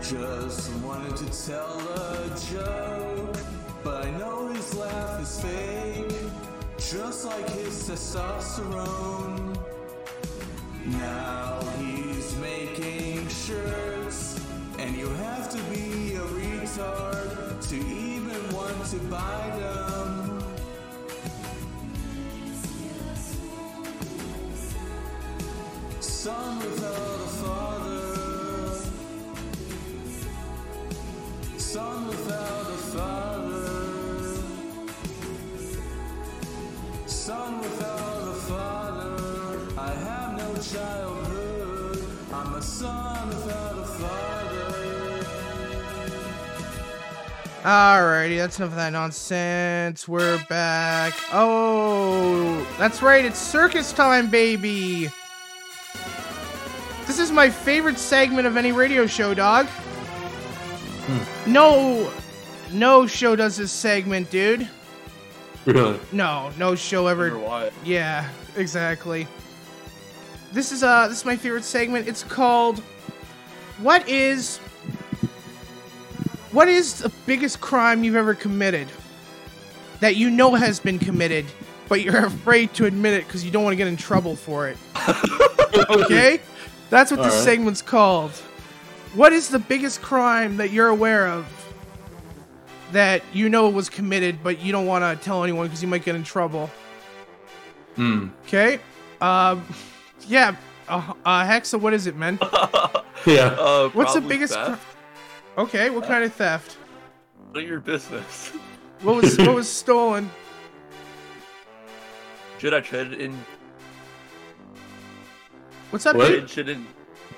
Just 0.00 0.72
wanted 0.84 1.16
to 1.16 1.46
tell 1.46 1.80
a 1.80 2.28
joke, 2.52 3.36
but 3.82 4.06
I 4.06 4.10
know 4.12 4.48
his 4.48 4.74
laugh 4.74 5.20
is 5.22 5.40
fake, 5.40 6.14
just 6.78 7.24
like 7.26 7.48
his 7.50 7.88
testosterone. 7.88 9.29
Alrighty, 47.62 48.38
that's 48.38 48.58
enough 48.58 48.70
of 48.70 48.76
that 48.76 48.90
nonsense. 48.94 50.08
We're 50.08 50.42
back. 50.48 51.12
Oh, 51.30 52.66
that's 52.78 53.02
right, 53.02 53.22
it's 53.22 53.38
circus 53.38 53.92
time, 53.92 54.30
baby. 54.30 55.10
This 57.06 57.18
is 57.18 57.30
my 57.30 57.50
favorite 57.50 57.98
segment 57.98 58.46
of 58.46 58.56
any 58.56 58.72
radio 58.72 59.06
show, 59.06 59.34
dog. 59.34 59.68
No, 61.46 62.10
no 62.72 63.06
show 63.06 63.36
does 63.36 63.58
this 63.58 63.72
segment, 63.72 64.30
dude. 64.30 64.66
Really? 65.66 66.00
No, 66.12 66.50
no 66.56 66.74
show 66.74 67.08
ever. 67.08 67.36
Why. 67.38 67.70
Yeah, 67.84 68.26
exactly. 68.56 69.26
This 70.52 70.72
is 70.72 70.82
uh 70.82 71.08
this 71.08 71.18
is 71.18 71.24
my 71.26 71.36
favorite 71.36 71.64
segment. 71.64 72.08
It's 72.08 72.22
called 72.22 72.78
What 73.78 74.08
is 74.08 74.60
What 76.52 76.68
is 76.68 76.98
the 77.00 77.10
biggest 77.26 77.60
crime 77.60 78.02
you've 78.04 78.16
ever 78.16 78.34
committed? 78.34 78.88
That 80.00 80.16
you 80.16 80.30
know 80.30 80.54
has 80.54 80.80
been 80.80 80.98
committed, 80.98 81.44
but 81.88 82.00
you're 82.02 82.24
afraid 82.26 82.72
to 82.74 82.86
admit 82.86 83.14
it 83.14 83.26
because 83.26 83.44
you 83.44 83.50
don't 83.50 83.62
want 83.64 83.72
to 83.72 83.76
get 83.76 83.86
in 83.86 83.96
trouble 83.96 84.34
for 84.36 84.68
it. 84.68 84.76
okay? 85.90 86.40
That's 86.88 87.10
what 87.10 87.18
this 87.18 87.32
Alright. 87.32 87.44
segment's 87.44 87.82
called. 87.82 88.32
What 89.14 89.32
is 89.32 89.48
the 89.48 89.58
biggest 89.58 90.00
crime 90.02 90.56
that 90.56 90.70
you're 90.70 90.88
aware 90.88 91.28
of 91.28 91.46
that 92.92 93.22
you 93.32 93.48
know 93.48 93.68
was 93.68 93.88
committed, 93.88 94.42
but 94.42 94.60
you 94.60 94.72
don't 94.72 94.86
want 94.86 95.04
to 95.04 95.24
tell 95.24 95.44
anyone 95.44 95.66
because 95.66 95.82
you 95.82 95.88
might 95.88 96.04
get 96.04 96.14
in 96.16 96.24
trouble? 96.24 96.70
Hmm. 97.96 98.28
Okay. 98.46 98.80
Um. 99.20 99.64
Yeah. 100.26 100.56
Uh, 100.88 101.12
uh, 101.24 101.44
Hexa, 101.44 101.78
what 101.80 101.92
is 101.92 102.06
it, 102.06 102.16
man? 102.16 102.38
Yeah. 103.26 103.48
Uh, 103.58 103.90
What's 103.90 104.14
the 104.14 104.22
biggest? 104.22 104.54
theft. 104.54 104.82
cr- 104.82 104.89
okay. 105.60 105.90
What 105.90 106.04
kind 106.04 106.24
of 106.24 106.32
theft? 106.32 106.76
None 107.54 107.62
of 107.62 107.68
your 107.68 107.80
business. 107.80 108.48
What 109.02 109.16
was 109.16 109.38
what 109.38 109.54
was 109.54 109.68
stolen? 109.82 110.30
Should 112.58 112.74
I 112.74 112.80
traded 112.80 113.20
in? 113.20 113.38
What's 115.90 116.06
up, 116.06 116.16
What? 116.16 116.28
dude? 116.28 116.50
Should 116.50 116.68
in? 116.68 116.86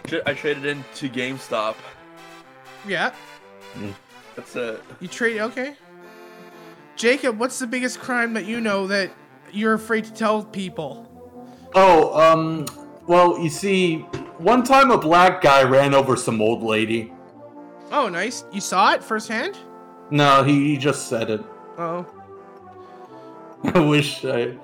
Should 0.06 0.22
I 0.26 0.34
traded 0.34 0.64
in 0.66 0.84
to 0.96 1.08
GameStop? 1.08 1.76
Yeah. 2.86 3.14
That's 4.34 4.56
it. 4.56 4.82
You 5.00 5.08
trade. 5.08 5.40
Okay. 5.40 5.76
Jacob, 6.96 7.38
what's 7.38 7.58
the 7.58 7.66
biggest 7.66 8.00
crime 8.00 8.34
that 8.34 8.44
you 8.44 8.60
know 8.60 8.86
that 8.88 9.12
you're 9.52 9.74
afraid 9.74 10.04
to 10.04 10.12
tell 10.12 10.44
people? 10.44 11.08
Oh, 11.74 12.12
um, 12.20 12.66
well, 13.06 13.38
you 13.38 13.48
see, 13.48 13.98
one 14.38 14.62
time 14.64 14.90
a 14.90 14.98
black 14.98 15.40
guy 15.40 15.62
ran 15.62 15.94
over 15.94 16.16
some 16.16 16.40
old 16.42 16.62
lady. 16.62 17.11
Oh, 17.92 18.08
nice. 18.08 18.44
You 18.50 18.60
saw 18.60 18.94
it 18.94 19.04
firsthand. 19.04 19.58
No, 20.10 20.42
he, 20.42 20.70
he 20.70 20.76
just 20.76 21.08
said 21.08 21.30
it. 21.30 21.44
Oh. 21.78 22.06
I 23.64 23.78
wish 23.78 24.24
I. 24.24 24.56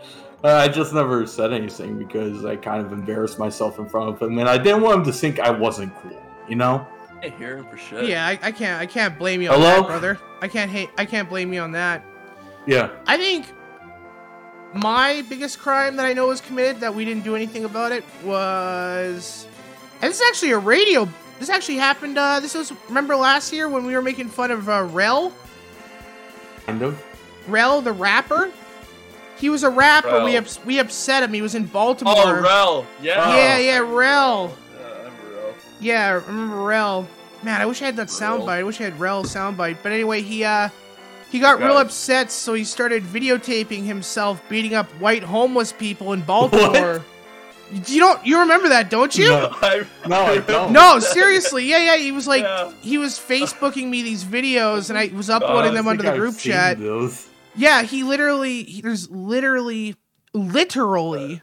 Uh, 0.43 0.55
I 0.55 0.69
just 0.69 0.95
never 0.95 1.27
said 1.27 1.53
anything 1.53 1.99
because 1.99 2.45
I 2.45 2.57
kind 2.57 2.85
of 2.85 2.93
embarrassed 2.93 3.39
myself 3.39 3.79
in 3.79 3.89
front 3.89 4.09
of 4.09 4.23
him, 4.23 4.39
and 4.39 4.49
I 4.49 4.57
didn't 4.57 4.83
want 4.83 5.01
him 5.01 5.05
to 5.05 5.13
think 5.13 5.41
I 5.41 5.51
wasn't 5.51 5.95
cool. 6.01 6.21
You 6.49 6.57
know? 6.57 6.87
I 7.23 7.29
hear 7.31 7.59
him 7.59 7.67
for 7.67 7.77
shit. 7.77 8.07
Yeah, 8.07 8.27
I, 8.27 8.39
I 8.41 8.53
can't. 8.53 8.81
I 8.81 8.87
can't 8.87 9.19
blame 9.19 9.43
you 9.43 9.51
on 9.51 9.57
Hello? 9.57 9.81
that, 9.81 9.87
brother. 9.87 10.19
I 10.41 10.49
can't 10.49 10.71
hate. 10.71 10.91
I 10.97 11.05
can't 11.05 11.29
blame 11.29 11.53
you 11.53 11.61
on 11.61 11.73
that. 11.73 12.05
Yeah. 12.67 12.91
I 13.07 13.17
think 13.17 13.47
my 14.75 15.25
biggest 15.29 15.59
crime 15.59 15.97
that 15.97 16.07
I 16.07 16.13
know 16.13 16.29
was 16.29 16.41
committed 16.41 16.81
that 16.81 16.95
we 16.95 17.05
didn't 17.05 17.25
do 17.25 17.35
anything 17.35 17.65
about 17.65 17.93
it 17.93 18.05
was, 18.25 19.47
and 20.01 20.11
this 20.11 20.21
is 20.21 20.27
actually 20.29 20.53
a 20.53 20.59
radio. 20.59 21.09
This 21.39 21.49
actually 21.49 21.77
happened. 21.77 22.19
Uh, 22.19 22.41
this 22.41 22.55
was 22.55 22.73
remember 22.89 23.15
last 23.17 23.53
year 23.53 23.69
when 23.69 23.85
we 23.87 23.95
were 23.95 24.03
making 24.03 24.29
fun 24.29 24.51
of 24.51 24.69
uh, 24.69 24.83
Rel, 24.85 25.33
Kind 26.67 26.83
of. 26.83 27.03
Rel 27.47 27.81
the 27.81 27.93
rapper. 27.93 28.51
He 29.39 29.49
was 29.49 29.63
a 29.63 29.71
rapper. 29.71 30.25
We 30.25 30.35
Rel. 30.35 30.43
ups- 30.43 30.59
we 30.65 30.79
upset 30.81 31.23
him. 31.23 31.33
He 31.33 31.43
was 31.43 31.55
in 31.55 31.67
Baltimore. 31.67 32.15
Oh, 32.17 32.41
Rel. 32.41 32.87
Yeah. 33.01 33.35
Yeah, 33.37 33.59
yeah, 33.59 33.79
Rel. 33.79 34.55
Yeah, 34.77 35.07
I'm 35.07 35.33
Rel. 35.35 35.55
Yeah, 35.81 36.07
I 36.07 36.11
remember 36.11 36.57
Rel. 36.57 37.09
Man, 37.45 37.61
I 37.61 37.67
wish 37.67 37.81
I 37.83 37.87
had 37.87 37.97
that 37.97 38.09
soundbite. 38.09 38.49
I 38.49 38.63
wish 38.65 38.81
I 38.81 38.85
had 38.85 38.99
Rel 38.99 39.23
soundbite. 39.23 39.79
But 39.83 39.93
anyway, 39.93 40.23
he 40.23 40.43
uh 40.45 40.71
he 41.31 41.39
got 41.39 41.59
real 41.61 41.77
upset, 41.79 42.33
so 42.33 42.55
he 42.55 42.65
started 42.65 43.05
videotaping 43.05 43.85
himself 43.85 44.43
beating 44.49 44.75
up 44.75 44.91
white 44.93 45.23
homeless 45.23 45.73
people 45.73 46.15
in 46.15 46.23
Baltimore. 46.23 47.05
You 47.71 48.01
don't 48.01 48.25
you 48.27 48.41
remember 48.41 48.69
that, 48.71 48.89
don't 48.91 49.17
you? 49.17 49.29
No. 49.29 49.49
I, 49.61 49.87
No, 50.07 50.17
I 50.23 50.39
don't. 50.39 50.73
No, 50.73 50.99
seriously. 51.01 51.67
Yeah, 51.67 51.79
yeah. 51.79 51.97
He 51.99 52.13
was 52.13 52.27
like 52.27 52.43
Yeah. 52.43 52.73
he 52.81 52.97
was 52.99 53.19
Facebooking 53.19 53.89
me 53.89 54.03
these 54.03 54.25
videos 54.25 54.89
and 54.91 54.99
I 54.99 55.09
was 55.15 55.29
I 55.29 55.37
uploading 55.37 55.75
them 55.75 55.85
think 55.85 55.91
onto 56.01 56.03
the 56.05 56.13
I've 56.13 56.19
group 56.19 56.35
seen 56.35 56.53
chat. 56.53 56.79
those. 56.79 57.29
Yeah, 57.55 57.83
he 57.83 58.03
literally 58.05 58.63
he, 58.65 58.81
there's 58.81 59.11
literally 59.11 59.97
literally 60.33 61.43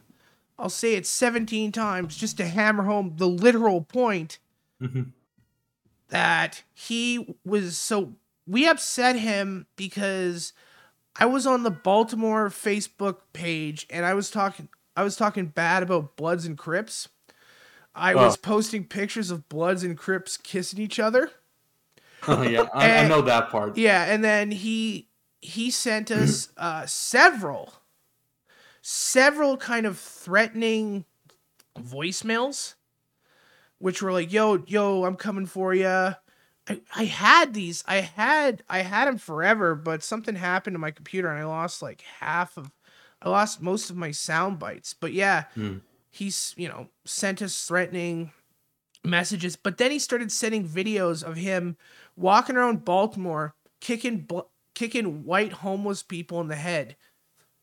I'll 0.58 0.70
say 0.70 0.96
it 0.96 1.06
17 1.06 1.72
times 1.72 2.16
just 2.16 2.38
to 2.38 2.48
hammer 2.48 2.84
home 2.84 3.14
the 3.18 3.28
literal 3.28 3.82
point 3.82 4.40
Mhm. 4.82 5.12
that 6.10 6.64
he 6.74 7.36
was 7.46 7.78
so 7.78 8.14
we 8.48 8.68
upset 8.68 9.16
him 9.18 9.66
because 9.76 10.54
I 11.18 11.26
was 11.26 11.46
on 11.48 11.64
the 11.64 11.72
Baltimore 11.72 12.50
Facebook 12.50 13.18
page 13.34 13.86
and 13.90 14.06
I 14.06 14.14
was 14.14 14.30
talking 14.30 14.70
I 14.96 15.04
was 15.04 15.16
talking 15.16 15.48
bad 15.48 15.84
about 15.84 16.16
Bloods 16.16 16.46
and 16.46 16.58
Crips. 16.58 17.10
I 17.94 18.16
was 18.16 18.36
Oh. 18.36 18.40
posting 18.42 18.86
pictures 18.86 19.32
of 19.32 19.48
Bloods 19.50 19.84
and 19.84 19.98
Crips 19.98 20.38
kissing 20.38 20.80
each 20.80 21.00
other. 21.00 21.32
yeah, 22.28 22.68
I, 22.74 23.04
I 23.04 23.08
know 23.08 23.22
that 23.22 23.50
part. 23.50 23.78
Yeah, 23.78 24.04
and 24.06 24.24
then 24.24 24.52
he 24.52 25.08
he 25.42 25.70
sent 25.72 26.10
us 26.12 26.50
uh, 26.58 26.86
several, 26.86 27.74
several 28.82 29.58
kind 29.58 29.86
of 29.86 29.98
threatening 30.00 31.06
voicemails, 31.80 32.76
which 33.78 34.02
were 34.02 34.12
like, 34.12 34.32
"Yo, 34.32 34.64
yo, 34.68 35.06
I'm 35.06 35.16
coming 35.16 35.46
for 35.46 35.74
you. 35.74 35.86
I, 35.88 36.16
I 36.96 37.04
had 37.06 37.54
these. 37.54 37.84
I 37.88 37.98
had 38.02 38.64
I 38.70 38.80
had 38.80 39.08
them 39.08 39.18
forever, 39.18 39.76
but 39.76 40.04
something 40.04 40.36
happened 40.36 40.74
to 40.74 40.80
my 40.80 40.92
computer 40.92 41.30
and 41.30 41.40
I 41.40 41.46
lost 41.46 41.82
like 41.82 42.02
half 42.20 42.58
of 42.58 42.72
I 43.22 43.30
lost 43.30 43.62
most 43.62 43.90
of 43.90 43.96
my 43.96 44.12
sound 44.12 44.60
bites. 44.60 44.94
But 44.94 45.14
yeah, 45.14 45.46
Hmm. 45.56 45.78
he's, 46.12 46.54
you 46.58 46.68
know, 46.68 46.90
sent 47.06 47.42
us 47.42 47.66
threatening 47.68 48.32
messages, 49.04 49.56
but 49.56 49.78
then 49.78 49.92
he 49.92 50.00
started 50.00 50.32
sending 50.32 50.68
videos 50.68 51.24
of 51.24 51.36
him 51.38 51.78
walking 52.16 52.56
around 52.56 52.86
Baltimore 52.86 53.56
kicking 53.82 54.20
bl- 54.22 54.40
kicking 54.74 55.24
white 55.24 55.54
homeless 55.54 56.04
people 56.04 56.42
in 56.42 56.48
the 56.48 56.56
head 56.56 56.96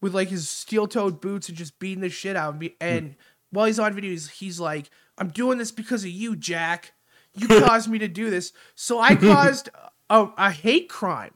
with 0.01 0.15
like 0.15 0.29
his 0.29 0.49
steel-toed 0.49 1.21
boots 1.21 1.49
and 1.49 1.59
just 1.59 1.79
beating 1.79 2.01
the 2.01 2.09
shit 2.09 2.37
out 2.37 2.55
of 2.55 2.61
me. 2.61 2.75
And 2.81 3.17
while 3.51 3.67
he's 3.67 3.79
on 3.79 3.95
videos, 3.95 4.31
he's 4.31 4.59
like, 4.61 4.88
"I'm 5.19 5.29
doing 5.29 5.59
this 5.59 5.71
because 5.73 6.05
of 6.05 6.11
you, 6.11 6.37
Jack. 6.37 6.93
You 7.35 7.49
caused 7.67 7.88
me 7.88 7.99
to 7.99 8.09
do 8.09 8.31
this. 8.31 8.53
So 8.75 8.99
I 9.01 9.15
caused 9.17 9.69
a, 10.09 10.29
a 10.38 10.51
hate 10.51 10.88
crime." 10.88 11.35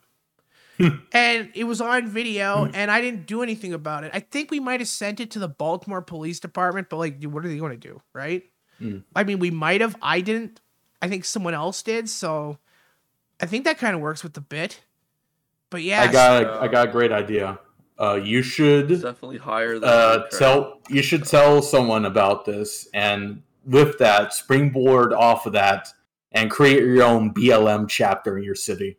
And 0.79 1.51
it 1.55 1.65
was 1.65 1.81
on 1.81 2.09
video, 2.09 2.65
and 2.73 2.91
I 2.91 3.01
didn't 3.01 3.27
do 3.27 3.43
anything 3.43 3.73
about 3.73 4.05
it. 4.05 4.11
I 4.15 4.21
think 4.21 4.51
we 4.51 4.61
might 4.61 4.81
have 4.81 4.89
sent 4.89 5.21
it 5.21 5.31
to 5.33 5.39
the 5.39 5.49
Baltimore 5.49 6.03
Police 6.03 6.41
Department, 6.41 6.89
but 6.91 6.97
like, 6.97 7.21
dude, 7.21 7.33
what 7.33 7.45
are 7.45 7.49
they 7.49 7.59
going 7.59 7.79
to 7.79 7.89
do, 7.89 8.01
right? 8.13 8.43
Mm. 8.81 9.05
I 9.15 9.25
mean, 9.25 9.39
we 9.39 9.51
might 9.51 9.81
have. 9.81 9.97
I 10.03 10.21
didn't. 10.21 10.61
I 11.01 11.09
think 11.09 11.25
someone 11.25 11.55
else 11.55 11.83
did. 11.83 12.09
So 12.09 12.59
I 13.41 13.47
think 13.47 13.65
that 13.65 13.79
kind 13.79 13.95
of 13.95 14.01
works 14.01 14.23
with 14.23 14.35
the 14.35 14.41
bit. 14.41 14.81
But 15.71 15.83
yeah, 15.83 16.03
I 16.03 16.13
got 16.13 16.43
so- 16.43 16.61
I 16.61 16.69
got 16.69 16.89
a 16.89 16.93
great 16.93 17.13
idea. 17.13 17.59
Uh, 17.99 18.21
you 18.23 18.43
should 18.43 18.89
Definitely 18.89 19.39
hire 19.39 19.79
than 19.79 19.89
uh, 19.89 20.27
tell 20.29 20.81
you 20.91 21.03
should 21.03 21.25
tell 21.25 21.63
someone 21.63 22.05
about 22.05 22.45
this, 22.45 22.89
and 22.93 23.43
with 23.65 23.99
that, 23.99 24.35
springboard 24.35 25.15
off 25.15 25.47
of 25.47 25.55
that, 25.55 25.89
and 26.31 26.51
create 26.51 26.83
your 26.83 27.03
own 27.03 27.33
BLM 27.33 27.89
chapter 27.89 28.37
in 28.37 28.45
your 28.45 28.55
city. 28.55 28.99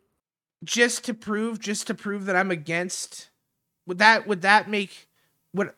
Just 0.63 1.05
to 1.05 1.13
prove 1.13 1.59
just 1.59 1.87
to 1.87 1.93
prove 1.93 2.25
that 2.25 2.35
I'm 2.35 2.51
against 2.51 3.29
would 3.85 3.99
that 3.99 4.27
would 4.27 4.41
that 4.41 4.69
make 4.69 5.07
would 5.53 5.71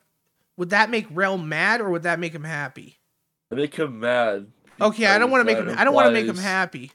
would 0.56 0.70
that 0.70 0.90
make 0.90 1.06
Realm 1.10 1.48
mad 1.48 1.80
or 1.80 1.90
would 1.90 2.02
that 2.04 2.18
make 2.18 2.34
him 2.34 2.44
happy? 2.44 2.98
Make 3.50 3.76
him 3.76 4.00
mad. 4.00 4.46
Okay, 4.80 5.06
I 5.06 5.18
don't 5.18 5.30
want 5.30 5.40
to 5.42 5.44
make 5.44 5.58
that 5.58 5.68
him 5.72 5.78
I 5.78 5.84
don't 5.84 5.94
want 5.94 6.06
to 6.06 6.12
make 6.12 6.24
him 6.24 6.30
implies- 6.30 6.44
happy. 6.46 6.92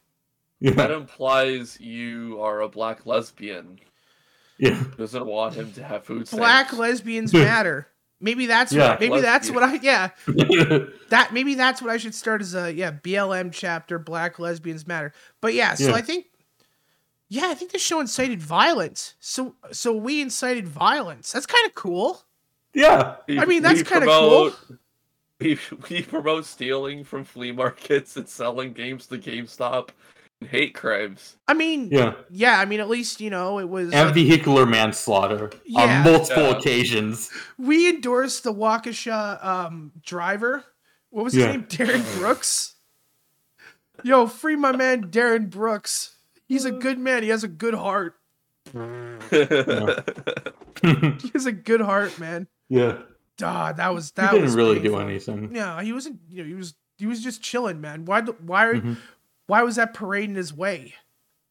That 0.61 0.89
implies 0.89 1.79
you 1.79 2.39
are 2.41 2.61
a 2.61 2.69
black 2.69 3.05
lesbian. 3.05 3.77
yeah, 4.57 4.81
Doesn't 4.97 5.25
want 5.25 5.53
him 5.55 5.71
to 5.73 5.83
have 5.83 6.05
food 6.05 6.29
Black 6.31 6.67
stamps. 6.67 6.79
lesbians 6.79 7.33
matter. 7.33 7.87
Maybe 8.21 8.45
that's 8.45 8.71
Yeah. 8.71 8.91
what 8.91 8.99
maybe 9.01 9.19
that's 9.21 9.51
what 9.51 9.63
I 9.63 9.75
yeah, 9.75 10.09
yeah. 10.33 10.79
that 11.09 11.33
maybe 11.33 11.53
that's 11.55 11.81
what 11.81 11.91
I 11.91 11.97
should 11.97 12.15
start 12.15 12.41
as 12.41 12.55
a 12.55 12.73
yeah, 12.73 12.91
BLM 12.91 13.51
chapter 13.51 13.99
black 13.99 14.39
lesbians 14.39 14.87
matter. 14.87 15.11
But 15.41 15.53
yeah, 15.53 15.75
so 15.75 15.89
Yeah. 15.89 15.95
I 15.95 16.01
think 16.01 16.27
yeah, 17.29 17.47
I 17.47 17.53
think 17.55 17.71
the 17.71 17.79
show 17.79 17.99
incited 17.99 18.41
violence. 18.41 19.15
So 19.19 19.55
so 19.71 19.93
we 19.93 20.21
incited 20.21 20.67
violence. 20.67 21.31
That's 21.31 21.45
kind 21.45 21.65
of 21.65 21.73
cool. 21.75 22.21
yeah. 22.73 23.15
We- 23.27 23.39
I 23.39 23.45
mean, 23.45 23.63
that's 23.63 23.83
kinda 23.83 24.05
cool. 24.07 24.51
We, 25.39 25.59
we 25.89 26.01
promote 26.03 26.45
stealing 26.45 27.03
from 27.03 27.25
flea 27.25 27.51
markets 27.51 28.15
and 28.15 28.27
selling 28.29 28.71
games 28.71 29.07
to 29.07 29.17
GameStop 29.17 29.89
and 30.39 30.49
hate 30.49 30.73
crimes. 30.73 31.35
I 31.47 31.53
mean, 31.53 31.89
Yeah, 31.91 32.13
yeah, 32.29 32.57
I 32.59 32.63
mean, 32.65 32.79
at 32.79 32.87
least 32.87 33.19
you 33.19 33.29
know 33.29 33.59
it 33.59 33.67
was. 33.67 33.91
and 33.91 34.05
like, 34.05 34.13
vehicular 34.13 34.65
manslaughter 34.65 35.51
Yeah. 35.65 35.81
on 35.81 36.03
multiple 36.13 36.43
Yeah. 36.43 36.57
occasions. 36.57 37.29
we 37.57 37.89
endorsed 37.89 38.43
the 38.45 38.53
Waukesha 38.53 39.43
um, 39.45 39.91
driver. 40.05 40.63
What 41.09 41.25
was 41.25 41.33
his 41.33 41.43
Yeah. 41.43 41.51
name? 41.51 41.63
Darren 41.65 42.17
Brooks. 42.17 42.75
Yo, 44.03 44.27
free 44.27 44.55
my 44.55 44.71
man 44.75 45.09
Darren 45.11 45.49
Brooks. 45.49 46.14
He's 46.47 46.65
a 46.65 46.71
good 46.71 46.99
man. 46.99 47.23
He 47.23 47.29
has 47.29 47.43
a 47.43 47.47
good 47.47 47.73
heart. 47.73 48.15
He 48.71 48.79
has 51.33 51.45
a 51.45 51.51
good 51.51 51.81
heart, 51.81 52.17
man. 52.19 52.47
yeah, 52.69 52.99
Ah, 53.41 53.71
that 53.73 53.93
was 53.93 54.07
he 54.15 54.21
that 54.21 54.31
didn't 54.31 54.45
was 54.45 54.55
really 54.55 54.79
do 54.79 54.97
anything. 54.97 55.53
Yeah, 55.53 55.81
he 55.81 55.91
wasn't. 55.93 56.19
You 56.29 56.43
know, 56.43 56.47
he 56.47 56.53
was 56.55 56.73
he 56.97 57.05
was 57.05 57.21
just 57.23 57.41
chilling, 57.41 57.81
man. 57.81 58.05
Why? 58.05 58.21
the- 58.21 58.31
Why? 58.33 58.65
Mhm. 58.75 58.97
Why 59.47 59.61
was 59.63 59.75
that 59.75 59.93
parade 59.93 60.29
in 60.29 60.35
his 60.35 60.53
way? 60.53 60.93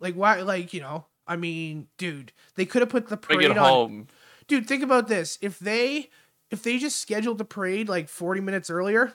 Like 0.01 0.15
why? 0.15 0.41
Like 0.43 0.73
you 0.73 0.81
know. 0.81 1.07
I 1.27 1.37
mean, 1.37 1.89
dude, 1.99 2.33
they 2.55 2.67
could 2.67 2.83
have 2.83 2.89
put 2.91 3.09
the 3.09 3.17
Bring 3.17 3.39
parade 3.39 3.51
it 3.53 3.59
on. 3.59 3.65
home. 3.69 4.07
dude 4.47 4.67
think 4.67 4.83
about 4.83 5.09
this 5.09 5.39
if 5.41 5.59
they 5.59 6.11
if 6.51 6.63
they 6.63 6.77
just 6.79 7.01
scheduled 7.01 7.39
the 7.39 7.45
parade 7.47 7.89
like 7.89 8.09
40 8.11 8.43
minutes 8.43 8.69
earlier 8.69 9.15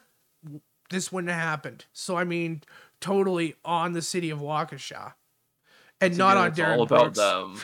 this 0.89 1.11
wouldn't 1.11 1.29
have 1.31 1.39
happened 1.39 1.85
so 1.93 2.15
i 2.17 2.23
mean 2.23 2.63
totally 2.99 3.53
on 3.63 3.93
the 3.93 4.01
city 4.01 4.31
of 4.31 4.39
waukesha 4.39 5.13
and 6.01 6.17
not 6.17 6.37
on 6.37 6.47
it's 6.47 6.59
darren 6.59 6.77
all 6.77 6.83
about 6.83 7.13
brooks 7.13 7.17
them. 7.19 7.59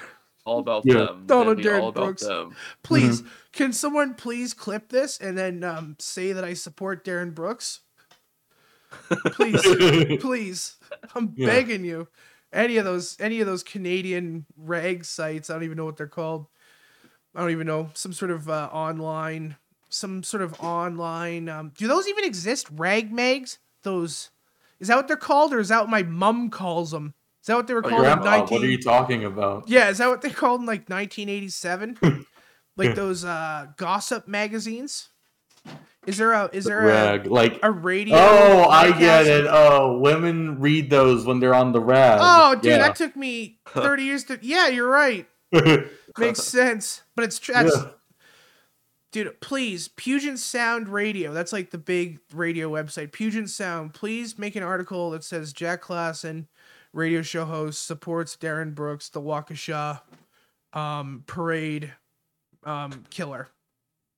All 0.45 0.60
about 0.60 0.84
Yeah. 0.86 0.93
them. 1.06 1.26
Not 1.28 1.48
on 1.48 1.58
Darren 1.58 1.82
all 1.82 1.89
about 1.89 2.04
Brooks. 2.04 2.24
them. 2.24 2.56
please 2.84 3.21
Mm-hmm. 3.21 3.30
can 3.54 3.74
someone 3.74 4.13
please 4.13 4.54
clip 4.54 4.89
this 4.89 5.17
and 5.19 5.38
then 5.38 5.63
um, 5.63 5.95
say 6.00 6.34
that 6.34 6.43
i 6.43 6.54
support 6.54 7.04
darren 7.04 7.34
brooks 7.34 7.82
please 9.34 9.62
please 10.21 10.78
i'm 11.15 11.34
Yeah. 11.36 11.48
begging 11.48 11.84
you 11.84 12.08
any 12.54 12.78
of 12.78 12.86
those 12.86 13.17
any 13.19 13.41
of 13.41 13.48
those 13.48 13.63
canadian 13.63 14.45
rag 14.58 15.04
sites 15.06 15.50
i 15.50 15.54
don't 15.54 15.63
even 15.63 15.78
know 15.78 15.86
what 15.86 15.98
they're 15.98 16.08
called 16.08 16.48
i 17.34 17.41
don't 17.41 17.52
even 17.52 17.67
know 17.67 17.89
some 17.93 18.13
sort 18.13 18.32
of 18.32 18.50
uh, 18.50 18.69
online 18.71 19.56
some 19.89 20.24
sort 20.24 20.43
of 20.43 20.60
online 20.62 21.50
um, 21.50 21.71
do 21.78 21.88
those 21.88 22.08
even 22.08 22.24
exist 22.24 22.67
rag 22.71 23.12
mags 23.12 23.60
those 23.84 24.30
is 24.80 24.88
that 24.89 24.95
what 24.95 25.08
they're 25.08 25.17
called 25.17 25.54
or 25.54 25.60
is 25.60 25.69
that 25.69 25.82
what 25.82 25.89
my 25.89 26.04
mum 26.04 26.50
calls 26.50 26.91
them 26.91 27.13
is 27.45 27.47
that 27.47 27.55
what 27.58 27.67
they 27.67 27.75
were 27.75 27.86
Oh, 27.86 27.89
called 27.89 28.01
in 28.01 28.05
Grandpa, 28.05 28.38
19 28.38 28.55
what 28.58 28.65
are 28.65 28.71
you 28.71 28.81
talking 28.81 29.23
about? 29.25 29.69
yeah 29.69 29.89
is 29.89 29.99
that 29.99 30.10
what 30.10 30.23
they 30.23 30.31
called 30.31 30.62
in 30.62 30.65
like 30.65 30.89
1987 30.89 32.25
like 32.77 32.95
those 32.95 33.23
uh 33.23 33.67
gossip 33.77 34.27
magazines 34.27 35.10
is 36.08 36.17
there 36.17 36.31
a 36.34 36.49
is 36.53 36.65
there 36.65 36.89
a, 36.89 37.23
like 37.23 37.60
a 37.63 37.69
radio 37.71 38.15
Oh, 38.15 38.67
I 38.69 38.97
get 38.97 39.25
it. 39.27 39.45
Oh, 39.49 39.97
women 39.99 40.60
read 40.60 40.89
those 40.91 41.25
when 41.25 41.39
they're 41.39 41.55
on 41.55 41.71
the 41.71 41.79
rag. 41.79 42.19
Oh, 42.21 42.53
dude, 42.53 42.65
yeah. 42.65 42.77
that 42.77 42.95
took 42.95 43.15
me 43.15 43.58
30 43.69 44.03
years 44.03 44.23
to. 44.25 44.38
Yeah, 44.43 44.67
you're 44.67 44.88
right. 44.88 45.27
Makes 46.19 46.43
sense. 46.43 47.01
But 47.15 47.25
it's. 47.25 47.39
That's, 47.39 47.75
Yeah. 47.75 47.89
Dude, 49.12 49.39
please, 49.41 49.88
Puget 49.88 50.38
Sound 50.38 50.89
Radio. 50.89 51.34
That's 51.34 51.51
like 51.53 51.71
the 51.71 51.77
big 51.79 52.19
radio 52.34 52.69
website. 52.69 53.12
Puget 53.12 53.49
Sound, 53.49 53.93
please 53.95 54.38
make 54.38 54.55
an 54.55 54.62
article 54.62 55.10
that 55.12 55.23
says 55.23 55.53
Jack 55.53 55.81
Klassen, 55.81 56.45
radio 56.95 57.21
show 57.21 57.45
host, 57.45 57.86
supports 57.86 58.36
Darren 58.38 58.73
Brooks, 58.73 59.10
the 59.10 59.21
Waukesha 59.21 60.01
um, 60.73 61.23
parade 61.27 61.91
um, 62.63 63.03
killer. 63.10 63.49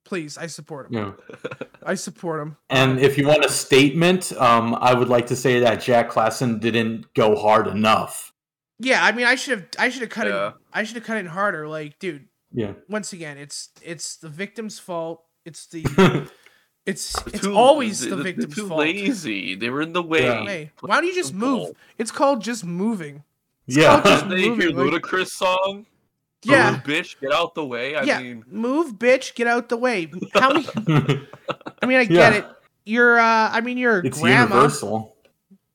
Please, 0.06 0.38
I 0.38 0.48
support 0.48 0.88
him. 0.90 0.94
yeah. 1.34 1.42
I 1.84 1.96
support 1.96 2.40
him. 2.40 2.56
And 2.70 3.00
if 3.00 3.18
you 3.18 3.28
want 3.28 3.44
a 3.44 3.50
statement, 3.50 4.32
um, 4.34 4.74
I 4.76 4.94
would 4.94 5.10
like 5.10 5.28
to 5.28 5.36
say 5.36 5.60
that 5.60 5.82
Jack 5.82 6.10
Klassen 6.12 6.60
didn't 6.62 7.14
go 7.14 7.36
hard 7.36 7.68
enough. 7.68 8.32
Yeah, 8.80 9.04
I 9.04 9.12
mean, 9.12 9.26
I 9.26 9.36
should 9.36 9.58
have. 9.58 9.68
I 9.80 9.90
should 9.90 10.02
have 10.04 10.12
cut 10.12 10.28
Yeah. 10.28 10.50
it. 10.50 10.54
I 10.72 10.84
should 10.84 10.96
have 10.98 11.04
cut 11.06 11.18
it 11.18 11.26
harder. 11.28 11.68
Like, 11.68 11.98
dude, 12.00 12.28
Yeah. 12.54 12.74
once 12.88 13.12
again, 13.12 13.38
it's 13.38 13.70
it's 13.82 14.16
the 14.18 14.30
victim's 14.30 14.78
fault. 14.80 15.24
It's 15.46 15.66
the 15.68 15.84
it's 16.88 17.16
it's 17.28 17.42
Too- 17.42 17.54
always 17.56 18.00
they- 18.02 18.10
the 18.10 18.16
they're 18.16 18.24
victim's 18.24 18.56
too 18.56 18.68
fault. 18.68 18.80
lazy. 18.80 19.56
They 19.56 19.70
were 19.70 19.82
in 19.82 19.94
the 19.94 20.02
way. 20.04 20.24
Yeah. 20.24 20.46
Hey, 20.46 20.72
why 20.80 20.96
don't 20.96 21.06
you 21.06 21.14
just 21.14 21.34
move? 21.34 21.76
It's 21.98 22.12
called 22.12 22.42
just 22.42 22.66
moving. 22.66 23.24
yeah. 23.68 24.02
called 24.02 24.30
They 24.32 24.42
hear 24.42 24.56
moving, 24.56 24.76
like- 24.78 25.04
Ludacris 25.04 25.28
song. 25.28 25.86
Yeah, 26.44 26.72
"Move, 26.72 26.84
bitch, 26.84 27.20
get 27.20 27.34
out 27.34 27.56
the 27.56 27.66
way. 27.66 27.96
I 27.96 28.04
yeah. 28.04 28.20
mean, 28.22 28.44
move, 28.48 28.94
bitch, 28.94 29.34
get 29.36 29.48
out 29.48 29.70
the 29.70 29.76
way. 29.78 30.10
How 30.34 30.54
many? 30.54 30.66
I 31.82 31.86
mean, 31.86 31.98
I 31.98 32.06
get 32.06 32.12
Yeah. 32.12 32.32
it. 32.40 32.46
You're, 32.86 33.20
uh, 33.20 33.50
I 33.52 33.60
mean, 33.62 33.78
you're 33.78 34.00
a 34.00 34.06
it's 34.06 34.20
grandma. 34.22 34.56
universal. 34.56 35.16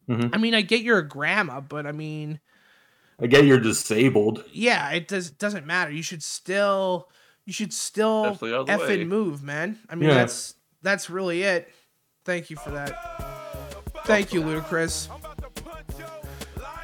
hmm 0.06 0.28
I 0.32 0.38
mean, 0.38 0.54
I 0.54 0.62
get 0.62 0.80
you're 0.82 0.98
a 0.98 1.06
grandma, 1.06 1.60
but 1.60 1.84
I 1.86 1.92
mean, 1.92 2.38
I 3.20 3.26
get 3.26 3.44
you're 3.44 3.58
disabled. 3.60 4.44
yeah, 4.52 4.90
it 4.92 5.08
does 5.08 5.30
doesn't 5.32 5.66
matter. 5.66 5.90
You 5.90 6.02
should 6.02 6.22
still, 6.22 7.08
you 7.44 7.52
should 7.52 7.72
still 7.74 8.22
Definitely 8.22 8.54
out 8.54 8.60
of 8.60 8.66
the 8.68 8.72
effing 8.72 8.98
way. 8.98 9.04
move, 9.04 9.42
man. 9.42 9.78
I 9.90 9.96
mean, 9.96 10.08
Yeah. 10.08 10.14
that's 10.14 10.54
that's 10.82 11.08
really 11.10 11.42
it. 11.42 11.68
Thank 12.24 12.50
you 12.50 12.56
for 12.56 12.70
that. 12.70 12.98
Thank 14.04 14.32
you, 14.32 14.42
Ludacris. 14.42 15.08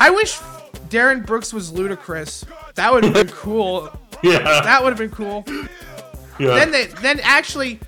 I 0.01 0.11
wish 0.11 0.37
Darren 0.89 1.25
Brooks 1.27 1.53
was 1.53 1.73
Ludacris. 1.73 2.45
That 2.75 2.93
would 2.93 3.05
have 3.05 3.15
been 3.15 3.29
cool. 3.37 3.91
Yeah. 4.23 4.39
That 4.39 4.83
would 4.83 4.91
have 4.91 4.99
been 4.99 5.11
cool. 5.11 5.45
yeah. 6.39 6.55
Then 6.55 6.71
they, 6.71 6.87
then 6.87 7.21
actually, 7.23 7.81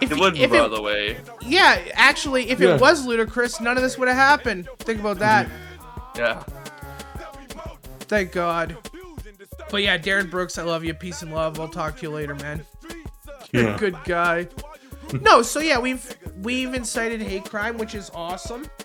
if, 0.00 0.10
it 0.12 0.18
wouldn't 0.18 0.38
if 0.38 0.50
move 0.50 0.60
out 0.60 0.66
of 0.66 0.72
it, 0.72 0.76
the 0.76 0.82
way. 0.82 1.16
yeah, 1.42 1.80
actually, 1.94 2.50
if 2.50 2.60
Yeah. 2.60 2.74
it 2.74 2.80
was 2.80 3.06
Ludacris, 3.06 3.60
none 3.60 3.76
of 3.76 3.82
this 3.82 3.96
would 3.98 4.08
have 4.08 4.16
happened. 4.16 4.68
Think 4.80 5.00
about 5.00 5.18
that. 5.20 5.48
Yeah. 6.16 6.42
Thank 8.00 8.32
God. 8.32 8.76
But 9.70 9.82
yeah, 9.82 9.96
Darren 9.96 10.30
Brooks, 10.30 10.58
I 10.58 10.64
love 10.64 10.84
you. 10.84 10.92
Peace 10.92 11.22
and 11.22 11.32
love. 11.32 11.58
I'll 11.58 11.68
talk 11.68 11.96
to 11.98 12.02
you 12.02 12.10
later, 12.10 12.34
man. 12.34 12.64
You're 13.52 13.62
Yeah. 13.64 13.74
a 13.76 13.78
good 13.78 13.96
guy. 14.04 14.48
No, 15.20 15.42
so 15.42 15.60
yeah, 15.60 15.78
we've 15.78 16.16
we've 16.42 16.72
incited 16.74 17.20
hate 17.22 17.44
crime, 17.44 17.76
which 17.78 17.94
is 17.94 18.10
awesome. 18.14 18.66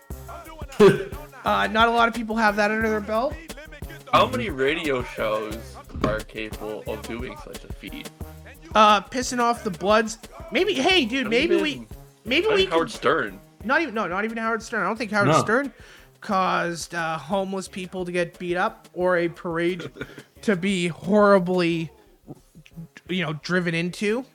Uh, 1.45 1.65
not 1.67 1.87
a 1.87 1.91
lot 1.91 2.09
of 2.09 2.13
people 2.13 2.35
have 2.35 2.57
that 2.57 2.71
under 2.71 2.89
their 2.89 2.99
belt. 2.99 3.33
How 4.11 4.27
many 4.27 4.49
radio 4.49 5.01
shows 5.01 5.57
are 6.03 6.19
capable 6.19 6.83
of 6.87 7.01
doing 7.07 7.37
such 7.45 7.63
a 7.63 7.71
feat? 7.71 8.09
Uh, 8.75 8.99
pissing 9.01 9.39
off 9.39 9.63
the 9.63 9.69
Bloods. 9.71 10.17
Maybe, 10.51 10.73
hey, 10.73 11.05
dude, 11.05 11.23
Not 11.23 11.29
maybe 11.29 11.53
even- 11.55 11.63
we, 11.63 11.87
maybe 12.25 12.47
we 12.47 12.65
Howard 12.65 12.87
could, 12.89 12.91
Stern. 12.97 13.39
not 13.63 13.81
even, 13.81 13.93
no, 13.93 14.07
not 14.07 14.25
even 14.25 14.37
Howard 14.37 14.61
Stern. 14.61 14.81
I 14.81 14.87
don't 14.87 14.97
think 14.97 15.11
Howard 15.11 15.29
No. 15.29 15.39
Stern 15.39 15.71
caused 16.19 16.93
uh, 16.93 17.17
homeless 17.17 17.69
people 17.69 18.03
to 18.03 18.11
get 18.11 18.37
beat 18.37 18.57
up 18.57 18.89
or 18.93 19.15
a 19.17 19.29
parade 19.29 19.89
to 20.41 20.57
be 20.57 20.87
horribly, 20.89 21.89
you 23.07 23.23
know, 23.25 23.33
driven 23.41 23.73
into. 23.73 24.25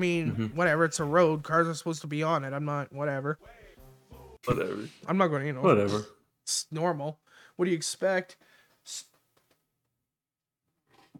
I 0.00 0.02
mean, 0.02 0.32
Mm-hmm. 0.32 0.56
whatever. 0.56 0.84
It's 0.86 0.98
a 0.98 1.04
road. 1.04 1.42
Cars 1.42 1.68
are 1.68 1.74
supposed 1.74 2.00
to 2.00 2.06
be 2.06 2.22
on 2.22 2.42
it. 2.44 2.54
I'm 2.54 2.64
not. 2.64 2.90
Whatever. 2.90 3.38
Whatever. 4.46 4.88
I'm 5.06 5.18
not 5.18 5.28
going 5.28 5.42
to. 5.42 5.46
You 5.48 5.52
know. 5.52 5.60
Whatever. 5.60 6.06
It's 6.42 6.66
normal. 6.70 7.18
What 7.56 7.66
do 7.66 7.70
you 7.70 7.76
expect? 7.76 8.38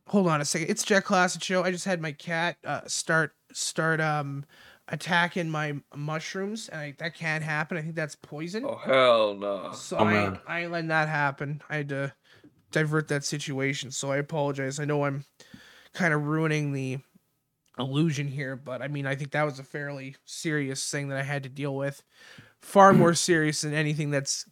Hold 0.06 0.28
on 0.28 0.40
a 0.40 0.44
second. 0.46 0.70
It's 0.70 0.82
Jack 0.82 1.04
Klassen 1.04 1.42
Show. 1.42 1.62
I 1.62 1.70
just 1.70 1.84
had 1.84 2.00
my 2.00 2.12
cat 2.12 2.56
uh, 2.64 2.80
start 2.86 3.32
start 3.52 4.00
um 4.00 4.44
attacking 4.88 5.50
my 5.50 5.74
mushrooms, 5.94 6.68
and 6.70 6.80
I, 6.80 6.94
that 6.98 7.14
can't 7.14 7.44
happen. 7.44 7.76
I 7.76 7.82
think 7.82 7.94
that's 7.94 8.16
poison. 8.16 8.64
Oh 8.64 8.76
hell 8.76 9.34
no. 9.34 9.72
so 9.72 9.98
Oh, 9.98 10.04
I. 10.06 10.62
I 10.62 10.66
let 10.66 10.88
that 10.88 11.08
happen. 11.08 11.60
I 11.68 11.76
had 11.76 11.90
to 11.90 12.12
divert 12.72 13.08
that 13.08 13.24
situation. 13.24 13.90
So 13.90 14.10
I 14.10 14.16
apologize. 14.16 14.80
I 14.80 14.84
know 14.86 15.04
I'm 15.04 15.24
kind 15.92 16.14
of 16.14 16.22
ruining 16.22 16.72
the 16.72 16.98
illusion 17.78 18.28
here, 18.28 18.56
but 18.56 18.82
I 18.82 18.88
mean, 18.88 19.06
I 19.06 19.14
think 19.14 19.32
that 19.32 19.44
was 19.44 19.58
a 19.58 19.64
fairly 19.64 20.16
serious 20.24 20.90
thing 20.90 21.08
that 21.08 21.18
I 21.18 21.22
had 21.22 21.42
to 21.44 21.48
deal 21.48 21.74
with. 21.74 22.02
Far 22.60 22.92
more 22.92 23.14
serious 23.14 23.62
than 23.62 23.74
anything 23.74 24.10
that's 24.10 24.46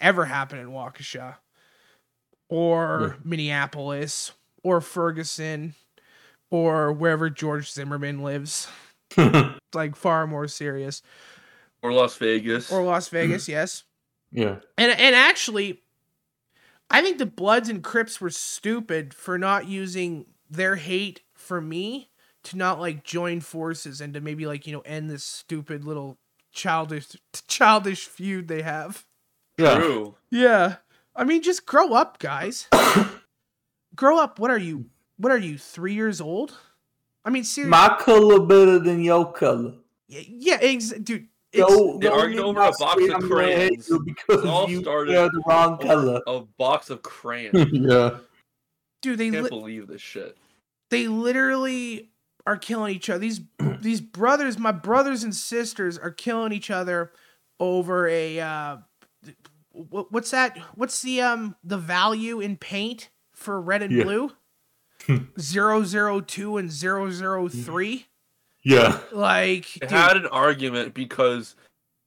ever 0.00 0.24
happened 0.24 0.60
in 0.60 0.68
Waukesha 0.68 1.36
or 2.48 3.16
Minneapolis 3.24 4.32
or 4.62 4.80
Ferguson 4.80 5.74
or 6.50 6.92
wherever 6.92 7.30
George 7.30 7.70
Zimmerman 7.70 8.22
lives. 8.22 8.68
like 9.74 9.96
far 9.96 10.26
more 10.26 10.48
serious. 10.48 11.02
Or 11.82 11.92
Las 11.92 12.16
Vegas. 12.16 12.72
Or 12.72 12.82
Las 12.82 13.08
Vegas, 13.10 13.48
yes. 13.48 13.84
yeah. 14.32 14.56
And 14.78 14.92
and 14.92 15.14
actually, 15.14 15.82
I 16.90 17.02
think 17.02 17.18
the 17.18 17.26
Bloods 17.26 17.68
and 17.68 17.82
Crips 17.82 18.20
were 18.20 18.30
stupid 18.30 19.14
for 19.14 19.38
not 19.38 19.68
using 19.68 20.26
their 20.50 20.76
hate 20.76 21.22
for 21.34 21.60
me 21.60 22.10
to 22.44 22.56
not 22.56 22.80
like 22.80 23.04
join 23.04 23.40
forces 23.40 24.00
and 24.00 24.14
to 24.14 24.20
maybe 24.20 24.46
like 24.46 24.66
you 24.66 24.72
know 24.72 24.80
end 24.80 25.10
this 25.10 25.24
stupid 25.24 25.84
little 25.84 26.18
childish 26.52 27.08
childish 27.48 28.06
feud 28.06 28.48
they 28.48 28.62
have. 28.62 29.04
Yeah. 29.58 29.78
True. 29.78 30.14
Yeah, 30.30 30.76
I 31.14 31.24
mean 31.24 31.42
just 31.42 31.66
grow 31.66 31.92
up, 31.94 32.18
guys. 32.18 32.68
grow 33.96 34.18
up. 34.18 34.38
What 34.38 34.50
are 34.50 34.58
you? 34.58 34.86
What 35.16 35.32
are 35.32 35.38
you? 35.38 35.58
Three 35.58 35.94
years 35.94 36.20
old? 36.20 36.56
I 37.24 37.30
mean, 37.30 37.44
seriously. 37.44 37.70
My 37.70 37.96
color 38.00 38.40
better 38.44 38.78
than 38.78 39.02
your 39.02 39.32
color. 39.32 39.74
yeah, 40.08 40.58
ex- 40.60 40.90
dude. 40.90 41.28
It's, 41.52 41.66
Don't, 41.72 42.00
They 42.00 42.08
argued 42.08 42.40
over 42.40 42.60
a 42.60 42.72
box 42.72 42.80
of 42.82 42.88
on 42.88 43.28
my 43.28 43.44
head 43.44 43.70
crayons. 43.70 43.88
because 44.04 44.42
It 44.44 44.48
all 44.48 44.68
you 44.68 44.80
started- 44.82 45.12
wear 45.14 45.28
the 45.30 45.42
wrong 45.46 45.78
color. 45.78 46.20
A 46.26 46.40
box 46.58 46.90
of 46.90 47.00
crayons. 47.02 47.68
yeah. 47.72 48.18
dude, 49.00 49.18
they 49.18 49.28
I 49.28 49.30
can't 49.30 49.44
li- 49.44 49.48
believe 49.50 49.86
this 49.86 50.02
shit. 50.02 50.36
they 50.90 51.06
literally 51.06 52.10
are 52.46 52.56
killing 52.56 52.94
each 52.94 53.08
other. 53.10 53.18
These 53.20 53.40
these 53.80 54.00
brothers, 54.00 54.58
my 54.58 54.72
brothers 54.72 55.22
and 55.24 55.34
sisters, 55.34 55.98
are 55.98 56.10
killing 56.10 56.52
each 56.52 56.70
other 56.70 57.12
over 57.60 58.08
a 58.08 58.40
uh, 58.40 58.76
what, 59.72 60.12
what's 60.12 60.30
that? 60.30 60.56
What's 60.74 61.02
the 61.02 61.20
um 61.22 61.56
the 61.64 61.78
value 61.78 62.40
in 62.40 62.56
paint 62.56 63.10
for 63.32 63.60
red 63.60 63.82
and 63.82 63.92
Yeah. 63.92 64.04
blue? 64.04 64.32
Zero 65.40 65.84
zero 65.84 66.20
two 66.20 66.56
and 66.56 66.70
zero 66.70 67.10
zero 67.10 67.48
three. 67.48 68.06
Yeah. 68.62 68.98
Like, 69.12 69.66
They 69.74 69.86
dude, 69.86 69.90
had 69.90 70.16
an 70.16 70.26
argument 70.26 70.94
because 70.94 71.54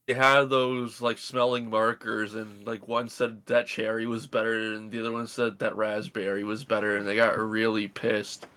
they 0.07 0.15
had 0.15 0.49
those 0.49 1.01
like 1.01 1.19
smelling 1.19 1.69
markers, 1.69 2.33
and 2.33 2.65
like 2.65 2.88
one 2.88 3.09
said 3.09 3.45
that 3.45 3.67
cherry 3.67 4.07
was 4.07 4.25
better, 4.25 4.73
and 4.73 4.89
the 4.91 4.99
other 4.99 5.11
one 5.11 5.27
said 5.27 5.59
that 5.59 5.75
raspberry 5.75 6.43
was 6.43 6.63
better, 6.63 6.97
and 6.97 7.07
they 7.07 7.15
got 7.15 7.38
really 7.38 7.88
pissed. 7.88 8.47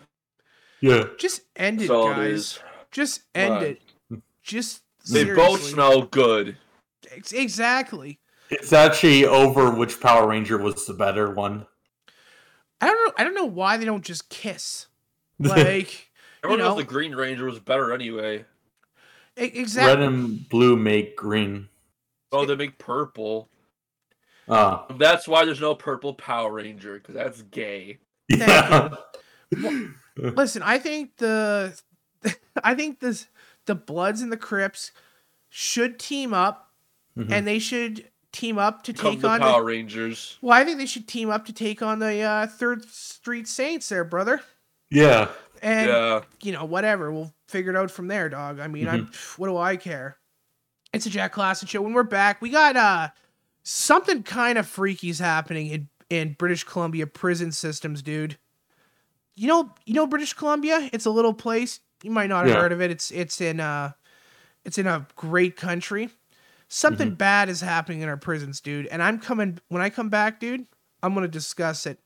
Yeah. 0.81 1.05
just 1.19 1.43
end 1.57 1.83
it, 1.83 1.87
So 1.89 2.11
it 2.11 2.15
guys. 2.17 2.31
is. 2.33 2.59
Just 2.91 3.23
end 3.35 3.55
Right. 3.55 3.81
it. 4.11 4.23
Just 4.43 4.83
They 5.11 5.25
both 5.25 5.37
seriously. 5.61 5.71
smell 5.73 6.03
good. 6.03 6.57
Ex- 7.11 7.33
exactly. 7.33 8.19
It's 8.51 8.73
actually 8.73 9.25
over 9.25 9.71
which 9.71 10.01
Power 10.01 10.27
Ranger 10.29 10.59
was 10.59 10.87
the 10.87 10.95
better 10.95 11.31
one. 11.31 11.67
I 12.81 12.87
don't 12.87 12.97
know. 13.07 13.13
I 13.19 13.25
don't 13.25 13.35
know 13.35 13.45
why 13.45 13.77
they 13.77 13.85
don't 13.85 14.05
just 14.05 14.29
kiss. 14.29 14.87
Like, 15.39 16.11
Everyone 16.43 16.59
You 16.61 16.65
knows 16.65 16.75
know- 16.75 16.77
the 16.77 16.85
Green 16.85 17.15
Ranger 17.15 17.45
was 17.47 17.59
better 17.61 17.93
anyway. 17.93 18.45
e- 19.39 19.45
exactly. 19.45 19.95
Red 19.95 20.03
and 20.03 20.49
blue 20.49 20.77
make 20.77 21.17
green. 21.17 21.69
Oh, 22.33 22.45
they 22.47 22.57
make 22.57 22.79
purple. 22.79 23.49
Uh, 24.49 24.83
That's 24.99 25.29
why 25.29 25.45
there's 25.45 25.61
no 25.61 25.75
purple 25.75 26.15
Power 26.15 26.53
Ranger 26.55 26.95
because 26.95 27.15
that's 27.15 27.43
gay. 27.43 27.99
yeah. 28.29 28.95
Listen, 30.17 30.63
I 30.63 30.79
think 30.79 31.17
the 31.17 31.79
I 32.65 32.75
think 32.75 33.01
this 33.01 33.27
the 33.67 33.75
Bloods 33.75 34.21
and 34.23 34.31
the 34.33 34.37
Crips 34.37 34.93
should 35.49 35.99
team 35.99 36.33
up 36.35 36.67
Mhm. 37.19 37.31
and 37.33 37.47
they 37.47 37.59
should 37.59 38.09
team 38.33 38.57
up 38.59 38.85
to 38.85 38.93
Come 38.93 39.13
take 39.13 39.21
the 39.23 39.29
on 39.29 39.41
Power 39.41 39.61
the, 39.61 39.67
Rangers. 39.67 40.39
Well, 40.41 40.53
I 40.57 40.65
think 40.65 40.79
they 40.79 40.87
should 40.87 41.09
team 41.09 41.29
up 41.29 41.45
to 41.47 41.53
take 41.53 41.83
on 41.83 41.99
the 41.99 42.21
uh, 42.21 42.47
Third 42.47 42.85
Street 42.89 43.49
Saints 43.49 43.89
there, 43.89 44.05
brother. 44.05 44.41
yeah. 44.91 45.29
And 45.63 45.89
yeah. 45.89 46.21
you 46.41 46.53
know, 46.53 46.65
whatever, 46.65 47.13
we'll 47.13 47.35
figure 47.49 47.71
it 47.71 47.77
out 47.77 47.91
from 47.91 48.07
there, 48.09 48.29
dog. 48.31 48.61
I 48.61 48.69
mean, 48.69 48.89
I'm 48.89 49.11
what 49.37 49.49
do 49.49 49.57
I 49.59 49.77
care? 49.77 50.17
It's 50.95 51.05
a 51.05 51.11
Jack 51.11 51.35
Klassen 51.35 51.69
show. 51.69 51.83
When 51.83 51.93
we're 51.93 52.03
back, 52.03 52.41
we 52.41 52.49
got 52.49 52.77
uh 52.77 53.09
something 53.63 54.23
kind 54.23 54.57
of 54.57 54.67
freaky's 54.67 55.19
happening 55.19 55.67
in 55.67 55.89
in 56.09 56.35
British 56.39 56.65
Columbia 56.65 57.07
prison 57.07 57.53
systems, 57.53 58.01
dude. 58.03 58.39
You 59.41 59.47
know, 59.47 59.73
you 59.87 59.95
know 59.95 60.07
British 60.07 60.35
Columbia? 60.35 60.91
It's 60.93 61.07
a 61.07 61.11
little 61.11 61.33
place. 61.33 61.81
You 62.03 62.11
might 62.11 62.27
not 62.29 62.45
have 62.45 62.55
Yeah. 62.55 62.61
heard 62.61 62.73
of 62.73 62.83
it. 62.83 62.91
It's 62.91 63.11
it's 63.11 63.41
in 63.41 63.59
uh 63.59 63.93
it's 64.67 64.77
in 64.77 64.87
a 64.87 65.07
great 65.17 65.57
country. 65.57 66.11
Something 66.69 67.15
bad 67.15 67.49
is 67.49 67.63
happening 67.63 68.03
in 68.03 68.11
our 68.11 68.19
prisons, 68.19 68.61
dude. 68.61 68.87
And 68.89 69.03
I'm 69.03 69.19
coming 69.19 69.59
when 69.69 69.81
I 69.81 69.89
come 69.89 70.11
back, 70.11 70.41
dude, 70.41 70.67
I'm 71.03 71.15
gonna 71.15 71.27
discuss 71.27 71.87
it. 71.87 71.99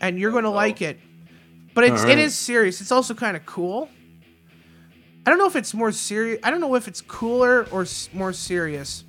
And 0.00 0.16
you're 0.16 0.30
gonna 0.30 0.42
no. 0.42 0.52
like 0.52 0.80
it. 0.80 1.00
But 1.74 1.82
it's 1.82 2.02
it 2.04 2.10
Alright. 2.10 2.18
is 2.20 2.36
serious. 2.36 2.80
It's 2.80 2.92
also 2.92 3.14
kind 3.14 3.36
of 3.36 3.44
cool. 3.46 3.88
I 5.26 5.30
don't 5.30 5.38
know 5.40 5.46
if 5.48 5.56
it's 5.56 5.74
more 5.74 5.90
serious. 5.90 6.38
I 6.44 6.52
don't 6.52 6.60
know 6.60 6.76
if 6.76 6.86
it's 6.86 7.00
cooler 7.00 7.66
or 7.72 7.82
s- 7.82 8.08
more 8.12 8.32
serious. 8.32 9.02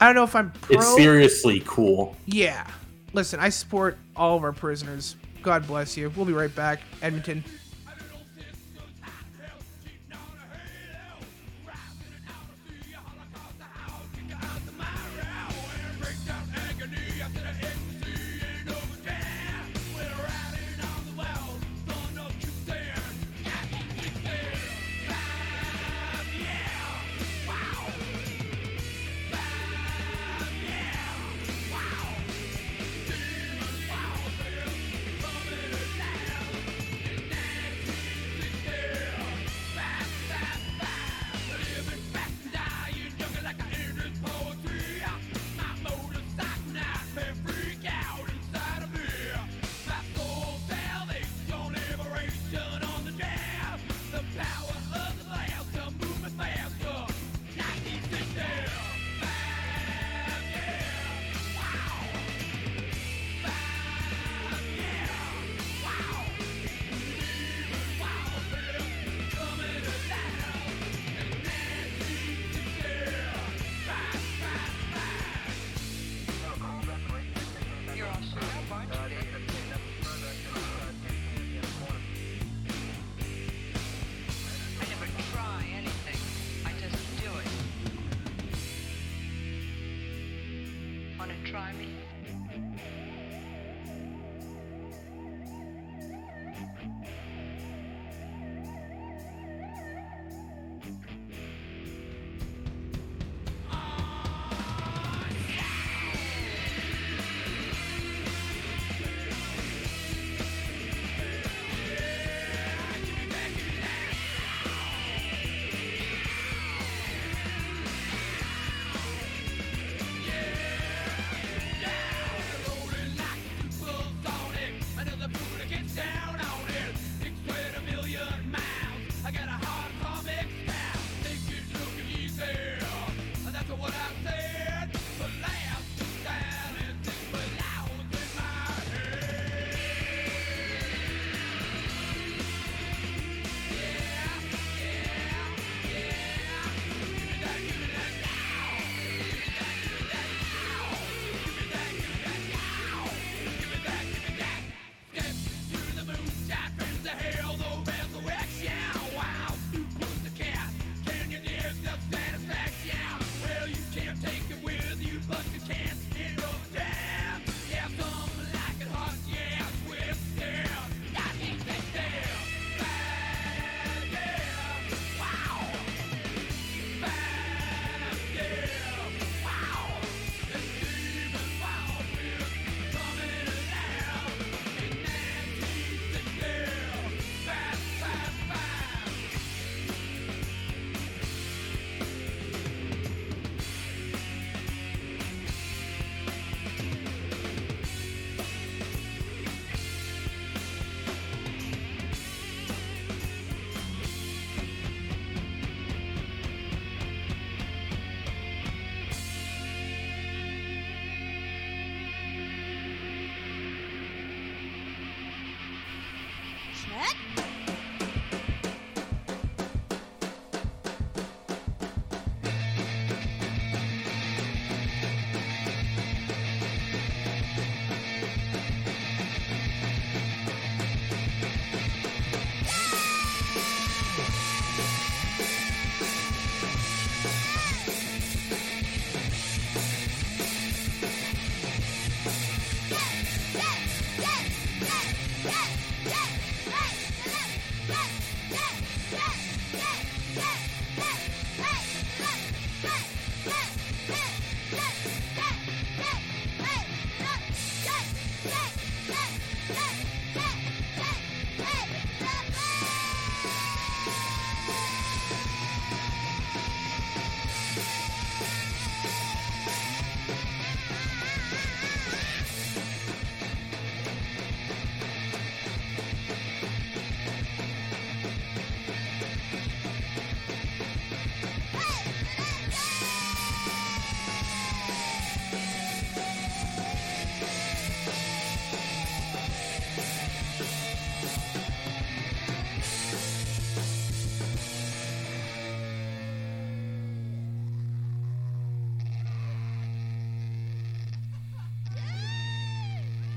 I 0.00 0.06
don't 0.06 0.14
know 0.14 0.22
if 0.22 0.36
I'm 0.36 0.52
pro. 0.52 0.76
It's 0.76 0.94
seriously 0.94 1.64
cool. 1.66 2.14
Yeah. 2.26 2.64
Listen, 3.12 3.40
I 3.40 3.48
support 3.48 3.98
all 4.14 4.36
of 4.36 4.44
our 4.44 4.52
prisoners. 4.52 5.16
God 5.44 5.66
bless 5.66 5.96
you. 5.96 6.10
We'll 6.16 6.24
be 6.24 6.32
right 6.32 6.54
back. 6.54 6.80
Edmonton. 7.02 7.44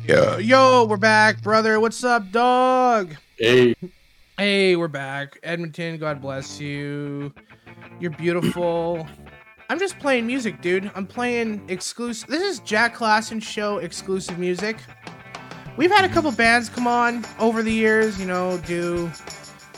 Yo, 0.08 0.38
yo, 0.38 0.86
we're 0.86 0.96
back, 0.96 1.42
brother. 1.42 1.82
What's 1.82 2.02
up, 2.02 2.32
dog? 2.32 3.14
Hey, 3.38 3.76
Hey, 4.38 4.78
we're 4.78 4.88
back. 4.88 5.38
Edmonton, 5.44 5.98
God 5.98 6.22
bless 6.22 6.62
you. 6.62 7.34
You're 8.00 8.12
beautiful. 8.12 9.06
I'm 9.70 9.78
just 9.78 10.00
playing 10.00 10.26
music, 10.26 10.62
dude. 10.62 10.90
I'm 10.96 11.06
playing 11.06 11.62
exclusive. 11.68 12.30
This 12.30 12.42
is 12.42 12.60
Jack 12.60 12.96
Klassen 12.96 13.44
show 13.44 13.80
exclusive 13.80 14.40
music. 14.40 14.78
We've 15.76 15.92
had 15.92 16.06
a 16.06 16.10
couple 16.10 16.32
bands 16.32 16.70
come 16.70 16.88
on 16.88 17.26
over 17.38 17.62
the 17.62 17.74
years, 17.74 18.18
you 18.18 18.28
know, 18.28 18.60
do 18.60 19.12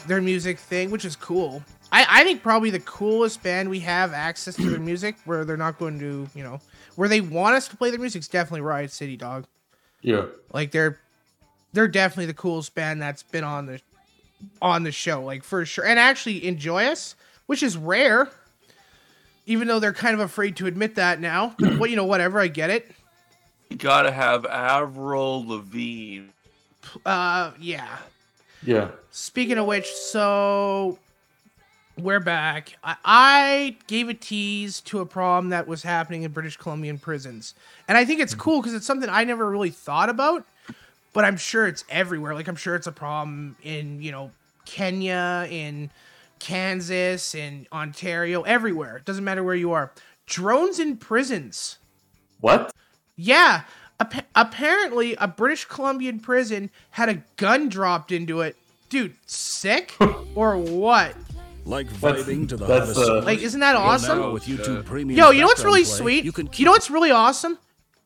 their 0.06 0.22
music 0.22 0.60
thing, 0.60 0.92
which 0.92 1.06
is 1.06 1.16
cool. 1.16 1.64
I, 1.92 2.06
I 2.08 2.24
think 2.24 2.44
probably 2.44 2.70
the 2.70 2.82
coolest 2.82 3.42
band 3.42 3.68
we 3.68 3.80
have 3.80 4.14
access 4.14 4.56
to 4.58 4.70
their 4.70 4.80
music 4.80 5.16
where 5.26 5.44
they're 5.44 5.58
not 5.58 5.80
going 5.80 5.98
to, 5.98 6.30
you 6.36 6.44
know, 6.44 6.60
where 6.98 7.10
they 7.10 7.20
want 7.20 7.56
us 7.56 7.68
to 7.70 7.76
play 7.78 7.90
their 7.90 8.00
music 8.00 8.20
is 8.20 8.28
definitely 8.28 8.62
Riot 8.62 8.92
City, 8.92 9.18
dog. 9.18 9.48
Yeah, 10.02 10.26
Like 10.54 10.72
they're 10.72 10.98
they're 11.74 11.88
definitely 11.88 12.26
the 12.28 12.34
coolest 12.34 12.74
band 12.76 13.02
that's 13.02 13.24
been 13.24 13.44
on 13.44 13.66
the 13.66 13.82
on 14.62 14.84
the 14.84 14.92
show, 14.92 15.24
like 15.24 15.44
for 15.44 15.66
sure. 15.66 15.86
And 15.86 16.00
actually 16.00 16.46
enjoy 16.46 16.86
us, 16.86 17.16
which 17.46 17.62
is 17.64 17.78
rare. 17.78 18.30
Even 19.46 19.68
though 19.68 19.80
they're 19.80 19.94
kind 19.94 20.14
of 20.14 20.20
afraid 20.20 20.56
to 20.58 20.68
admit 20.68 20.96
that 20.96 21.20
now. 21.20 21.56
well, 21.60 21.88
you 21.88 21.96
know, 21.96 22.06
whatever, 22.06 22.40
I 22.40 22.48
get 22.48 22.70
it. 22.70 22.92
You 23.70 23.78
gotta 23.78 24.12
have 24.12 24.46
Avril 24.46 25.46
Lavigne. 25.48 26.28
Uh 27.06 27.52
yeah. 27.60 27.98
yeah. 28.64 28.90
Speaking 29.12 29.58
of 29.58 29.66
which, 29.66 29.88
so 29.88 30.98
we're 32.02 32.20
back. 32.20 32.78
I, 32.84 32.96
I 33.04 33.78
gave 33.88 34.10
a 34.10 34.14
tease 34.14 34.82
to 34.82 35.00
a 35.00 35.06
problem 35.06 35.50
that 35.50 35.68
was 35.68 35.84
happening 35.84 36.24
in 36.24 36.32
British 36.32 36.58
Columbian 36.58 36.98
prisons. 36.98 37.54
And 37.88 37.98
I 37.98 38.06
think 38.06 38.20
it's 38.20 38.34
mm-hmm. 38.34 38.42
cool 38.42 38.62
because 38.62 38.74
it's 38.74 38.86
something 38.86 39.10
I 39.10 39.24
never 39.24 39.50
really 39.50 39.70
thought 39.70 40.10
about, 40.10 40.46
but 41.14 41.26
I'm 41.26 41.38
sure 41.38 41.68
it's 41.68 41.84
everywhere. 41.90 42.34
Like, 42.34 42.48
I'm 42.48 42.56
sure 42.56 42.76
it's 42.76 42.88
a 42.88 42.92
problem 42.92 43.56
in, 43.64 44.02
you 44.02 44.12
know, 44.12 44.32
Kenya, 44.66 45.48
in 45.50 45.90
Kansas, 46.40 47.36
in 47.36 47.68
Ontario, 47.72 48.42
everywhere. 48.44 48.98
It 48.98 49.06
doesn't 49.06 49.24
matter 49.24 49.44
where 49.44 49.56
you 49.56 49.72
are. 49.72 49.92
Drones 50.26 50.80
in 50.80 50.98
prisons. 50.98 51.80
What? 52.40 52.74
Yeah. 53.16 53.64
Appa- 54.00 54.26
apparently, 54.36 55.16
a 55.16 55.28
British 55.28 55.66
Columbian 55.66 56.20
prison 56.20 56.70
had 56.92 57.10
a 57.10 57.24
gun 57.36 57.68
dropped 57.68 58.12
into 58.12 58.42
it. 58.42 58.56
Dude, 58.90 59.16
sick 59.26 59.96
or 60.36 60.58
what? 60.58 61.16
Like 61.66 61.88
That's- 62.00 62.24
vibing 62.26 62.50
to 62.50 62.58
the 62.58 62.66
that's, 62.66 62.96
hottest 62.96 63.10
uh. 63.12 63.22
Like, 63.24 63.40
isn't 63.40 63.60
that 63.60 63.74
Well, 63.76 63.84
awesome? 63.84 64.20
now 64.20 64.32
with 64.32 64.46
YouTube 64.46 64.86
Premium 64.86 65.18
Yo, 65.18 65.32
you 65.32 65.42
know 65.42 65.48
what's 65.48 65.64
really 65.64 65.84
play, 65.84 65.92
sweet? 65.92 66.26
You, 66.26 66.34
You, 66.56 66.66
know 66.66 66.72
what's 66.72 66.90
really 66.90 67.12
awesome? 67.12 67.58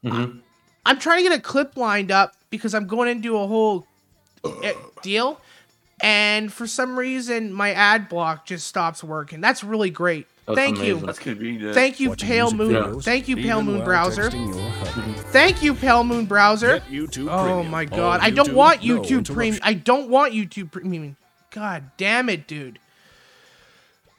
Mhm. 0.04 0.40
I'm 0.86 1.00
trying 1.00 1.24
to 1.24 1.30
get 1.30 1.38
a 1.38 1.42
clip 1.42 1.78
lined 1.78 2.12
up 2.12 2.34
because 2.50 2.74
I'm 2.76 2.88
going 2.88 3.10
into 3.10 3.38
a 3.38 3.48
whole 3.48 3.88
eh, 4.64 4.74
deal, 5.02 5.40
and 6.02 6.52
for 6.52 6.68
some 6.68 7.00
reason 7.00 7.54
my 7.54 7.72
ad 7.72 8.10
block 8.10 8.46
just 8.46 8.68
stops 8.68 9.02
working. 9.04 9.40
That's 9.40 9.64
really 9.64 9.90
great. 9.90 10.28
That's 10.46 10.58
Thank 10.58 10.76
amazing. 10.80 11.00
you. 11.00 11.06
That's 11.06 11.20
convenient. 11.20 11.74
Thank 11.74 12.02
you, 12.02 12.10
Watching 12.10 12.28
Pale 12.28 12.52
Moon. 12.52 12.74
videos, 12.74 13.04
Thank 13.06 13.30
you, 13.30 13.38
Pale 13.38 13.62
Moon 13.64 13.82
Browser. 13.86 14.24
texting 14.30 14.54
your 14.54 14.70
hubby. 14.72 15.14
Thank 15.32 15.64
you, 15.64 15.74
Pale 15.74 16.04
Moon 16.04 16.26
Browser. 16.26 16.80
YouTube 16.92 17.30
Oh 17.32 17.44
Premium. 17.46 17.72
my 17.72 17.84
All 17.86 17.98
god, 17.98 18.20
I 18.22 18.30
don't 18.30 18.50
YouTube, 18.50 18.54
want 18.54 18.84
no 18.84 19.02
YouTube 19.02 19.34
Premium. 19.34 19.60
I 19.64 19.74
don't 19.74 20.10
want 20.10 20.34
YouTube 20.34 20.72
Premium. 20.72 21.16
God 21.52 21.92
damn 21.96 22.28
it, 22.28 22.46
dude. 22.46 22.80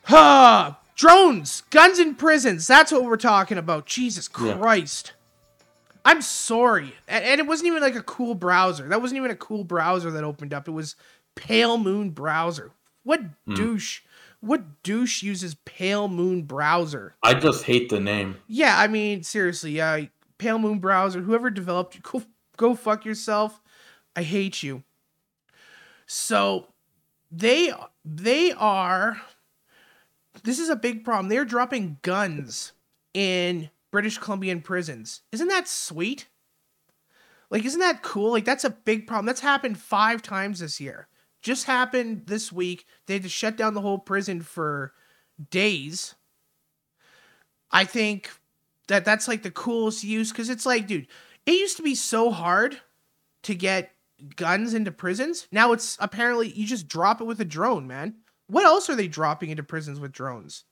Huh. 0.04 0.74
Drones, 0.96 1.62
guns 1.70 1.98
in 1.98 2.14
prisons. 2.14 2.66
That's 2.66 2.92
what 2.92 3.04
we're 3.04 3.16
talking 3.16 3.58
about. 3.58 3.86
Jesus 3.86 4.28
Yeah. 4.40 4.56
Christ. 4.56 5.12
I'm 6.04 6.22
sorry. 6.22 6.94
And, 7.08 7.40
it 7.40 7.46
wasn't 7.46 7.68
even 7.68 7.82
like 7.82 7.96
a 7.96 8.02
cool 8.02 8.34
browser. 8.34 8.88
That 8.88 9.00
wasn't 9.00 9.18
even 9.18 9.30
a 9.30 9.36
cool 9.36 9.64
browser 9.64 10.10
that 10.10 10.22
opened 10.22 10.52
up. 10.52 10.68
It 10.68 10.72
was 10.72 10.96
Pale 11.34 11.78
Moon 11.78 12.10
Browser. 12.10 12.70
What 13.02 13.22
hmm. 13.46 13.54
douche? 13.54 14.02
What 14.40 14.82
douche 14.82 15.22
uses 15.22 15.54
Pale 15.64 16.08
Moon 16.08 16.42
Browser? 16.42 17.14
I 17.22 17.32
just 17.34 17.64
hate 17.64 17.88
the 17.88 18.00
name. 18.00 18.36
Yeah, 18.46 18.78
I 18.78 18.86
mean, 18.86 19.22
seriously, 19.22 19.72
yeah. 19.72 20.02
Pale 20.36 20.58
Moon 20.58 20.78
Browser, 20.78 21.22
whoever 21.22 21.48
developed 21.48 21.94
you, 21.94 22.02
go, 22.02 22.22
go 22.58 22.74
fuck 22.74 23.06
yourself. 23.06 23.62
I 24.14 24.22
hate 24.22 24.62
you. 24.62 24.82
So 26.06 26.68
they 27.32 27.72
they 28.04 28.52
are 28.52 29.22
this 30.42 30.58
is 30.58 30.68
a 30.68 30.76
big 30.76 31.04
problem. 31.04 31.28
They're 31.28 31.44
dropping 31.44 31.98
guns 32.02 32.72
in 33.12 33.70
British 33.90 34.18
Columbian 34.18 34.60
prisons. 34.60 35.22
Isn't 35.32 35.48
that 35.48 35.68
sweet? 35.68 36.26
Like, 37.50 37.64
isn't 37.64 37.80
that 37.80 38.02
cool? 38.02 38.32
Like, 38.32 38.44
that's 38.44 38.64
a 38.64 38.70
big 38.70 39.06
problem. 39.06 39.26
That's 39.26 39.40
happened 39.40 39.78
five 39.78 40.22
times 40.22 40.60
this 40.60 40.80
year. 40.80 41.08
Just 41.42 41.66
happened 41.66 42.26
this 42.26 42.50
week. 42.50 42.86
They 43.06 43.14
had 43.14 43.22
to 43.22 43.28
shut 43.28 43.56
down 43.56 43.74
the 43.74 43.80
whole 43.80 43.98
prison 43.98 44.40
for 44.40 44.92
days. 45.50 46.14
I 47.70 47.84
think 47.84 48.30
that 48.88 49.04
that's 49.04 49.28
like 49.28 49.42
the 49.42 49.50
coolest 49.50 50.04
use 50.04 50.30
because 50.32 50.48
it's 50.48 50.66
like, 50.66 50.86
dude, 50.86 51.06
it 51.46 51.52
used 51.52 51.76
to 51.76 51.82
be 51.82 51.94
so 51.94 52.30
hard 52.30 52.78
to 53.42 53.54
get 53.54 53.92
guns 54.36 54.74
into 54.74 54.90
prisons. 54.90 55.46
Now 55.52 55.72
it's 55.72 55.96
apparently 56.00 56.48
you 56.48 56.66
just 56.66 56.88
drop 56.88 57.20
it 57.20 57.24
with 57.24 57.40
a 57.40 57.44
drone, 57.44 57.86
man. 57.86 58.16
What 58.46 58.64
else 58.64 58.90
are 58.90 58.94
they 58.94 59.08
dropping 59.08 59.50
into 59.50 59.62
prisons 59.62 59.98
with 60.00 60.12
drones? 60.12 60.64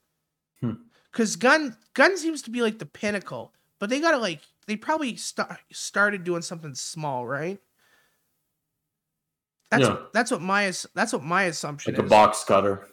Hmm. 0.61 0.73
Because 1.11 1.37
gun 1.37 1.77
gun 1.95 2.16
seems 2.16 2.43
to 2.43 2.51
be 2.51 2.62
like 2.62 2.79
the 2.79 2.87
pinnacle, 2.87 3.53
but 3.79 3.91
they 3.91 4.01
gotta 4.01 4.18
like 4.18 4.41
they 4.66 4.77
probably 4.77 5.16
start 5.16 5.59
started 5.73 6.25
doing 6.25 6.43
something 6.43 6.75
small, 6.75 7.27
right? 7.27 7.59
That's 9.70 9.85
Yeah. 9.85 9.97
that's 10.12 10.31
what 10.31 10.43
my 10.43 10.73
that's 10.95 11.12
what 11.12 11.23
my 11.23 11.45
assumption 11.45 11.93
is. 11.95 11.99
Like 11.99 12.07
a 12.07 12.09
box 12.09 12.45
cutter. 12.45 12.87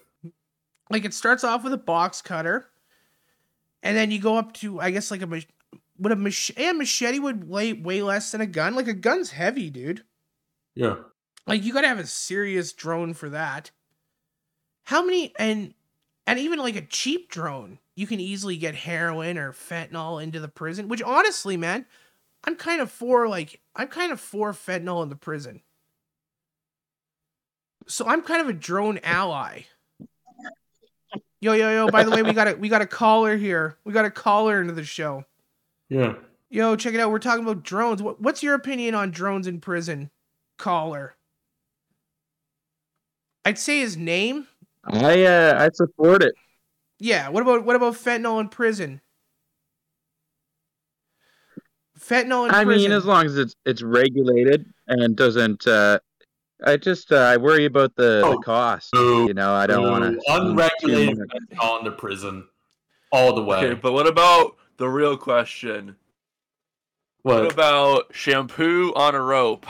like 0.89 1.05
it 1.05 1.13
starts 1.13 1.43
off 1.43 1.63
with 1.63 1.73
a 1.73 1.77
box 1.77 2.21
cutter 2.21 2.69
and 3.83 3.95
then 3.95 4.11
you 4.11 4.19
go 4.19 4.37
up 4.37 4.53
to 4.53 4.79
i 4.81 4.89
guess 4.91 5.11
like 5.11 5.21
a 5.21 5.27
mach- 5.27 5.45
would 5.99 6.11
a 6.11 6.15
machete 6.15 6.65
a 6.67 6.73
machete 6.73 7.19
would 7.19 7.47
weigh 7.47 7.73
way 7.73 8.01
less 8.01 8.31
than 8.31 8.41
a 8.41 8.45
gun 8.47 8.73
like 8.75 8.87
a 8.87 8.93
gun's 8.93 9.29
heavy 9.31 9.69
dude 9.69 10.03
Yeah. 10.73 10.95
like 11.45 11.63
you 11.63 11.73
gotta 11.73 11.87
have 11.87 11.99
a 11.99 12.07
serious 12.07 12.73
drone 12.73 13.13
for 13.13 13.29
that 13.29 13.69
how 14.89 15.05
many 15.05 15.31
and 15.37 15.75
and 16.25 16.39
even 16.39 16.57
like 16.57 16.75
a 16.75 16.81
cheap 16.81 17.29
drone 17.29 17.77
you 17.95 18.07
can 18.07 18.19
easily 18.19 18.57
get 18.57 18.73
heroin 18.73 19.37
or 19.37 19.53
fentanyl 19.53 20.21
into 20.21 20.39
the 20.39 20.47
prison 20.47 20.87
which 20.87 21.03
honestly 21.03 21.55
man 21.55 21.85
i'm 22.43 22.55
kind 22.55 22.81
of 22.81 22.89
for 22.89 23.27
like 23.27 23.61
i'm 23.75 23.87
kind 23.87 24.11
of 24.11 24.19
for 24.19 24.51
fentanyl 24.51 25.03
in 25.03 25.09
the 25.09 25.15
prison 25.15 25.61
so 27.87 28.03
i'm 28.07 28.23
kind 28.23 28.41
of 28.41 28.49
a 28.49 28.53
drone 28.53 28.99
ally 29.03 29.61
yo 31.39 31.53
yo 31.53 31.71
yo 31.71 31.87
by 31.89 32.03
the 32.03 32.09
way 32.09 32.23
we 32.23 32.33
got 32.33 32.47
a 32.47 32.55
we 32.55 32.67
got 32.67 32.81
a 32.81 32.87
caller 32.87 33.37
here 33.37 33.77
we 33.83 33.93
got 33.93 34.05
a 34.05 34.11
caller 34.11 34.59
into 34.59 34.73
the 34.73 34.83
show 34.83 35.23
Yeah. 35.89 36.15
Yo, 36.51 36.75
check 36.75 36.95
it 36.95 36.99
out. 36.99 37.11
We're 37.11 37.19
talking 37.19 37.43
about 37.43 37.61
drones. 37.61 38.01
What, 38.01 38.19
what's 38.19 38.41
your 38.41 38.55
opinion 38.55 38.95
on 38.95 39.11
drones 39.11 39.45
in 39.45 39.61
prison? 39.61 40.09
Caller. 40.57 41.15
I'd 43.45 43.59
say 43.59 43.79
his 43.81 43.95
name. 43.95 44.47
I 44.89 45.23
uh, 45.25 45.55
I 45.59 45.69
support 45.73 46.23
it. 46.23 46.33
Yeah. 46.99 47.29
What 47.29 47.41
about 47.43 47.65
what 47.65 47.75
about 47.75 47.93
fentanyl 47.93 48.39
in 48.39 48.49
prison? 48.49 49.01
Fentanyl 51.99 52.47
in 52.47 52.55
I 52.55 52.63
prison. 52.63 52.89
mean, 52.89 52.97
as 52.97 53.05
long 53.05 53.25
as 53.25 53.37
it's 53.37 53.55
it's 53.65 53.81
regulated 53.81 54.65
and 54.87 55.15
doesn't. 55.15 55.67
Uh, 55.67 55.99
I 56.65 56.75
just 56.77 57.11
uh, 57.11 57.17
I 57.17 57.37
worry 57.37 57.65
about 57.65 57.95
the, 57.95 58.21
Oh. 58.25 58.31
the 58.31 58.37
cost. 58.39 58.91
Boo. 58.91 59.27
You 59.27 59.33
know, 59.33 59.53
I 59.53 59.65
don't 59.67 59.89
want 59.89 60.03
to 60.03 60.19
unregulated 60.33 61.19
on 61.61 61.85
to 61.85 61.91
prison 61.91 62.47
all 63.11 63.33
the 63.33 63.43
way. 63.43 63.57
Okay, 63.59 63.73
but 63.81 63.93
what 63.93 64.07
about 64.07 64.57
the 64.77 64.89
real 64.89 65.15
question? 65.17 65.95
What 67.23 67.43
what? 67.43 67.53
about 67.53 68.05
shampoo 68.13 68.93
on 68.95 69.15
a 69.15 69.21
rope? 69.21 69.65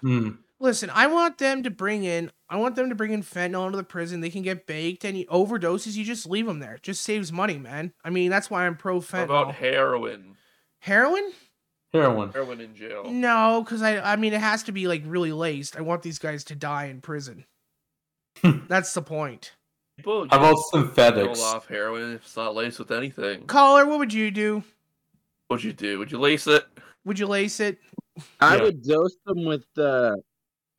Hmm. 0.00 0.30
Listen, 0.62 0.90
I 0.90 1.08
want 1.08 1.38
them 1.38 1.64
to 1.64 1.70
bring 1.70 2.04
in. 2.04 2.30
I 2.48 2.56
want 2.56 2.76
them 2.76 2.88
to 2.88 2.94
bring 2.94 3.10
in 3.10 3.22
fentanyl 3.24 3.66
into 3.66 3.76
the 3.76 3.82
prison. 3.82 4.20
They 4.20 4.30
can 4.30 4.42
get 4.42 4.64
baked. 4.64 5.04
Any 5.04 5.24
overdoses, 5.26 5.96
you 5.96 6.04
just 6.04 6.24
leave 6.24 6.46
them 6.46 6.60
there. 6.60 6.78
Just 6.80 7.02
saves 7.02 7.32
money, 7.32 7.58
man. 7.58 7.92
I 8.04 8.10
mean, 8.10 8.30
that's 8.30 8.48
why 8.48 8.64
I'm 8.64 8.76
pro 8.76 8.94
What 8.96 9.04
fentanyl. 9.04 9.24
about 9.24 9.54
heroin? 9.56 10.36
Heroin? 10.78 11.32
Heroin. 11.92 12.30
Heroin 12.32 12.60
in 12.60 12.76
jail. 12.76 13.10
No, 13.10 13.62
because 13.64 13.82
I 13.82 14.12
I 14.12 14.16
mean 14.16 14.32
it 14.32 14.40
has 14.40 14.62
to 14.64 14.72
be 14.72 14.86
like 14.86 15.02
really 15.04 15.32
laced. 15.32 15.76
I 15.76 15.80
want 15.80 16.02
these 16.02 16.20
guys 16.20 16.44
to 16.44 16.54
die 16.54 16.84
in 16.86 17.00
prison. 17.00 17.44
That's 18.68 18.94
the 18.94 19.02
point. 19.02 19.52
People 19.96 20.26
How 20.30 20.38
get 20.38 21.04
about 21.04 21.16
roll 21.16 21.42
off 21.42 21.66
heroin 21.66 22.12
if 22.14 22.22
it's 22.22 22.36
not 22.36 22.54
laced 22.54 22.78
with 22.78 22.92
anything. 22.92 23.46
Caller, 23.46 23.84
what 23.84 23.98
would 23.98 24.12
you 24.12 24.30
do? 24.30 24.62
What'd 25.48 25.64
you 25.64 25.72
do? 25.72 25.98
Would 25.98 26.12
you 26.12 26.18
lace 26.18 26.46
it? 26.46 26.64
Would 27.04 27.18
you 27.18 27.26
lace 27.26 27.58
it? 27.60 27.78
I 28.40 28.56
Yeah. 28.56 28.62
would 28.62 28.82
dose 28.82 29.16
them 29.26 29.44
with 29.44 29.66
uh, 29.76 30.16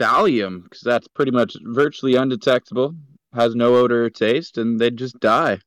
Valium 0.04 0.64
because 0.64 0.82
that's 0.82 1.08
pretty 1.08 1.32
much 1.32 1.56
virtually 1.64 2.16
undetectable, 2.16 2.96
has 3.34 3.56
no 3.56 3.76
odor 3.76 4.06
or 4.06 4.10
taste, 4.10 4.58
and 4.58 4.80
they'd 4.80 4.98
just 4.98 5.20
die. 5.20 5.60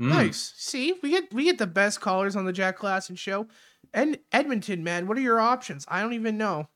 Mm. 0.00 0.08
Nice. 0.08 0.52
See, 0.56 0.94
we 1.02 1.10
get 1.10 1.32
we 1.32 1.44
get 1.44 1.58
the 1.58 1.66
best 1.66 2.00
callers 2.00 2.36
on 2.36 2.44
the 2.44 2.52
Jack 2.52 2.78
Klassen 2.78 3.16
show. 3.18 3.46
And 3.94 4.18
Edmonton, 4.32 4.84
man, 4.84 5.06
what 5.06 5.16
are 5.16 5.22
your 5.22 5.40
options? 5.40 5.86
I 5.88 6.02
don't 6.02 6.12
even 6.12 6.36
know. 6.36 6.68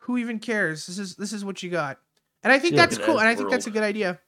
Who 0.00 0.18
even 0.18 0.38
cares? 0.38 0.86
This 0.86 0.98
is 0.98 1.16
this 1.16 1.32
is 1.32 1.44
what 1.44 1.62
you 1.62 1.70
got. 1.70 1.98
And 2.42 2.52
I 2.52 2.58
think 2.58 2.74
Yeah. 2.74 2.82
that's 2.84 2.96
An 2.98 3.04
cool. 3.04 3.18
And 3.18 3.28
I 3.28 3.32
edge 3.32 3.38
think 3.38 3.50
that's 3.50 3.66
a 3.66 3.70
good 3.70 3.82
idea. 3.84 4.18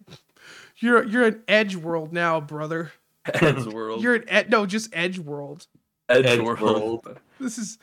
You're 0.78 1.04
you're 1.04 1.24
an 1.26 1.42
edge 1.48 1.76
world 1.76 2.12
now, 2.12 2.40
brother. 2.40 2.92
Edge 3.26 3.64
world. 3.72 4.02
You're 4.02 4.14
an 4.16 4.24
ed- 4.28 4.50
no, 4.50 4.66
just 4.66 4.90
edge 4.94 5.18
world. 5.18 5.66
Edge, 6.08 6.24
Edge 6.26 6.40
world. 6.40 6.60
world. 6.60 7.18
This 7.40 7.58
is 7.58 7.78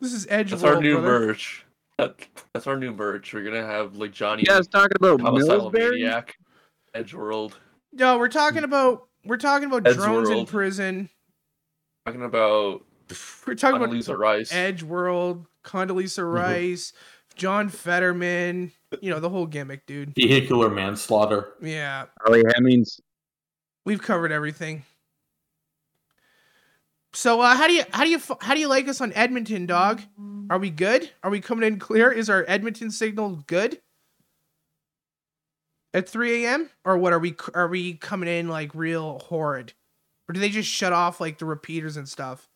this 0.00 0.12
is 0.12 0.26
edge 0.28 0.50
That's 0.50 0.62
world. 0.62 0.76
our 0.76 0.82
new 0.82 0.98
brother. 1.00 1.26
merch. 1.26 1.64
That, 1.98 2.26
that's 2.52 2.66
our 2.66 2.76
new 2.76 2.92
merch. 2.92 3.32
We're 3.32 3.42
gonna 3.44 3.64
have 3.66 3.96
like 3.96 4.12
Johnny 4.12 4.44
Yeah, 4.46 4.54
I 4.54 4.58
was 4.58 4.68
talking 4.68 4.96
about 4.96 5.20
homicidal 5.20 5.70
Millsbury. 5.72 5.90
maniac. 5.92 6.36
Edge 6.94 7.14
world. 7.14 7.58
No, 7.92 8.18
we're 8.18 8.28
talking 8.28 8.64
about 8.64 9.08
we're 9.24 9.38
talking 9.38 9.66
about 9.68 9.86
Edge 9.86 9.96
drones 9.96 10.28
in 10.28 10.44
prison. 10.46 11.08
Talking 12.04 12.22
about 12.22 12.84
We're 13.46 13.54
talking 13.54 13.76
about 13.82 13.90
Condoleezza 13.90 14.16
Rice. 14.16 14.52
Edge 14.52 14.82
World, 14.82 15.46
Condoleezza 15.64 16.18
Mm-hmm. 16.22 16.34
Rice, 16.34 16.92
John 17.34 17.68
Fetterman, 17.70 18.72
you 19.00 19.10
know, 19.10 19.18
the 19.18 19.28
whole 19.30 19.46
gimmick, 19.46 19.86
dude. 19.86 20.14
Vehicular 20.14 20.68
manslaughter. 20.68 21.54
Yeah, 21.62 22.06
Ollie 22.26 22.44
Hemmings. 22.54 23.00
we've 23.86 24.02
covered 24.02 24.32
everything. 24.32 24.84
So, 27.16 27.40
uh, 27.40 27.54
how 27.56 27.66
do 27.66 27.72
you 27.72 27.82
how 27.92 28.04
do 28.04 28.10
you 28.10 28.20
how 28.42 28.52
do 28.52 28.60
you 28.60 28.68
like 28.68 28.86
us 28.88 29.00
on 29.00 29.10
Edmonton, 29.14 29.64
dog? 29.64 30.02
Are 30.50 30.58
we 30.58 30.68
good? 30.68 31.10
Are 31.22 31.30
we 31.30 31.40
coming 31.40 31.66
in 31.66 31.78
clear? 31.78 32.12
Is 32.12 32.28
our 32.28 32.44
Edmonton 32.46 32.90
signal 32.90 33.42
good? 33.46 33.80
At 35.94 36.06
3 36.06 36.44
a.m. 36.44 36.68
or 36.84 36.98
what 36.98 37.14
are 37.14 37.18
we 37.18 37.34
are 37.54 37.68
we 37.68 37.94
coming 37.94 38.28
in 38.28 38.48
like 38.48 38.74
real 38.74 39.18
horrid, 39.20 39.72
or 40.28 40.34
do 40.34 40.40
they 40.40 40.50
just 40.50 40.68
shut 40.68 40.92
off 40.92 41.18
like 41.18 41.38
the 41.38 41.46
repeaters 41.46 41.96
and 41.96 42.06
stuff? 42.06 42.50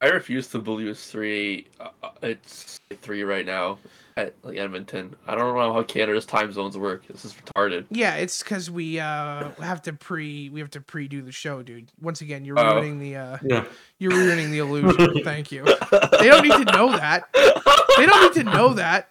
I 0.00 0.06
refuse 0.06 0.48
to 0.48 0.58
believe 0.58 0.88
it's 0.88 1.10
three. 1.10 1.66
Uh, 1.78 1.90
uh, 2.02 2.10
it's 2.22 2.80
three 3.02 3.24
right 3.24 3.44
now 3.44 3.76
at 4.16 4.34
like 4.42 4.56
Edmonton. 4.56 5.14
I 5.26 5.34
don't 5.34 5.54
know 5.56 5.72
how 5.72 5.82
Canada's 5.82 6.24
time 6.24 6.50
zones 6.52 6.76
work. 6.78 7.06
This 7.06 7.24
is 7.24 7.34
retarded. 7.34 7.84
Yeah, 7.90 8.14
it's 8.14 8.42
because 8.42 8.70
we 8.70 8.98
uh 8.98 9.50
have 9.60 9.82
to 9.82 9.92
pre 9.92 10.48
we 10.48 10.60
have 10.60 10.70
to 10.70 10.80
pre 10.80 11.06
do 11.08 11.20
the 11.22 11.32
show, 11.32 11.62
dude. 11.62 11.90
Once 12.00 12.20
again, 12.22 12.44
you're 12.44 12.58
Oh. 12.58 12.74
ruining 12.76 12.98
the 12.98 13.16
uh 13.16 13.38
Yeah. 13.42 13.64
you're 13.98 14.12
ruining 14.12 14.50
the 14.50 14.58
illusion. 14.58 15.20
Thank 15.24 15.52
you. 15.52 15.64
They 15.64 16.28
don't 16.28 16.42
need 16.42 16.66
to 16.66 16.72
know 16.72 16.92
that. 16.96 17.28
They 17.34 18.06
don't 18.06 18.22
need 18.34 18.44
to 18.44 18.44
know 18.44 18.72
that. 18.74 19.08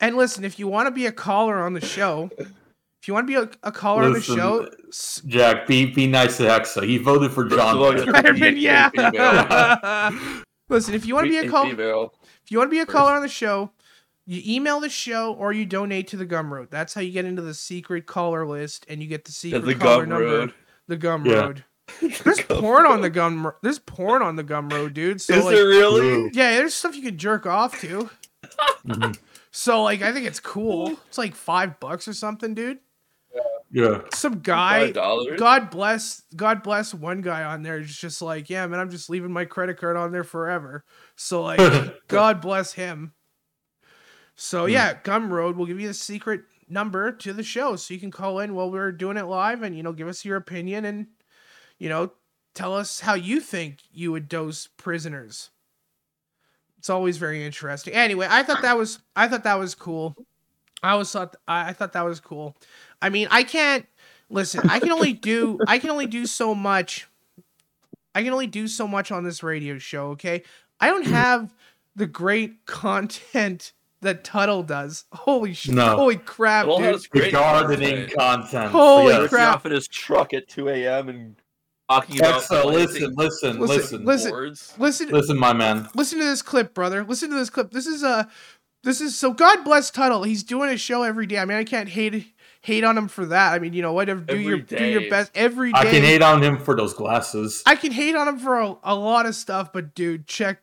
And 0.00 0.16
listen, 0.16 0.44
if 0.44 0.58
you 0.58 0.66
want 0.68 0.86
to 0.88 0.90
be 0.90 1.06
a 1.06 1.12
caller 1.12 1.62
on 1.62 1.72
the 1.72 1.80
show, 1.80 2.28
if 2.38 3.08
you 3.08 3.14
want 3.14 3.26
to 3.26 3.28
be 3.28 3.36
a, 3.36 3.48
a 3.68 3.72
caller 3.72 4.08
Listen, 4.10 4.38
on 4.40 4.64
the 4.64 4.70
show, 4.92 5.22
Jack, 5.26 5.66
be 5.66 5.86
be 5.86 6.06
nice 6.06 6.36
to 6.38 6.42
Hexa. 6.42 6.84
He 6.86 6.98
voted 6.98 7.30
for 7.30 7.44
John. 7.44 7.76
Look, 7.76 7.98
Spider-Man, 8.08 8.56
yeah. 8.56 8.90
Listen, 10.68 10.94
if 10.94 11.06
you 11.06 11.14
want 11.14 11.26
to 11.26 11.30
be 11.30 11.38
a 11.38 11.42
Be 11.42 11.48
call, 11.48 11.66
if 11.66 12.50
you 12.50 12.58
want 12.58 12.68
to 12.70 12.74
be 12.74 12.80
a 12.80 12.86
caller 12.86 13.12
on 13.12 13.22
the 13.22 13.28
show, 13.28 13.70
you 14.26 14.40
email 14.46 14.80
the 14.80 14.88
show 14.88 15.34
or 15.34 15.52
you 15.52 15.66
donate 15.66 16.08
to 16.08 16.16
the 16.16 16.26
Gumroad. 16.26 16.70
That's 16.70 16.94
how 16.94 17.00
you 17.02 17.12
get 17.12 17.24
into 17.26 17.42
the 17.42 17.52
secret 17.54 18.06
caller 18.06 18.46
list 18.46 18.86
and 18.88 19.02
you 19.02 19.08
get 19.08 19.24
the 19.24 19.30
Yeah, 19.48 19.58
secret 19.58 19.66
the 19.66 19.74
caller 19.84 20.02
gum 20.06 20.08
number. 20.10 20.24
road. 20.24 20.54
The 20.88 20.96
Gum 20.96 21.26
Yeah. 21.26 21.34
Road. 21.34 21.64
There's 22.00 22.40
porn 22.42 22.86
on 22.86 23.02
the 23.02 23.10
Gum. 23.10 23.46
Ro- 23.46 23.54
There's 23.62 23.78
porn 23.78 24.22
on 24.22 24.36
the 24.36 24.44
Gumroad, 24.44 24.94
dude. 24.94 25.20
So 25.20 25.34
Is 25.34 25.44
like, 25.44 25.54
there 25.54 25.66
really? 25.66 26.30
Yeah, 26.32 26.52
there's 26.56 26.74
stuff 26.74 26.96
you 26.96 27.02
can 27.02 27.18
jerk 27.18 27.46
off 27.46 27.80
to. 27.82 28.08
Mhm. 28.86 29.16
So 29.50 29.82
like, 29.82 30.02
I 30.02 30.12
think 30.12 30.26
it's 30.26 30.40
cool. 30.40 30.98
It's 31.08 31.16
like 31.16 31.34
five 31.34 31.80
bucks 31.80 32.06
or 32.08 32.12
something, 32.12 32.54
dude. 32.54 32.78
Yeah. 33.74 34.02
Some 34.12 34.38
guy. 34.38 34.86
Five 34.86 34.94
dollars. 34.94 35.40
God 35.40 35.68
bless, 35.68 36.22
God 36.36 36.62
bless 36.62 36.94
one 36.94 37.22
guy 37.22 37.42
on 37.42 37.64
there. 37.64 37.80
Is 37.80 37.96
just 37.96 38.22
like, 38.22 38.48
yeah, 38.48 38.64
man, 38.68 38.78
I'm 38.78 38.88
just 38.88 39.10
leaving 39.10 39.32
my 39.32 39.44
credit 39.44 39.78
card 39.78 39.96
on 39.96 40.12
there 40.12 40.22
forever. 40.22 40.84
So 41.16 41.42
like, 41.42 41.58
God 42.08 42.40
bless 42.40 42.74
him. 42.74 43.14
So 44.36 44.66
hmm. 44.66 44.70
yeah, 44.70 44.94
Gumroad 45.02 45.56
will 45.56 45.66
give 45.66 45.80
you 45.80 45.88
the 45.88 45.94
secret 45.94 46.42
number 46.68 47.10
to 47.10 47.32
the 47.32 47.42
show, 47.42 47.74
so 47.74 47.92
you 47.92 47.98
can 47.98 48.12
call 48.12 48.38
in 48.38 48.54
while 48.54 48.70
we're 48.70 48.92
doing 48.92 49.16
it 49.16 49.24
live, 49.24 49.62
and 49.62 49.76
you 49.76 49.82
know, 49.82 49.92
give 49.92 50.06
us 50.06 50.24
your 50.24 50.36
opinion, 50.36 50.84
and 50.84 51.08
you 51.76 51.88
know, 51.88 52.12
tell 52.54 52.76
us 52.76 53.00
how 53.00 53.14
you 53.14 53.40
think 53.40 53.80
you 53.90 54.12
would 54.12 54.28
dose 54.28 54.68
prisoners. 54.76 55.50
It's 56.78 56.90
always 56.90 57.16
very 57.16 57.44
interesting. 57.44 57.92
Anyway, 57.92 58.28
I 58.30 58.44
thought 58.44 58.62
that 58.62 58.78
was, 58.78 59.00
I 59.16 59.26
thought 59.26 59.42
that 59.44 59.58
was 59.58 59.74
cool. 59.74 60.16
I 60.80 60.90
always 60.90 61.10
thought, 61.10 61.34
I 61.48 61.70
I 61.70 61.72
thought 61.72 61.94
that 61.94 62.04
was 62.04 62.20
cool. 62.20 62.56
I 63.02 63.08
mean, 63.08 63.28
I 63.30 63.42
can't 63.42 63.86
listen. 64.30 64.68
I 64.68 64.80
can 64.80 64.90
only 64.92 65.12
do, 65.12 65.58
I 65.66 65.78
can 65.78 65.90
only 65.90 66.06
do 66.06 66.26
so 66.26 66.54
much. 66.54 67.06
I 68.14 68.22
can 68.22 68.32
only 68.32 68.46
do 68.46 68.68
so 68.68 68.86
much 68.86 69.10
on 69.10 69.24
this 69.24 69.42
radio 69.42 69.78
show. 69.78 70.08
Okay, 70.10 70.42
I 70.80 70.88
don't 70.88 71.06
have 71.06 71.54
the 71.96 72.06
great 72.06 72.64
content 72.66 73.72
that 74.00 74.22
Tuttle 74.24 74.62
does. 74.62 75.04
Holy 75.12 75.54
shit! 75.54 75.74
No. 75.74 75.96
Holy 75.96 76.16
crap, 76.16 76.66
Tuttle 76.66 76.78
dude! 76.78 76.86
has 76.92 77.02
The 77.04 77.08
great 77.20 77.32
gardening 77.32 77.96
content. 78.08 78.18
content. 78.18 78.70
Holy 78.72 79.12
yes. 79.12 79.22
Ricky 79.22 79.28
crap. 79.30 79.54
off 79.56 79.66
in 79.66 79.72
his 79.72 79.88
truck 79.88 80.34
at 80.34 80.46
2 80.48 80.68
a.m. 80.68 81.08
and 81.08 81.36
talking 81.88 82.18
about 82.18 82.42
Hexa, 82.42 82.64
listen, 82.66 83.14
listen, 83.16 83.58
Listen, 83.60 83.60
listen, 83.60 84.04
listen. 84.04 84.74
Listen, 84.78 85.08
Listen, 85.10 85.38
my 85.38 85.52
man. 85.52 85.88
listen 85.94 86.18
to 86.18 86.24
this 86.24 86.42
clip, 86.42 86.74
brother. 86.74 87.02
Listen 87.04 87.30
to 87.30 87.36
this 87.36 87.50
clip. 87.50 87.70
This 87.72 87.86
is 87.86 88.02
a, 88.02 88.28
this 88.82 89.00
is 89.00 89.16
so. 89.18 89.32
God 89.32 89.64
bless 89.64 89.90
Tuttle. 89.90 90.22
He's 90.24 90.42
doing 90.42 90.70
a 90.70 90.76
show 90.76 91.02
every 91.02 91.26
day. 91.26 91.38
I 91.38 91.44
mean, 91.46 91.56
I 91.56 91.64
can't 91.64 91.88
hate 91.88 92.33
hate 92.64 92.82
on 92.82 92.96
him 92.96 93.08
for 93.08 93.26
that. 93.26 93.52
I 93.52 93.58
mean, 93.58 93.74
you 93.74 93.82
know, 93.82 93.92
whatever. 93.92 94.20
Do 94.22 94.32
Every 94.32 94.44
your 94.44 94.58
do 94.58 94.84
your 94.84 95.10
best 95.10 95.30
every 95.34 95.70
day. 95.70 95.78
I 95.78 95.84
can 95.84 96.02
hate 96.02 96.22
on 96.22 96.42
him 96.42 96.56
for 96.58 96.74
those 96.74 96.94
glasses. 96.94 97.62
I 97.66 97.76
can 97.76 97.92
hate 97.92 98.16
on 98.16 98.26
him 98.26 98.38
for 98.38 98.58
a, 98.58 98.74
a 98.82 98.94
lot 98.94 99.26
of 99.26 99.34
stuff, 99.34 99.70
but 99.72 99.94
dude, 99.94 100.26
check 100.26 100.60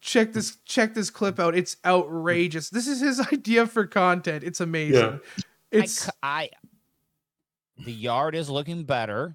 check 0.00 0.34
this 0.34 0.58
check 0.66 0.92
this 0.94 1.08
clip 1.10 1.40
out. 1.40 1.56
It's 1.56 1.76
outrageous. 1.84 2.68
This 2.68 2.86
is 2.86 3.00
his 3.00 3.20
idea 3.32 3.66
for 3.66 3.86
content. 3.86 4.44
It's 4.44 4.60
amazing. 4.60 4.94
Yeah. 4.94 5.18
It's 5.70 6.06
I, 6.06 6.10
c- 6.10 6.10
I- 6.22 6.50
the 7.84 7.92
yard 7.92 8.34
is 8.34 8.50
looking 8.50 8.84
better. 8.84 9.34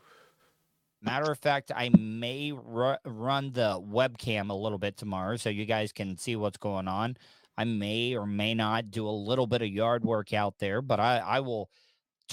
Matter 1.01 1.32
of 1.32 1.39
fact, 1.39 1.72
I 1.76 1.89
may 1.97 2.51
ru- 2.53 2.95
run 3.05 3.51
the 3.53 3.82
webcam 3.82 4.49
a 4.49 4.53
little 4.53 4.78
bit 4.78 4.97
tomorrow 4.97 5.36
so 5.38 5.49
you 5.49 5.66
guys 5.66 5.91
can 5.91 6.18
see 6.18 6.36
what's 6.36 6.57
going 6.57 6.88
on. 6.88 7.18
I 7.57 7.66
may 7.66 8.16
or 8.16 8.26
may 8.26 8.53
not 8.53 8.89
do 8.89 9.07
a 9.07 9.11
little 9.11 9.47
bit 9.47 9.61
of 9.61 9.68
yard 9.68 10.03
work 10.05 10.34
out 10.34 10.59
there, 10.59 10.82
but 10.82 10.99
I, 10.99 11.18
I 11.20 11.39
will 11.41 11.70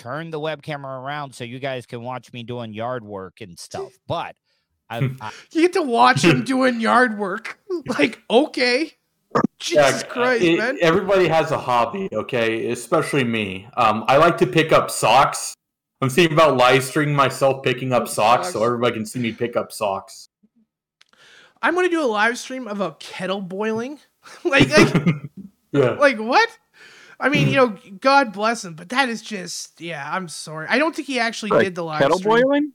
turn 0.01 0.31
the 0.31 0.41
webcam 0.41 0.85
around 0.85 1.35
so 1.35 1.45
you 1.45 1.59
guys 1.59 1.85
can 1.85 2.03
watch 2.03 2.33
me 2.33 2.43
doing 2.43 2.73
yard 2.73 3.05
work 3.05 3.41
and 3.41 3.59
stuff. 3.59 3.93
But 4.07 4.35
I, 4.89 5.11
I 5.21 5.31
you 5.53 5.63
get 5.63 5.75
to 5.75 5.83
watch 5.83 6.25
him 6.25 6.43
doing 6.45 6.81
yard 6.81 7.19
work. 7.19 7.59
Like, 7.99 8.21
okay. 8.29 8.93
Jesus 9.59 10.03
Jack, 10.03 10.11
Christ, 10.11 10.43
it- 10.43 10.59
man. 10.59 10.79
Everybody 10.81 11.29
has 11.29 11.51
a 11.53 11.59
hobby, 11.59 12.09
okay? 12.13 12.71
Especially 12.71 13.25
me. 13.25 13.69
Um, 13.77 14.05
I 14.09 14.17
like 14.17 14.39
to 14.39 14.47
pick 14.47 14.73
up 14.73 14.91
socks. 14.91 15.55
I'm 16.01 16.09
thinking 16.09 16.33
about 16.33 16.57
live 16.57 16.83
streaming 16.83 17.15
myself 17.15 17.63
picking 17.63 17.93
up 17.93 18.09
socks 18.09 18.53
so 18.53 18.65
everybody 18.65 18.95
can 18.95 19.07
see 19.07 19.19
me 19.21 19.33
pick 19.33 19.55
up 19.55 19.71
socks. 19.71 20.31
I'm 21.63 21.75
gonna 21.75 21.91
do 21.91 22.03
a 22.03 22.09
live 22.09 22.39
stream 22.39 22.67
of 22.67 22.81
a 22.81 22.93
kettle 22.99 23.43
boiling. 23.43 23.99
like, 24.45 24.71
like, 24.71 24.95
yeah. 25.73 25.91
like 25.91 26.19
what? 26.19 26.49
I 27.21 27.29
mean, 27.29 27.49
you 27.49 27.57
know, 27.57 27.77
God 28.01 28.33
bless 28.33 28.65
him, 28.65 28.75
but 28.75 28.89
that 28.89 29.09
is 29.09 29.21
just 29.23 29.81
yeah. 29.81 30.09
I'm 30.11 30.29
sorry. 30.29 30.67
I 30.69 30.79
don't 30.79 30.95
think 30.97 31.07
he 31.07 31.19
actually 31.21 31.51
Like 31.51 31.65
did 31.65 31.75
the 31.75 31.85
live 31.85 32.01
Kettle 32.01 32.19
stream. 32.19 32.43
boiling? 32.43 32.73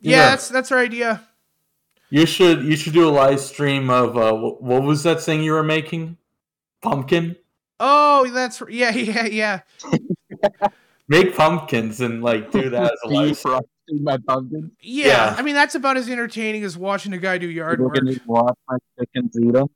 Yeah, 0.00 0.10
Yeah. 0.16 0.30
that's 0.30 0.48
that's 0.48 0.72
our 0.72 0.78
idea. 0.78 1.22
You 2.10 2.26
should 2.26 2.64
you 2.64 2.76
should 2.76 2.92
do 2.92 3.08
a 3.08 3.10
live 3.10 3.40
stream 3.40 3.90
of 3.90 4.16
uh, 4.16 4.32
what, 4.34 4.62
what 4.62 4.82
was 4.82 5.02
that 5.02 5.20
thing 5.20 5.42
you 5.42 5.52
were 5.52 5.62
making? 5.62 6.16
Pumpkin. 6.82 7.36
Oh, 7.80 8.28
that's 8.32 8.62
yeah, 8.70 8.90
yeah, 8.94 9.26
yeah. 9.26 9.60
Make 11.08 11.36
pumpkins 11.36 12.00
and 12.00 12.22
like 12.22 12.50
do 12.50 12.70
that 12.70 12.84
as 12.92 12.98
a 13.04 13.08
live 13.14 13.36
stream. 13.36 13.60
My 14.02 14.16
pumpkins. 14.16 14.70
Yeah, 14.80 15.06
Yeah. 15.06 15.34
I 15.38 15.42
mean 15.42 15.54
that's 15.54 15.74
about 15.74 15.96
as 15.98 16.08
entertaining 16.08 16.64
as 16.64 16.78
watching 16.78 17.12
a 17.12 17.18
guy 17.18 17.36
do 17.38 17.48
yard 17.50 17.80
We're 17.80 17.86
work. 17.88 17.96
gonna 17.96 18.16
watch 18.26 18.56
my 18.68 18.78
chickens 18.98 19.36
eat 19.38 19.54
'em. 19.54 19.66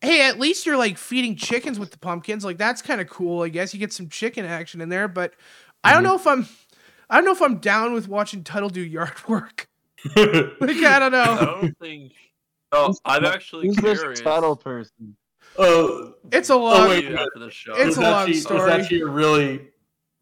Hey, 0.00 0.26
at 0.28 0.38
least 0.38 0.66
you're 0.66 0.76
like 0.76 0.98
feeding 0.98 1.36
chickens 1.36 1.78
with 1.78 1.90
the 1.90 1.98
pumpkins. 1.98 2.44
Like 2.44 2.58
that's 2.58 2.82
kind 2.82 3.00
of 3.00 3.08
cool. 3.08 3.42
I 3.42 3.48
guess 3.48 3.72
you 3.74 3.80
get 3.80 3.92
some 3.92 4.08
chicken 4.08 4.44
action 4.44 4.80
in 4.80 4.88
there. 4.88 5.08
But 5.08 5.34
I 5.82 5.92
don't 5.92 6.02
Mhm. 6.02 6.04
know 6.06 6.14
if 6.16 6.26
I'm, 6.26 6.46
I 7.08 7.16
don't 7.16 7.24
know 7.24 7.32
if 7.32 7.42
I'm 7.42 7.58
down 7.58 7.92
with 7.94 8.08
watching 8.08 8.44
Tuttle 8.44 8.68
do 8.68 8.80
yard 8.82 9.14
work. 9.28 9.68
Like 10.16 10.76
I 10.82 10.98
don't 10.98 11.14
I 11.14 11.24
know. 11.24 11.36
don't 11.60 11.78
think. 11.78 12.12
Oh, 12.72 12.94
I'm 13.04 13.24
actually 13.24 13.68
Who's 13.68 13.78
curious. 13.78 14.02
this 14.02 14.20
Tuttle 14.20 14.56
person? 14.56 15.16
Oh, 15.58 16.14
It's 16.32 16.50
a 16.50 16.54
I'll 16.54 16.58
long. 16.60 16.88
wait, 16.88 17.06
see 17.06 17.12
the 17.36 17.50
show. 17.50 17.72
It's 17.74 17.88
it's 17.88 17.96
a 17.96 18.00
long 18.02 18.12
actually, 18.14 18.34
story. 18.34 18.60
It's 18.72 18.82
actually 18.84 19.00
a 19.00 19.06
really. 19.06 19.68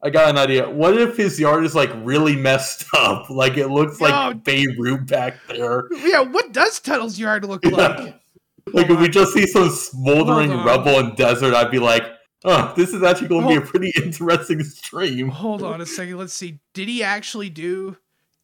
I 0.02 0.10
got 0.10 0.28
an 0.28 0.36
idea. 0.36 0.68
What 0.68 0.98
if 1.00 1.16
his 1.16 1.40
yard 1.40 1.64
is 1.64 1.74
like 1.74 1.90
really 1.96 2.36
messed 2.36 2.84
up? 2.94 3.30
Like 3.30 3.56
it 3.56 3.68
looks 3.68 4.00
like 4.00 4.44
Beirut 4.44 5.06
back 5.06 5.34
there. 5.48 5.84
yeah, 6.04 6.20
what 6.20 6.52
does 6.52 6.78
Tuttle's 6.78 7.18
yard 7.18 7.44
look? 7.46 7.64
Yeah. 7.64 7.70
Like 7.72 8.20
if 8.66 9.00
we 9.00 9.08
just 9.08 9.32
see 9.32 9.46
some 9.46 9.70
smoldering 9.70 10.50
on. 10.52 10.66
rubble 10.66 10.98
and 10.98 11.16
desert, 11.16 11.54
I'd 11.54 11.70
be 11.70 11.78
like, 11.78 12.04
"Oh, 12.44 12.72
this 12.76 12.92
is 12.94 13.02
actually 13.02 13.28
going 13.28 13.42
to 13.42 13.48
be 13.48 13.56
a 13.56 13.60
pretty 13.60 13.92
interesting 14.02 14.62
stream." 14.62 15.28
Hold 15.28 15.62
on 15.62 15.80
a 15.80 15.86
second. 15.86 16.16
Let's 16.18 16.34
see. 16.34 16.60
Did 16.72 16.88
he 16.88 17.02
actually 17.02 17.50
do? 17.50 17.96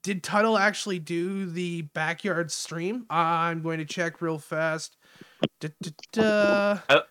Did 0.02 0.22
Tuttle 0.22 0.56
actually 0.56 0.98
do 0.98 1.46
the 1.46 1.82
backyard 1.82 2.50
stream? 2.50 3.04
I'm 3.10 3.62
going 3.62 3.78
to 3.78 3.84
check 3.84 4.22
real 4.22 4.38
fast. 4.38 4.96
Da, 5.60 5.68
da, 5.82 5.90
da. 6.12 6.78
I- 6.88 7.02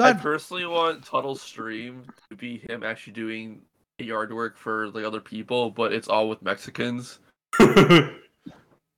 I 0.00 0.12
personally 0.12 0.64
want 0.64 1.04
Tuttle's 1.04 1.40
stream 1.42 2.04
to 2.30 2.36
be 2.36 2.58
him 2.58 2.84
actually 2.84 3.14
doing 3.14 3.62
yard 3.98 4.32
work 4.32 4.56
for 4.56 4.90
like 4.90 5.04
other 5.04 5.20
people, 5.20 5.70
but 5.70 5.92
it's 5.92 6.06
all 6.06 6.28
with 6.28 6.40
Mexicans. 6.40 7.18
oh, 7.60 8.12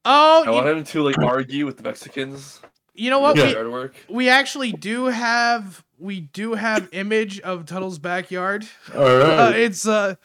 I 0.04 0.50
want 0.50 0.66
him 0.68 0.84
to 0.84 1.02
like 1.02 1.18
argue 1.18 1.64
with 1.64 1.78
the 1.78 1.82
Mexicans. 1.84 2.60
You 3.00 3.08
know 3.10 3.18
what? 3.20 3.36
with 3.36 3.46
We, 3.46 3.52
Yard 3.52 3.92
we 4.08 4.28
actually 4.28 4.72
do 4.72 5.06
have 5.06 5.82
we 5.98 6.20
do 6.20 6.54
have 6.54 6.88
image 6.92 7.40
of 7.40 7.64
Tuttle's 7.64 7.98
backyard. 7.98 8.66
All 8.94 9.02
Uh, 9.02 9.52
it's 9.54 9.86
uh, 9.86 10.16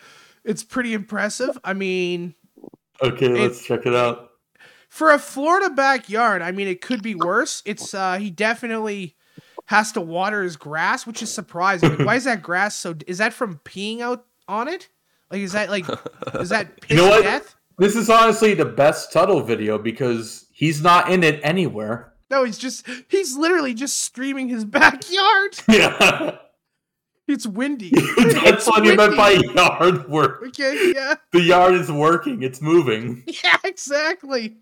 it's 0.43 0.63
pretty 0.63 0.93
impressive. 0.93 1.57
I 1.63 1.73
mean, 1.73 2.35
okay, 3.01 3.29
let's 3.29 3.63
check 3.63 3.85
it 3.85 3.95
out. 3.95 4.31
for 4.89 5.11
a 5.11 5.19
Florida 5.19 5.69
backyard, 5.69 6.41
I 6.41 6.51
mean, 6.51 6.67
it 6.67 6.81
could 6.81 7.01
be 7.01 7.15
worse. 7.15 7.63
It's 7.65 7.93
uh, 7.93 8.17
he 8.17 8.29
definitely 8.29 9.15
has 9.65 9.93
to 9.93 10.01
water 10.01 10.43
his 10.43 10.57
grass, 10.57 11.07
which 11.07 11.23
is 11.23 11.33
surprising. 11.33 11.89
Like, 11.89 11.99
why 11.99 12.15
is 12.15 12.25
that 12.25 12.41
grass 12.41 12.75
so? 12.75 12.95
Is 13.07 13.19
that 13.19 13.33
from 13.33 13.59
peeing 13.63 14.01
out 14.01 14.25
on 14.47 14.67
it? 14.67 14.89
Like, 15.31 15.41
is 15.41 15.53
that 15.53 15.69
like, 15.69 15.85
is 16.35 16.49
that 16.49 16.81
piss 16.81 16.89
You 16.97 16.97
know 16.97 17.09
what? 17.09 17.23
death? 17.23 17.55
This 17.77 17.95
is 17.95 18.09
honestly 18.09 18.53
the 18.53 18.65
best 18.65 19.11
Tuttle 19.11 19.41
video 19.41 19.77
because 19.77 20.45
he's 20.51 20.81
not 20.81 21.09
in 21.09 21.23
it 21.23 21.39
anywhere. 21.43 22.13
No, 22.35 22.43
he's 22.43 22.57
just 22.57 22.85
he's 23.07 23.37
literally 23.37 23.73
just 23.73 23.99
streaming 23.99 24.49
his 24.49 24.65
backyard. 24.79 25.57
Yeah, 25.69 26.37
It's 27.29 27.47
windy. 27.47 27.89
that's 28.17 28.35
It's 28.43 28.67
what 28.67 28.85
he 28.85 28.93
meant 28.95 29.15
by 29.15 29.31
windy. 29.35 29.53
yard 29.53 30.09
work. 30.09 30.43
Okay, 30.49 30.91
yeah, 30.93 31.15
The 31.31 31.41
yard 31.41 31.75
is 31.75 31.89
working; 31.89 32.43
it's 32.43 32.61
moving. 32.61 33.23
yeah, 33.43 33.55
exactly. 33.63 34.57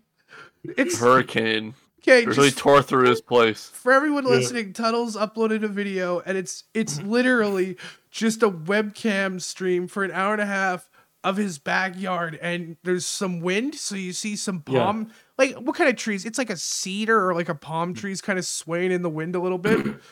It's 0.62 0.98
Hurricane 1.00 1.74
okay. 2.00 2.24
really 2.24 2.50
just- 2.50 2.58
tore 2.58 2.80
through 2.80 3.08
his 3.08 3.20
place. 3.20 3.70
For 3.74 3.90
everyone 3.92 4.22
Yeah. 4.24 4.30
listening, 4.30 4.72
Tuttle's 4.72 5.16
uploaded 5.16 5.64
a 5.64 5.68
video 5.68 6.20
and 6.20 6.38
it's 6.38 6.64
it's 6.74 7.00
literally 7.02 7.76
just 8.12 8.42
a 8.44 8.48
webcam 8.50 9.42
stream 9.42 9.88
for 9.88 10.04
an 10.04 10.12
hour 10.12 10.32
and 10.32 10.40
a 10.42 10.46
half 10.46 10.88
of 11.24 11.36
his 11.36 11.58
backyard 11.58 12.38
and 12.40 12.76
there's 12.84 13.04
some 13.06 13.40
wind, 13.40 13.74
so 13.74 13.96
you 13.96 14.12
see 14.12 14.36
some 14.36 14.62
Yeah. 14.68 14.84
palm 14.84 15.10
like 15.36 15.54
what 15.56 15.74
kind 15.74 15.90
of 15.90 15.96
trees? 15.96 16.24
It's 16.24 16.38
like 16.38 16.50
a 16.50 16.56
cedar 16.56 17.28
or 17.28 17.34
like 17.34 17.48
a 17.48 17.54
palm 17.56 17.94
trees 17.94 18.20
kind 18.20 18.38
of 18.38 18.44
swaying 18.44 18.92
in 18.92 19.02
the 19.02 19.10
wind 19.10 19.34
a 19.34 19.40
little 19.40 19.58
bit. 19.58 19.96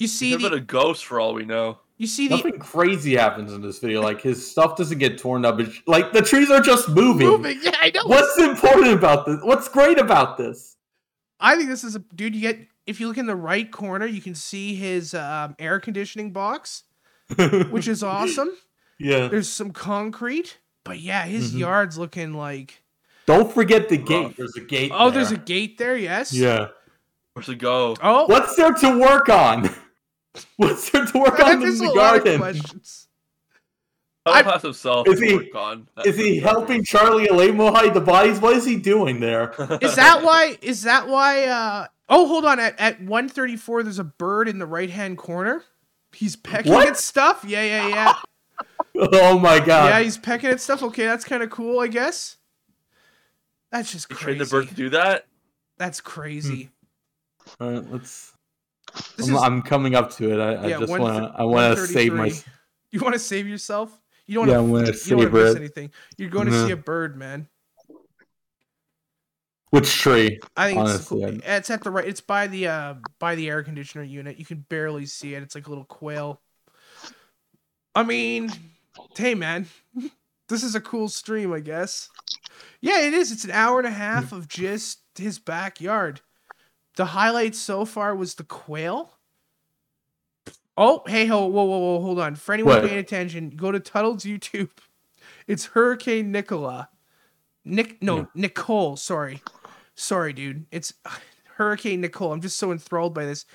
You 0.00 0.08
see 0.08 0.30
He's 0.30 0.42
the 0.42 0.52
a 0.56 0.60
ghost 0.60 1.06
for 1.06 1.20
all 1.20 1.34
we 1.34 1.44
know. 1.44 1.78
You 1.98 2.08
see 2.08 2.26
the 2.26 2.34
Nothing 2.36 2.58
crazy 2.58 3.14
happens 3.14 3.52
in 3.52 3.62
this 3.62 3.78
video. 3.78 4.02
Like 4.02 4.20
his 4.20 4.50
stuff 4.50 4.76
doesn't 4.76 4.98
get 4.98 5.18
torn 5.18 5.44
up. 5.44 5.60
It's, 5.60 5.78
like 5.86 6.12
the 6.12 6.20
trees 6.20 6.50
are 6.50 6.60
just 6.60 6.88
moving. 6.88 7.28
moving. 7.28 7.60
Yeah, 7.62 7.76
I 7.80 7.92
know. 7.94 8.02
What's 8.06 8.36
important 8.40 8.88
about 8.92 9.24
this? 9.24 9.38
What's 9.42 9.68
great 9.68 10.00
about 10.00 10.36
this? 10.36 10.76
I 11.38 11.56
think 11.56 11.68
this 11.68 11.84
is 11.84 11.94
a 11.94 12.00
dude. 12.00 12.34
You 12.34 12.40
get 12.40 12.58
if 12.88 12.98
you 12.98 13.06
look 13.06 13.18
in 13.18 13.26
the 13.26 13.36
right 13.36 13.70
corner, 13.70 14.04
you 14.04 14.20
can 14.20 14.34
see 14.34 14.74
his 14.74 15.14
um, 15.14 15.54
air 15.60 15.78
conditioning 15.78 16.32
box, 16.32 16.82
which 17.70 17.86
is 17.86 18.02
awesome. 18.02 18.50
Yeah. 18.98 19.28
There's 19.28 19.48
some 19.48 19.70
concrete, 19.72 20.58
but 20.84 20.98
yeah, 21.00 21.24
his 21.26 21.52
Mhm. 21.54 21.58
yard's 21.60 21.98
looking 21.98 22.34
like. 22.34 22.82
Don't 23.26 23.52
forget 23.52 23.88
the 23.88 23.96
gate. 23.96 24.22
Rough. 24.26 24.36
There's 24.36 24.56
a 24.56 24.60
gate. 24.60 24.92
Oh, 24.94 25.10
there's 25.10 25.30
a 25.32 25.36
gate 25.38 25.78
there. 25.78 25.96
Yes. 25.96 26.32
Yeah. 26.32 26.68
Where's 27.32 27.48
it 27.48 27.56
go? 27.56 27.96
Oh, 28.02 28.26
What's 28.26 28.54
there 28.56 28.72
to 28.72 28.98
work 28.98 29.28
on? 29.28 29.74
What's 30.56 30.90
there 30.90 31.06
to 31.06 31.18
work 31.18 31.40
on 31.44 31.62
in 31.62 31.78
the 31.78 31.84
a 31.84 31.88
lot 31.88 31.94
garden? 32.24 32.38
questions. 32.38 33.08
I 34.26 34.40
I- 34.40 34.42
has 34.42 34.62
himself 34.62 35.06
Is 35.08 35.20
he- 35.20 35.34
work 35.36 35.54
on. 35.54 35.88
Is 36.04 36.16
he 36.16 36.38
helping 36.38 36.84
Charlie 36.84 37.26
Alemo 37.28 37.70
hide 37.74 37.92
the 37.94 38.00
bodies? 38.00 38.40
What 38.40 38.56
is 38.56 38.64
he 38.64 38.76
doing 38.76 39.20
there? 39.20 39.50
Is 39.82 39.96
that 39.96 40.22
why? 40.22 40.56
Is 40.62 40.82
that 40.82 41.08
why? 41.08 41.44
uh 41.44 41.86
Oh, 42.08 42.26
hold 42.28 42.44
on. 42.44 42.58
At 42.60 42.78
at 42.78 43.00
134, 43.00 43.82
there's 43.82 43.98
a 43.98 44.04
bird 44.04 44.48
in 44.48 44.58
the 44.58 44.66
right 44.66 44.90
hand 44.90 45.16
corner. 45.18 45.64
He's 46.12 46.36
pecking 46.36 46.72
What? 46.72 46.88
at 46.88 46.96
stuff. 46.98 47.44
Yeah, 47.46 47.64
yeah, 47.64 47.88
yeah. 47.88 48.14
Oh 49.12 49.38
my 49.38 49.58
god. 49.58 49.88
yeah, 49.90 50.00
he's 50.00 50.16
pecking 50.18 50.50
at 50.50 50.60
stuff. 50.60 50.82
Okay, 50.82 51.04
that's 51.04 51.24
kind 51.24 51.42
of 51.42 51.50
cool, 51.50 51.80
I 51.80 51.88
guess. 51.88 52.36
That's 53.72 53.90
just 53.90 54.08
You 54.08 54.16
crazy. 54.16 54.24
train 54.24 54.38
the 54.38 54.46
bird 54.46 54.68
to 54.68 54.74
do 54.74 54.90
that? 54.90 55.26
That's 55.78 56.00
crazy. 56.00 56.70
All 57.60 57.70
right, 57.72 57.90
let's. 57.90 58.32
I'm, 59.18 59.24
is. 59.24 59.30
I'm 59.42 59.62
coming 59.62 59.96
up 59.96 60.12
to 60.12 60.32
it. 60.32 60.40
I, 60.40 60.68
Yeah, 60.68 60.76
I 60.76 60.80
just 60.80 60.90
want 60.92 61.02
to. 61.16 61.34
I 61.36 61.42
want 61.42 61.76
to 61.76 61.86
save 61.86 62.12
my. 62.12 62.32
you 62.92 63.00
want 63.00 63.14
to 63.14 63.18
save 63.18 63.48
yourself? 63.48 64.00
You 64.26 64.36
don't 64.36 64.46
want 64.48 64.58
I'm 64.58 64.66
to. 64.68 64.72
gonna 64.72 64.96
You 64.96 65.10
don't 65.10 65.18
want 65.18 65.32
to 65.32 65.44
miss 65.44 65.56
anything. 65.56 65.90
You're 66.16 66.30
going 66.30 66.46
to 66.46 66.64
see 66.66 66.70
a 66.70 66.76
bird, 66.76 67.16
man. 67.16 67.48
Which 69.70 69.92
tree? 69.92 70.38
I 70.56 70.68
think 70.68 70.80
it's 70.80 70.90
Honestly, 70.90 71.20
cool. 71.22 71.40
I- 71.44 71.56
It's 71.56 71.68
at 71.70 71.82
the 71.82 71.90
right. 71.90 72.06
It's 72.06 72.20
by 72.20 72.46
the 72.46 72.68
uh 72.68 72.94
by 73.18 73.34
the 73.34 73.50
air 73.50 73.64
conditioner 73.64 74.04
unit. 74.04 74.38
You 74.38 74.44
can 74.44 74.64
barely 74.68 75.04
see 75.06 75.34
it. 75.34 75.42
It's 75.42 75.56
like 75.56 75.66
a 75.66 75.70
little 75.70 75.84
quail. 75.84 76.40
I 77.96 78.04
mean, 78.04 78.50
hey 79.16 79.34
man, 79.34 79.66
this 80.48 80.62
is 80.62 80.74
a 80.74 80.80
cool 80.80 81.08
stream, 81.08 81.52
I 81.52 81.60
guess. 81.60 82.08
Yeah, 82.80 83.00
it 83.00 83.14
is. 83.14 83.32
It's 83.32 83.44
an 83.44 83.50
hour 83.50 83.78
and 83.78 83.88
a 83.88 83.92
half 83.92 84.32
of 84.32 84.46
just 84.48 85.00
his 85.16 85.38
backyard. 85.38 86.20
The 86.96 87.06
highlight 87.06 87.54
so 87.56 87.84
far 87.84 88.14
was 88.14 88.34
the 88.34 88.44
quail. 88.44 89.14
Oh, 90.76 91.02
hey, 91.06 91.26
ho, 91.26 91.46
whoa, 91.46 91.64
whoa, 91.64 91.78
whoa, 91.78 92.00
hold 92.00 92.18
on. 92.18 92.34
For 92.34 92.52
anyone 92.52 92.74
What? 92.80 92.88
paying 92.88 92.98
attention, 92.98 93.50
go 93.50 93.70
to 93.72 93.80
Tuttle's 93.80 94.24
YouTube. 94.24 94.70
It's 95.46 95.66
Hurricane 95.66 96.32
Nicola. 96.32 96.88
Nick, 97.64 98.02
no, 98.02 98.16
Yeah. 98.18 98.24
Nicole. 98.34 98.96
Sorry, 98.96 99.40
sorry, 99.94 100.32
dude. 100.32 100.66
It's 100.70 100.92
Hurricane 101.56 102.00
Nicole. 102.00 102.32
I'm 102.32 102.40
just 102.40 102.56
so 102.58 102.72
enthralled 102.72 103.14
by 103.14 103.24
this. 103.24 103.46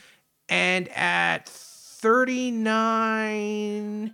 And 0.48 0.88
at 0.90 1.48
39, 1.48 4.14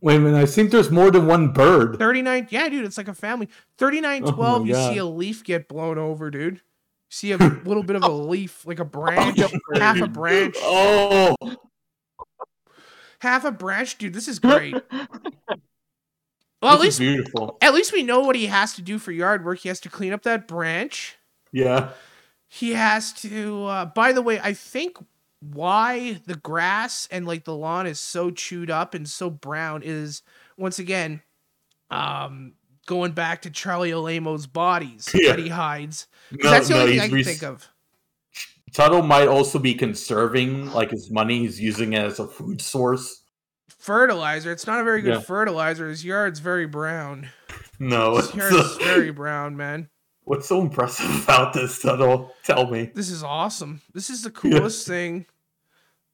Wait 0.00 0.16
a 0.16 0.20
minute. 0.20 0.38
I 0.38 0.46
think 0.46 0.70
there's 0.70 0.90
more 0.90 1.10
than 1.10 1.26
one 1.26 1.52
bird. 1.52 1.98
39, 1.98 2.48
yeah, 2.50 2.68
dude, 2.68 2.84
it's 2.84 2.98
like 2.98 3.08
a 3.08 3.14
family. 3.14 3.48
3912, 3.78 4.60
Oh 4.60 4.64
you 4.64 4.74
see 4.74 4.98
a 4.98 5.04
leaf 5.04 5.42
get 5.42 5.68
blown 5.68 5.98
over, 5.98 6.30
dude. 6.30 6.54
You 6.56 6.60
see 7.10 7.32
a 7.32 7.36
little 7.64 7.82
bit 7.82 7.96
of 7.96 8.02
a 8.02 8.08
leaf, 8.10 8.66
like 8.66 8.78
a 8.78 8.84
branch, 8.84 9.40
half 9.74 10.00
a 10.00 10.06
branch, 10.06 10.56
Oh, 10.60 11.34
half 13.20 13.44
a 13.44 13.50
branch, 13.52 13.96
dude. 13.98 14.12
This 14.14 14.28
is 14.28 14.38
great. 14.38 14.74
Well, 16.62 16.72
at 16.76 16.80
this 16.80 16.98
least 16.98 17.16
beautiful. 17.16 17.58
at 17.60 17.74
least 17.74 17.92
we 17.92 18.02
know 18.02 18.20
what 18.20 18.34
he 18.34 18.46
has 18.46 18.72
to 18.74 18.82
do 18.82 18.98
for 18.98 19.12
yard 19.12 19.44
work. 19.44 19.58
He 19.58 19.68
has 19.68 19.78
to 19.80 19.90
clean 19.90 20.14
up 20.14 20.22
that 20.22 20.48
branch. 20.48 21.16
Yeah. 21.52 21.90
He 22.48 22.72
has 22.72 23.12
to. 23.20 23.66
Uh, 23.66 23.84
by 23.84 24.12
the 24.12 24.22
way, 24.22 24.40
I 24.40 24.54
think 24.54 24.96
why 25.40 26.20
the 26.26 26.34
grass 26.36 27.08
and 27.10 27.26
like 27.26 27.44
the 27.44 27.54
lawn 27.54 27.86
is 27.86 28.00
so 28.00 28.30
chewed 28.30 28.70
up 28.70 28.94
and 28.94 29.08
so 29.08 29.30
brown 29.30 29.82
is 29.84 30.22
once 30.56 30.78
again, 30.78 31.22
um, 31.90 32.54
going 32.86 33.12
back 33.12 33.42
to 33.42 33.50
Charlie 33.50 33.92
Olemo's 33.92 34.46
bodies 34.46 35.08
Yeah. 35.14 35.30
that 35.30 35.38
he 35.38 35.48
hides. 35.48 36.06
No, 36.32 36.50
that's 36.50 36.68
the 36.68 36.74
no, 36.74 36.80
only 36.80 36.92
thing 36.92 37.00
I 37.00 37.08
can 37.08 37.24
think 37.24 37.42
of. 37.42 37.68
Tuttle 38.72 39.02
might 39.02 39.28
also 39.28 39.58
be 39.58 39.74
conserving 39.74 40.72
like 40.72 40.90
his 40.90 41.10
money. 41.10 41.40
He's 41.40 41.60
using 41.60 41.92
it 41.92 42.00
as 42.02 42.18
a 42.18 42.26
food 42.26 42.60
source. 42.60 43.22
Fertilizer. 43.78 44.50
It's 44.52 44.66
not 44.66 44.80
a 44.80 44.84
very 44.84 45.00
good 45.00 45.14
Yeah. 45.14 45.20
fertilizer. 45.20 45.88
His 45.88 46.04
yard's 46.04 46.40
very 46.40 46.66
brown. 46.66 47.28
No, 47.78 48.16
His 48.16 48.26
it's, 48.26 48.34
yard's 48.36 48.76
very 48.84 49.12
brown, 49.12 49.56
man. 49.56 49.88
What's 50.26 50.46
so 50.48 50.60
impressive 50.60 51.24
about 51.24 51.54
this, 51.54 51.80
Tuttle? 51.80 52.32
Tell 52.44 52.70
me. 52.70 52.90
This 52.94 53.08
is 53.10 53.22
awesome. 53.22 53.80
This 53.94 54.10
is 54.10 54.22
the 54.22 54.30
coolest 54.30 54.86
thing 54.86 55.24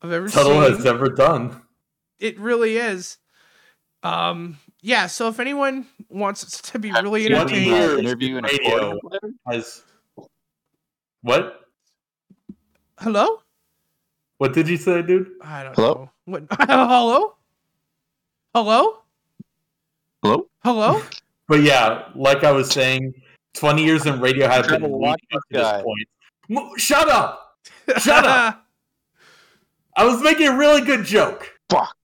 I've 0.00 0.12
ever 0.12 0.28
Tuttle 0.28 0.62
seen. 0.62 0.76
has 0.76 0.86
ever 0.86 1.08
done. 1.08 1.60
it 2.20 2.38
really 2.38 2.76
is. 2.76 3.18
Um, 4.04 4.58
yeah. 4.80 5.06
So 5.06 5.28
if 5.28 5.38
anyone 5.40 5.86
wants 6.08 6.44
us 6.44 6.60
to 6.72 6.78
be 6.78 6.92
really 6.92 7.24
you 7.28 7.34
entertained, 7.34 7.72
that 7.72 7.98
interview 7.98 8.36
in 8.36 8.44
radio. 8.44 8.98
Has 9.46 9.82
what? 11.22 11.58
hello. 12.98 13.38
What 14.38 14.52
did 14.54 14.68
you 14.68 14.76
say, 14.76 15.02
dude? 15.02 15.30
I 15.40 15.62
don't 15.64 15.74
Hello? 15.76 15.94
know. 15.94 16.10
What? 16.24 16.44
hello. 16.68 17.34
Hello. 18.54 18.98
Hello? 20.22 20.48
Hello. 20.64 21.02
But 21.48 21.62
yeah, 21.62 22.08
like 22.16 22.42
I 22.44 22.50
was 22.52 22.70
saying, 22.70 23.14
20 23.54 23.84
years 23.84 24.06
in 24.06 24.20
radio 24.20 24.48
have 24.48 24.66
been 24.68 24.80
to 24.80 24.86
leading 24.88 25.10
up 25.10 25.18
this 25.50 25.62
to 25.62 25.82
this 25.82 25.82
point. 25.82 26.80
Shut 26.80 27.08
up! 27.08 27.58
Shut 27.98 28.24
up! 28.24 28.66
I 29.96 30.04
was 30.04 30.22
making 30.22 30.48
a 30.48 30.56
really 30.56 30.80
good 30.80 31.04
joke. 31.04 31.58
Fuck. 31.68 31.96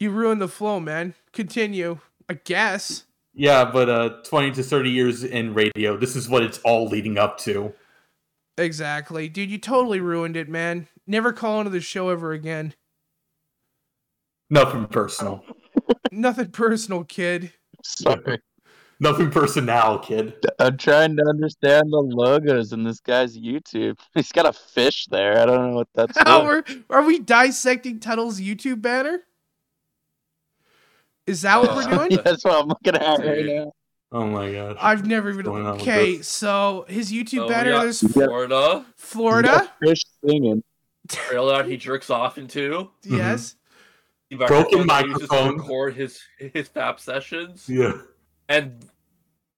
you 0.00 0.10
ruined 0.10 0.40
the 0.40 0.48
flow, 0.48 0.80
man. 0.80 1.14
Continue. 1.32 1.98
I 2.28 2.34
guess. 2.34 3.04
Yeah, 3.32 3.64
but 3.64 3.88
uh, 3.88 4.08
20 4.24 4.50
to 4.52 4.62
30 4.62 4.90
years 4.90 5.24
in 5.24 5.54
radio, 5.54 5.96
this 5.96 6.16
is 6.16 6.28
what 6.28 6.42
it's 6.42 6.58
all 6.58 6.88
leading 6.88 7.16
up 7.16 7.38
to. 7.38 7.72
Exactly, 8.58 9.28
dude. 9.28 9.50
You 9.50 9.58
totally 9.58 10.00
ruined 10.00 10.36
it, 10.36 10.48
man. 10.48 10.88
Never 11.06 11.32
call 11.32 11.60
into 11.60 11.70
the 11.70 11.80
show 11.80 12.08
ever 12.10 12.32
again. 12.32 12.74
Nothing 14.50 14.86
personal. 14.86 15.44
Nothing 16.12 16.50
personal, 16.50 17.04
kid. 17.04 17.52
Sorry. 17.84 18.40
Nothing 19.00 19.30
personal, 19.30 20.00
kid. 20.00 20.34
I'm 20.58 20.76
trying 20.76 21.16
to 21.18 21.24
understand 21.28 21.92
the 21.92 21.98
logos 22.00 22.72
in 22.72 22.82
this 22.82 22.98
guy's 23.00 23.38
YouTube. 23.38 23.96
He's 24.14 24.32
got 24.32 24.46
a 24.46 24.52
fish 24.52 25.06
there. 25.10 25.38
I 25.40 25.46
don't 25.46 25.70
know 25.70 25.76
what 25.76 25.88
that's 25.94 26.18
How 26.26 26.42
are, 26.42 26.64
are 26.90 27.02
we 27.04 27.20
dissecting 27.20 28.00
Tuttle's 28.00 28.40
YouTube 28.40 28.82
banner? 28.82 29.20
Is 31.26 31.42
that 31.42 31.60
what 31.60 31.76
we're 31.76 31.90
doing? 31.96 32.10
Yeah, 32.12 32.22
that's 32.24 32.44
what 32.44 32.60
I'm 32.62 32.68
looking 32.68 32.96
at 32.96 33.18
right 33.20 33.44
now. 33.46 33.72
Oh 34.10 34.26
my 34.26 34.50
gosh. 34.50 34.76
I've 34.80 35.06
never 35.06 35.28
even. 35.30 35.44
going 35.44 35.66
on 35.66 35.74
with 35.74 35.82
Okay, 35.82 36.22
so 36.22 36.86
his 36.88 37.12
YouTube 37.12 37.44
Oh, 37.44 37.48
banner. 37.48 37.86
is 37.86 38.00
Florida, 38.00 38.86
Florida. 38.96 39.70
Fish 39.82 40.02
singing. 40.26 40.64
trailer 41.08 41.58
that 41.62 41.70
he 41.70 41.76
jerks 41.76 42.08
off 42.08 42.38
into. 42.38 42.90
Yes. 43.04 43.56
The 44.30 44.36
Broken 44.36 44.86
microphone 44.86 44.86
that 44.86 45.02
he 45.04 45.08
microphone. 45.12 45.58
record 45.58 45.94
his 45.94 46.20
his 46.38 46.68
FAP 46.68 46.98
sessions, 47.00 47.66
Yeah. 47.68 47.92
And 48.48 48.84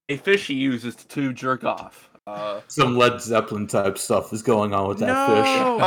a 0.08 0.16
fish 0.16 0.46
he 0.48 0.54
uses 0.54 0.96
to 0.96 1.32
jerk 1.32 1.64
off. 1.64 2.08
Uh, 2.26 2.60
Some 2.68 2.96
Led 2.96 3.20
Zeppelin 3.20 3.66
type 3.66 3.96
stuff 3.98 4.32
is 4.32 4.42
going 4.42 4.72
on 4.74 4.88
with 4.88 4.98
that 4.98 5.06
No. 5.06 5.26
fish. 5.42 5.48
I 5.48 5.78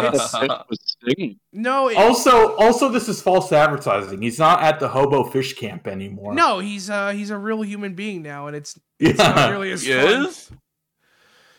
thought 0.48 0.68
the 0.68 0.74
it's- 0.74 0.98
singing. 1.08 1.40
No. 1.54 1.90
It, 1.90 1.98
Also, 1.98 2.56
also, 2.58 2.90
this 2.90 3.08
is 3.08 3.22
false 3.22 3.52
advertising. 3.54 4.22
He's 4.22 4.40
not 4.40 4.62
at 4.62 4.80
the 4.80 4.88
hobo 4.90 5.24
fish 5.24 5.54
camp 5.54 5.88
anymore. 5.88 6.34
no. 6.34 6.60
He's 6.60 6.90
uh 6.90 7.12
he's 7.12 7.30
a 7.30 7.38
real 7.38 7.62
human 7.62 7.94
being 7.94 8.24
now, 8.24 8.48
and 8.48 8.56
it's 8.56 8.78
yeah. 9.00 9.10
it's 9.10 9.20
not 9.20 9.52
really 9.52 9.72
as 9.72 9.84
he 9.84 9.94
fun. 9.94 10.26
is. 10.26 10.52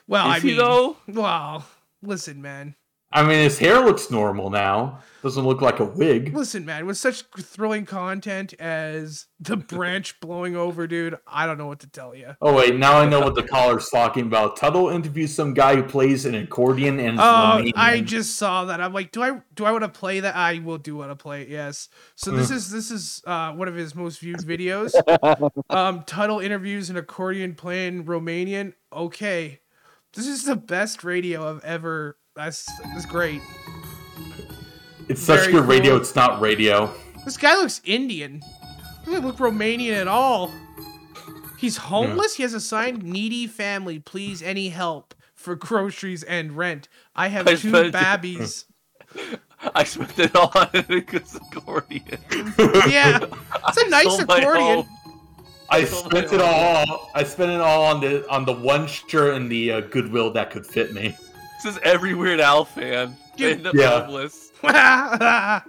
Well, 0.07 0.27
I 0.27 0.37
Is 0.37 0.43
he 0.43 0.49
mean, 0.51 0.59
though? 0.59 0.97
well, 1.09 1.65
listen, 2.03 2.43
man. 2.43 2.75
I 3.15 3.23
mean, 3.23 3.39
his 3.39 3.59
hair 3.59 3.79
looks 3.79 4.11
normal 4.11 4.51
now. 4.51 4.99
Doesn't 5.23 5.47
look 5.47 5.63
like 5.63 5.81
a 5.81 5.85
wig. 5.85 6.35
Listen, 6.37 6.67
man. 6.67 6.85
With 6.85 6.99
such 6.99 7.23
thrilling 7.39 7.87
content 7.87 8.53
as 8.55 9.27
the 9.41 9.57
branch 9.75 10.21
blowing 10.21 10.55
over, 10.57 10.87
dude, 10.87 11.17
I 11.27 11.47
don't 11.47 11.57
know 11.57 11.69
what 11.69 11.79
to 11.81 11.87
tell 11.87 12.15
you. 12.15 12.35
Oh 12.43 12.53
wait, 12.53 12.77
now 12.77 12.99
I 12.99 13.07
know 13.07 13.21
what 13.21 13.35
the 13.35 13.45
caller's 13.45 13.89
talking 13.89 14.27
about. 14.27 14.57
Tuttle 14.59 14.91
interviews 14.91 15.33
some 15.33 15.55
guy 15.55 15.77
who 15.77 15.83
plays 15.85 16.27
an 16.27 16.35
accordion 16.35 16.99
and 16.99 17.19
Oh, 17.19 17.23
Romanian. 17.23 17.73
I 17.77 18.01
just 18.03 18.37
saw 18.37 18.67
that. 18.67 18.81
I'm 18.83 18.93
like, 18.93 19.13
do 19.13 19.23
I 19.23 19.41
do 19.55 19.65
I 19.65 19.71
want 19.71 19.85
to 19.85 19.89
play 19.89 20.21
that? 20.21 20.35
I 20.35 20.59
will 20.59 20.77
do 20.79 20.97
want 20.97 21.11
to 21.11 21.17
play 21.17 21.43
it. 21.43 21.49
Yes. 21.49 21.89
So 22.17 22.33
this 22.33 22.51
is 22.51 22.69
this 22.71 22.91
is 22.91 23.23
uh, 23.27 23.53
one 23.53 23.69
of 23.69 23.77
his 23.77 23.95
most 23.95 24.19
viewed 24.19 24.41
videos. 24.41 24.93
um, 25.71 26.03
Tuttle 26.03 26.41
interviews 26.41 26.91
an 26.91 26.97
accordion 26.97 27.55
playing 27.55 28.05
Romanian. 28.05 28.75
Okay, 28.93 29.61
this 30.15 30.27
is 30.27 30.45
the 30.45 30.57
best 30.57 31.03
radio 31.05 31.49
I've 31.49 31.65
ever. 31.65 32.19
That's 32.35 32.67
that's 32.93 33.07
great. 33.07 33.41
it's 35.09 35.21
such 35.23 35.41
very 35.41 35.53
good 35.53 35.65
radio. 35.67 35.97
It's 35.97 36.15
not 36.15 36.41
radio. 36.41 36.93
This 37.25 37.37
guy 37.37 37.55
looks 37.57 37.81
Indian. 37.85 38.43
He 39.05 39.11
doesn't 39.13 39.27
look 39.27 39.37
Romanian 39.37 39.93
at 40.01 40.09
all. 40.09 40.51
He's 41.59 41.77
homeless. 41.77 42.35
He 42.35 42.43
has 42.43 42.55
a 42.55 42.61
sign: 42.61 42.99
"Needy 42.99 43.47
family, 43.47 43.99
please 43.99 44.43
any 44.43 44.71
help 44.71 45.15
for 45.35 45.55
groceries 45.55 46.23
and 46.25 46.57
rent." 46.57 46.89
I 47.15 47.29
have 47.29 47.47
I 47.47 47.55
two 47.55 47.69
spent- 47.69 47.93
babbies. 47.93 48.65
I 49.75 49.85
spent 49.85 50.19
it 50.19 50.35
all 50.37 50.51
on 50.57 50.69
an 50.75 50.85
accordion. 50.93 52.19
yeah, 52.89 53.21
it's 53.69 53.77
a 53.83 53.89
nice 53.89 54.19
accordion. 54.19 54.55
home. 54.85 54.89
I 55.71 55.85
spent 55.85 56.33
it 56.33 56.41
all. 56.41 57.11
I 57.15 57.25
spent 57.25 57.51
it 57.53 57.61
all 57.61 57.85
on 57.85 58.01
the 58.01 58.29
on 58.29 58.45
the 58.45 58.53
one 58.53 58.87
shirt 58.87 59.35
and 59.35 59.51
the 59.51 59.73
uh, 59.73 59.81
Goodwill 59.83 60.33
that 60.33 60.51
could 60.51 60.67
fit 60.67 60.93
me. 60.93 61.17
This 61.65 61.77
is 61.77 61.81
every 61.83 62.15
Weird 62.15 62.41
Al 62.41 62.67
fan. 62.67 63.17
They 63.39 63.45
Dude. 63.45 63.53
end 63.59 63.67
up 63.69 63.75
Yeah. 63.75 64.05
homeless. 64.05 64.53
why 64.61 65.63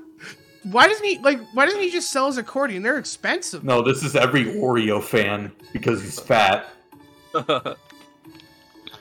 doesn't 0.90 1.06
he 1.06 1.20
like? 1.20 1.40
Why 1.54 1.66
doesn't 1.66 1.80
he 1.80 1.90
just 1.90 2.12
sell 2.12 2.28
his 2.28 2.38
accordion? 2.38 2.84
They're 2.84 2.98
expensive. 2.98 3.64
No, 3.64 3.82
this 3.82 4.04
is 4.04 4.14
every 4.14 4.44
Oreo 4.44 5.02
fan 5.02 5.54
because 5.72 6.02
he's 6.02 6.20
fat. 6.20 6.68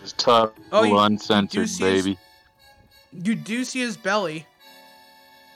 It's 0.02 0.12
tough, 0.18 0.50
Oh, 0.70 0.82
you- 0.82 0.98
uncensored, 0.98 1.60
you 1.62 1.66
see 1.66 1.84
his- 1.84 2.04
baby. 2.04 2.18
You 3.12 3.34
do 3.34 3.64
see 3.64 3.80
his 3.80 3.96
belly. 3.96 4.44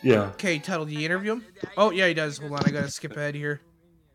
Yeah. 0.02 0.22
Okay, 0.30 0.58
Tuttle, 0.58 0.86
do 0.86 0.92
you 0.94 1.04
interview 1.04 1.32
him? 1.32 1.44
Oh 1.76 1.90
yeah, 1.90 2.08
he 2.08 2.14
does. 2.14 2.38
Hold 2.38 2.52
on, 2.52 2.62
I 2.64 2.70
gotta 2.70 2.90
skip 2.90 3.14
ahead 3.14 3.34
here. 3.34 3.60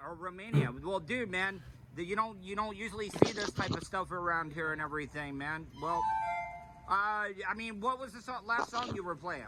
or 0.04 0.16
Romania. 0.16 0.72
Well, 0.84 1.00
dude, 1.00 1.30
man, 1.30 1.62
you 1.96 2.16
don't 2.16 2.42
you 2.44 2.56
don't 2.56 2.76
usually 2.76 3.10
see 3.10 3.32
this 3.34 3.52
type 3.52 3.72
of 3.72 3.84
stuff 3.84 4.12
around 4.12 4.54
here 4.54 4.74
and 4.74 4.82
everything, 4.82 5.38
man. 5.38 5.68
Well, 5.80 6.02
uh, 6.90 6.92
I 7.50 7.54
mean, 7.56 7.80
what 7.80 8.00
was 8.00 8.14
the 8.14 8.22
so- 8.22 8.36
last 8.46 8.72
song 8.72 8.94
you 8.96 9.04
were 9.04 9.16
playing? 9.16 9.44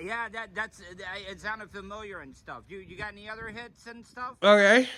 Yeah, 0.00 0.28
that 0.28 0.54
that's 0.54 0.80
it 1.28 1.40
sounded 1.40 1.70
familiar 1.70 2.20
and 2.20 2.36
stuff. 2.36 2.64
You 2.68 2.78
you 2.78 2.96
got 2.96 3.12
any 3.12 3.28
other 3.28 3.48
hits 3.48 3.86
and 3.86 4.04
stuff? 4.06 4.34
Okay. 4.42 4.88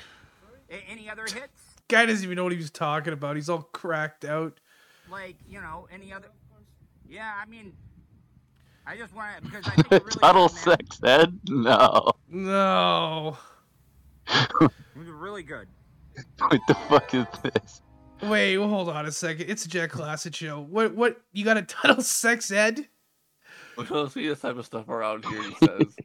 A- 0.70 0.90
any 0.90 1.08
other 1.08 1.22
hits? 1.22 1.62
Guy 1.88 2.04
doesn't 2.06 2.24
even 2.24 2.36
know 2.36 2.42
what 2.42 2.52
he 2.52 2.58
was 2.58 2.70
talking 2.70 3.12
about. 3.12 3.36
He's 3.36 3.48
all 3.48 3.62
cracked 3.62 4.24
out. 4.24 4.58
Like 5.10 5.36
you 5.48 5.60
know, 5.60 5.86
any 5.92 6.12
other? 6.12 6.28
Yeah, 7.08 7.32
I 7.40 7.48
mean, 7.48 7.72
I 8.86 8.96
just 8.96 9.14
want 9.14 9.36
to 9.36 9.42
because 9.42 9.66
I 9.68 9.70
think 9.70 9.92
it 9.92 10.04
really 10.04 10.10
Tuttle 10.20 10.48
sex 10.48 11.00
ed? 11.04 11.38
No. 11.48 12.10
No. 12.28 13.38
It 14.28 14.70
was 14.96 15.06
really 15.08 15.42
good. 15.42 15.68
What 16.38 16.60
the 16.66 16.74
fuck 16.74 17.14
is 17.14 17.26
this? 17.44 17.80
Wait, 18.22 18.58
well, 18.58 18.68
hold 18.68 18.88
on 18.88 19.06
a 19.06 19.12
second. 19.12 19.48
It's 19.48 19.64
a 19.64 19.68
Jack 19.68 19.92
Klassen 19.92 20.34
show. 20.34 20.60
What? 20.60 20.94
What? 20.94 21.20
You 21.32 21.44
got 21.44 21.56
a 21.56 21.62
Tuttle 21.62 22.02
sex 22.02 22.50
ed? 22.50 22.86
We 23.76 23.84
don't 23.84 24.10
see 24.10 24.26
this 24.28 24.40
type 24.40 24.56
of 24.56 24.66
stuff 24.66 24.88
around 24.88 25.24
here, 25.24 25.42
he 25.42 25.54
says. 25.64 25.96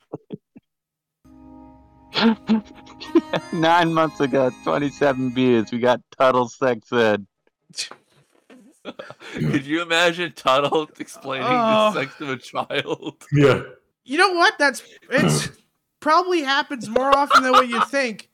Nine 3.54 3.94
months 3.94 4.20
ago, 4.20 4.52
27 4.64 5.32
beers. 5.32 5.72
We 5.72 5.80
got 5.80 6.02
Tuttle 6.18 6.50
sex 6.50 6.92
ed. 6.94 7.26
Could 9.34 9.66
you 9.66 9.82
imagine 9.82 10.34
Tuttle 10.34 10.90
explaining 11.00 11.48
Oh. 11.50 11.92
the 11.94 12.02
sex 12.02 12.18
to 12.20 12.32
a 12.32 12.38
child? 12.38 13.16
Yeah. 13.32 13.64
You 14.06 14.18
know 14.18 14.34
what? 14.34 14.54
That's 14.60 14.84
it's 15.10 15.50
probably 16.02 16.42
happens 16.44 16.90
more 16.90 17.16
often 17.18 17.42
than 17.42 17.54
what 17.54 17.70
you 17.70 17.84
think. 17.86 18.30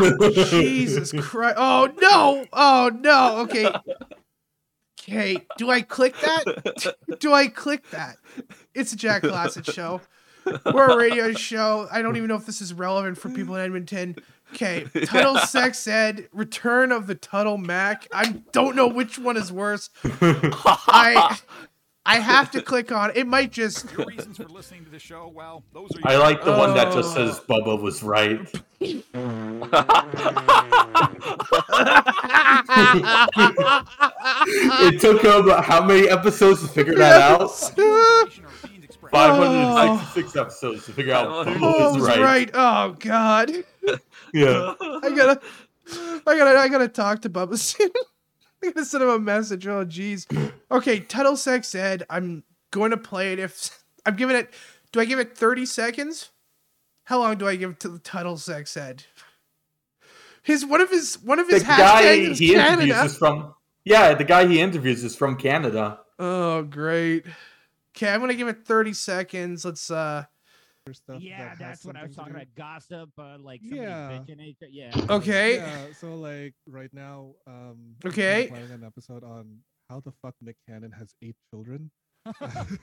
Jesus 0.00 1.12
Christ! 1.12 1.56
Oh 1.58 1.90
no! 2.00 2.46
Oh 2.52 2.90
no! 2.94 3.38
Okay. 3.40 3.68
Okay. 5.00 5.38
Do 5.56 5.70
I 5.70 5.82
click 5.82 6.14
that? 6.20 6.96
Do 7.20 7.32
I 7.32 7.46
click 7.46 7.88
that? 7.90 8.16
It's 8.74 8.92
a 8.92 8.96
Jack 8.96 9.22
Klassen 9.22 9.72
show. 9.72 10.00
We're 10.72 10.90
a 10.90 10.96
radio 10.96 11.32
show. 11.32 11.88
I 11.90 12.02
don't 12.02 12.16
even 12.16 12.28
know 12.28 12.36
if 12.36 12.46
this 12.46 12.60
is 12.60 12.72
relevant 12.72 13.18
for 13.18 13.28
people 13.28 13.54
in 13.56 13.62
Edmonton. 13.62 14.16
Okay, 14.52 14.86
Tuttle 15.04 15.38
Sex 15.38 15.86
Ed, 15.88 16.28
Return 16.32 16.92
of 16.92 17.08
the 17.08 17.16
Tuttle 17.16 17.58
Mac. 17.58 18.06
I 18.12 18.42
don't 18.52 18.76
know 18.76 18.86
which 18.86 19.18
one 19.18 19.36
is 19.36 19.50
worse. 19.50 19.90
I 20.04 21.38
I 22.06 22.18
have 22.20 22.50
to 22.52 22.62
click 22.62 22.92
on 22.92 23.10
it. 23.10 23.16
It 23.16 23.26
might 23.26 23.50
just 23.52 23.90
Your 23.92 24.06
reasons 24.06 24.36
for 24.36 24.44
listening 24.44 24.84
to 24.84 24.90
the 24.90 24.98
show, 24.98 25.30
well, 25.34 25.62
those 25.72 25.90
are 25.96 26.00
I 26.04 26.16
like 26.16 26.44
the 26.44 26.52
one 26.56 26.74
that 26.74 26.92
just 26.92 27.12
says 27.14 27.40
Bubba 27.40 27.80
was 27.80 28.02
right. 28.02 28.40
It 34.88 35.00
took 35.00 35.22
him 35.22 35.48
how 35.64 35.84
many 35.84 36.08
episodes 36.08 36.62
to 36.62 36.68
figure 36.68 36.94
that 36.96 37.20
out? 37.22 37.42
information 37.42 38.44
or 38.44 39.08
566 39.10 40.36
episodes 40.36 40.84
to 40.86 40.92
figure 40.92 41.14
out 41.14 41.46
Bubba 41.46 41.58
Oh, 41.60 41.92
was 41.92 41.98
was 41.98 42.08
right. 42.08 42.20
right. 42.20 42.50
Oh 42.54 42.96
God. 42.98 43.50
Yeah. 44.32 44.74
I 44.80 45.10
gotta, 45.14 45.40
I 46.26 46.36
gotta, 46.36 46.58
I 46.58 46.68
gotta 46.68 46.88
talk 46.88 47.22
to 47.22 47.30
Bubba 47.30 47.56
soon. 47.58 47.90
I 48.66 48.72
gotta 48.72 48.84
send 48.84 49.02
him 49.02 49.10
a 49.10 49.18
message. 49.18 49.66
Oh, 49.66 49.84
jeez. 49.84 50.26
Okay, 50.70 51.00
Tuttle 51.00 51.36
Sex 51.36 51.74
Ed. 51.74 52.04
I'm 52.10 52.42
going 52.70 52.90
to 52.90 52.96
play 52.96 53.32
it. 53.32 53.38
If 53.38 53.82
I'm 54.06 54.16
giving 54.16 54.36
it, 54.36 54.52
do 54.92 55.00
I 55.00 55.04
give 55.04 55.18
it 55.18 55.36
30 55.36 55.66
seconds? 55.66 56.30
How 57.04 57.20
long 57.20 57.38
do 57.38 57.46
I 57.46 57.56
give 57.56 57.78
to 57.80 57.88
the 57.88 57.98
Tuttle 57.98 58.36
Sex 58.36 58.76
Ed? 58.76 59.04
His 60.42 60.64
one 60.64 60.80
of 60.80 60.90
his 60.90 61.20
one 61.22 61.40
of 61.40 61.48
The 61.48 61.54
his 61.54 61.64
guy 61.64 62.02
is 62.02 62.38
he 62.38 62.54
interviews 62.54 62.96
is 62.96 63.16
from 63.16 63.54
Yeah, 63.84 64.14
the 64.14 64.24
guy 64.24 64.46
he 64.46 64.60
interviews 64.60 65.02
is 65.02 65.16
from 65.16 65.36
Canada. 65.36 66.00
Oh, 66.20 66.62
great. 66.62 67.26
Okay, 67.96 68.08
I'm 68.08 68.20
gonna 68.20 68.34
give 68.34 68.46
it 68.46 68.64
30 68.64 68.92
seconds. 68.92 69.64
Let's 69.64 69.90
uh. 69.90 70.26
Stuff 70.94 71.20
Yeah, 71.22 71.48
that 71.50 71.58
that's 71.58 71.84
what 71.84 71.96
I 71.96 72.04
was 72.04 72.14
talking 72.16 72.34
about. 72.34 72.46
Gossip, 72.56 73.10
uh, 73.18 73.36
like 73.40 73.60
Yeah. 73.62 74.10
bitching 74.28 74.40
each 74.40 74.56
other. 74.62 74.70
Yeah. 74.70 74.90
Okay. 75.10 75.56
Yeah, 75.56 75.86
so 75.98 76.14
like 76.16 76.54
right 76.68 76.90
now, 76.92 77.34
um, 77.46 77.96
I'm 78.04 78.08
Okay. 78.10 78.46
planning 78.48 78.70
an 78.70 78.84
episode 78.84 79.24
on 79.24 79.58
how 79.90 80.00
the 80.00 80.12
fuck 80.22 80.34
Nick 80.40 80.56
Cannon 80.68 80.92
has 80.92 81.14
eight 81.22 81.36
children. 81.52 81.90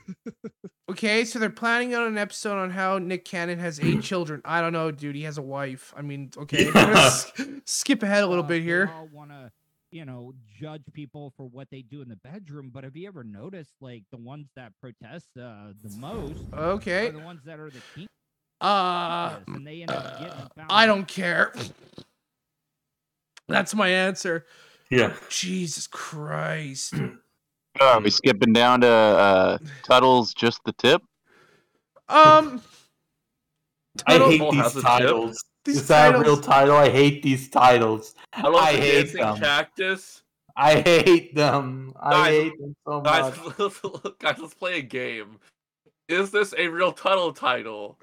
Okay, 0.90 1.24
so 1.24 1.38
they're 1.38 1.48
planning 1.48 1.94
on 1.94 2.06
an 2.06 2.18
episode 2.18 2.58
on 2.58 2.70
how 2.70 2.98
Nick 2.98 3.24
Cannon 3.24 3.58
has 3.58 3.80
eight 3.80 4.02
children. 4.02 4.42
I 4.44 4.60
don't 4.60 4.74
know, 4.74 4.90
dude. 4.90 5.16
He 5.16 5.22
has 5.22 5.38
a 5.38 5.42
wife. 5.42 5.94
I 5.96 6.02
mean, 6.02 6.30
okay. 6.36 6.66
I'm 6.68 6.72
gonna 6.74 6.92
Yeah. 6.92 7.06
s- 7.06 7.32
skip 7.64 8.02
ahead 8.02 8.22
a 8.22 8.26
little 8.26 8.44
Uh, 8.44 8.48
bit 8.48 8.58
they 8.60 8.64
here. 8.64 8.90
all 8.92 9.08
want 9.10 9.30
to, 9.30 9.50
you 9.94 10.04
know, 10.04 10.34
judge 10.60 10.82
people 10.92 11.32
for 11.36 11.46
what 11.46 11.68
they 11.70 11.80
do 11.80 12.02
in 12.02 12.08
the 12.08 12.16
bedroom. 12.16 12.70
But 12.74 12.82
have 12.82 12.96
you 12.96 13.06
ever 13.06 13.22
noticed, 13.22 13.74
like, 13.80 14.02
the 14.10 14.16
ones 14.16 14.48
that 14.56 14.72
protest 14.80 15.28
uh, 15.40 15.68
the 15.82 15.96
most 16.00 16.40
Okay. 16.52 17.06
are 17.06 17.12
the 17.12 17.20
ones 17.20 17.40
that 17.44 17.60
are 17.60 17.70
the 17.70 17.80
king? 17.94 18.08
Uh, 18.60 19.36
and 19.46 19.64
they 19.64 19.82
end 19.82 19.92
up 19.92 20.02
getting 20.18 20.50
found 20.56 20.70
I 20.70 20.86
don't 20.86 21.06
care. 21.06 21.52
That's 23.46 23.72
my 23.72 23.88
answer. 23.88 24.46
Yeah. 24.90 25.14
Jesus 25.28 25.86
Christ. 25.86 26.94
Are 27.80 28.00
we 28.00 28.10
skipping 28.10 28.52
down 28.52 28.80
to 28.82 28.88
uh, 28.88 29.58
Tuttle's 29.82 30.32
just 30.32 30.60
the 30.64 30.72
tip? 30.72 31.02
Um, 32.08 32.62
I 34.06 34.18
hate 34.18 34.50
these 34.50 34.60
House 34.60 34.76
of 34.76 34.82
titles. 34.82 35.44
These 35.64 35.76
Is 35.78 35.88
that 35.88 36.14
a 36.14 36.18
real 36.18 36.36
title? 36.36 36.76
I 36.76 36.90
hate 36.90 37.22
these 37.22 37.48
titles. 37.48 38.14
I 38.34 38.42
love 38.48 38.54
I 38.56 38.72
the 38.72 38.78
hate 38.80 38.92
dancing 39.02 39.20
them. 39.22 39.36
cactus. 39.38 40.22
I 40.56 40.80
hate 40.82 41.34
them. 41.34 41.94
I 42.00 42.10
Guys, 42.10 42.30
hate 42.42 42.58
them 42.60 42.76
so 42.86 43.00
Guys, 43.00 43.36
much. 43.38 43.58
let's, 43.58 43.80
guys, 44.20 44.36
let's 44.38 44.54
play 44.54 44.78
a 44.78 44.82
game. 44.82 45.38
Is 46.08 46.30
this 46.30 46.54
a 46.58 46.68
real 46.68 46.92
Tuttle 46.92 47.32
title? 47.32 47.98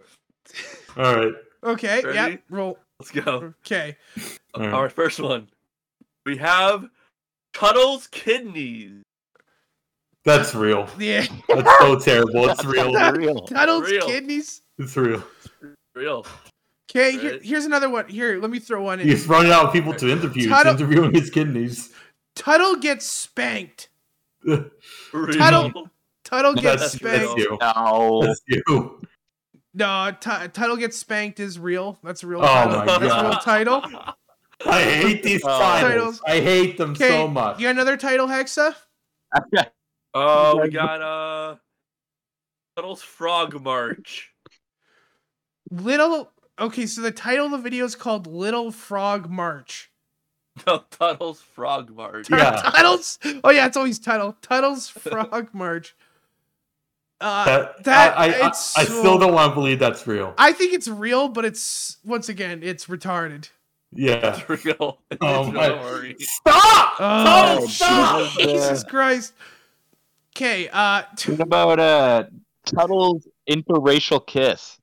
All 0.98 1.16
right. 1.16 1.34
okay. 1.64 2.02
Yeah. 2.04 2.24
Ready? 2.26 2.40
Roll. 2.50 2.78
Let's 3.00 3.12
go. 3.12 3.54
Okay. 3.66 3.96
All 4.56 4.62
right. 4.64 4.74
Our 4.74 4.90
first 4.90 5.20
one. 5.20 5.48
We 6.26 6.38
have 6.38 6.90
Tuttle's 7.54 8.08
kidneys. 8.08 9.04
That's 10.26 10.54
real. 10.54 10.88
Yeah. 11.00 11.26
That's 11.48 11.78
so 11.80 11.98
terrible. 12.00 12.50
It's 12.50 12.66
real. 12.66 12.92
real. 13.14 13.42
Tuttle's 13.42 13.90
Real. 13.90 14.06
kidneys. 14.08 14.62
It's 14.78 14.96
real. 14.98 15.24
Real. 15.96 16.26
Okay. 16.92 17.18
Here, 17.18 17.40
here's 17.42 17.66
another 17.66 17.90
one. 17.90 18.08
Here, 18.10 18.40
let 18.40 18.52
me 18.52 18.60
throw 18.60 18.84
one 18.84 19.00
in. 19.00 19.08
He's 19.08 19.26
running 19.28 19.52
out 19.52 19.66
of 19.66 19.74
people 19.74 19.94
to 19.96 20.10
interview. 20.10 20.44
He's 20.44 20.52
Tuttle- 20.52 20.74
interviewing 20.74 21.14
his 21.14 21.30
kidneys. 21.30 21.90
Tuttle 22.36 22.76
gets 22.78 23.06
spanked. 23.06 23.90
Tuttle- 24.46 25.90
Tuttle 26.24 26.54
gets 26.54 26.82
That's, 26.82 26.94
spanked. 26.94 27.26
that's 27.26 27.38
you. 27.38 27.58
No. 27.62 28.22
That's 28.24 28.42
you. 28.48 29.02
No, 29.74 30.16
t- 30.20 30.48
Tuttle 30.50 30.76
gets 30.78 30.98
spanked 30.98 31.40
is 31.40 31.58
real. 31.58 31.98
That's 32.04 32.24
a 32.24 32.28
real 32.28 32.42
Oh 32.42 32.46
title. 32.46 32.78
my 32.80 32.86
That's 32.86 33.14
a 33.14 33.24
real 33.24 33.34
title. 33.40 33.84
I 34.66 34.82
hate 34.84 35.24
these 35.24 35.42
Oh. 35.44 35.48
titles. 35.60 36.22
I 36.28 36.40
hate 36.42 36.78
them 36.78 36.92
Okay, 36.92 37.08
so 37.10 37.28
much. 37.28 37.60
you 37.60 37.66
got 37.68 37.72
another 37.72 37.98
title, 37.98 38.28
Hexa? 38.28 38.76
Oh, 40.14 40.60
we 40.62 40.70
got 40.72 41.02
uh 41.02 41.56
Tuttle's 42.76 43.02
Frog 43.02 43.62
March. 43.64 44.34
Little. 45.72 46.30
Okay, 46.62 46.86
so 46.86 47.02
the 47.02 47.12
title 47.12 47.46
of 47.48 47.52
the 47.52 47.58
video 47.58 47.84
is 47.86 47.96
called 47.96 48.28
Little 48.28 48.72
Frog 48.72 49.30
March. 49.30 49.90
No, 50.68 50.84
Tuttle's 50.92 51.40
Frog 51.42 51.96
March. 51.96 52.30
Yeah. 52.30 52.52
Tuttle's. 52.62 53.18
Oh 53.44 53.50
yeah, 53.52 53.68
it's 53.68 53.78
always 53.78 54.00
Tuttle. 54.00 54.36
Tuttle's 54.42 54.90
Frog 54.90 55.50
March. 55.54 55.96
Uh, 57.22 57.46
That, 57.46 57.84
that 57.86 58.18
I, 58.18 58.26
I, 58.26 58.26
I, 58.26 58.48
it's 58.48 58.78
I 58.78 58.84
so- 58.84 59.00
still 59.00 59.18
don't 59.18 59.34
want 59.34 59.52
to 59.52 59.56
believe 59.56 59.80
that's 59.80 60.06
real. 60.06 60.34
I 60.38 60.52
think 60.52 60.74
it's 60.74 60.90
real, 60.90 61.30
but 61.30 61.46
it's 61.46 61.98
once 62.04 62.28
again, 62.28 62.62
it's 62.64 62.88
retarded. 62.88 63.50
Yeah. 63.94 64.38
It's 64.50 64.66
real. 64.66 65.00
It's 65.10 65.20
Oh, 65.22 65.50
my- 65.52 66.16
Stop! 66.20 66.94
Oh, 67.00 67.60
Tom, 67.60 67.68
stop! 67.70 68.32
Jesus 68.38 68.84
Christ. 68.84 69.34
Okay, 70.36 70.68
uh, 70.68 71.04
What 71.28 71.40
about 71.40 71.80
uh, 71.80 72.24
Tuttle's 72.66 73.26
interracial 73.50 74.26
kiss? 74.28 74.80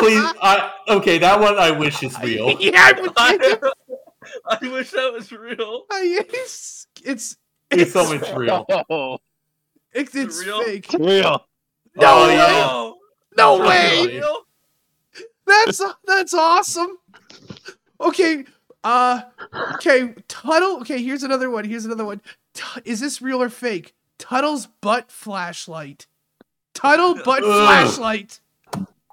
Please, 0.00 0.24
I, 0.42 0.72
okay, 0.88 1.18
that 1.18 1.38
one 1.40 1.56
I 1.58 1.70
wish 1.70 2.02
is 2.02 2.18
real. 2.20 2.56
yeah, 2.60 2.90
I 2.96 3.00
would 3.00 3.12
I, 3.16 3.58
I 4.60 4.68
wish 4.68 4.90
that 4.90 5.12
was 5.12 5.30
real. 5.32 5.84
it's 5.92 6.86
it's 7.04 7.36
It's 7.70 7.92
so 7.92 8.12
much 8.12 8.32
real. 8.34 8.66
Oh, 8.90 9.18
it's, 9.92 10.14
it's 10.14 10.44
real? 10.44 10.62
fake. 10.64 10.88
real. 10.98 11.46
No 11.96 12.02
Oh, 12.02 12.26
way! 12.26 12.34
yeah. 12.34 12.92
No 13.36 13.62
Oh, 13.62 13.68
way! 13.68 14.06
real? 14.06 14.36
That's 15.46 15.80
that's 16.06 16.34
awesome. 16.34 16.98
Okay, 18.00 18.44
uh, 18.84 19.22
okay, 19.74 20.14
Tuttle. 20.28 20.80
Okay, 20.80 21.02
here's 21.02 21.22
another 21.22 21.50
one. 21.50 21.64
Here's 21.64 21.84
another 21.84 22.04
one. 22.04 22.20
Tu- 22.54 22.80
Is 22.84 23.00
this 23.00 23.22
real 23.22 23.40
or 23.42 23.48
fake? 23.48 23.94
Tuttle's 24.18 24.66
butt 24.80 25.10
flashlight. 25.10 26.06
Tuttle 26.74 27.14
butt 27.24 27.42
Ugh. 27.42 27.66
flashlight. 27.66 28.40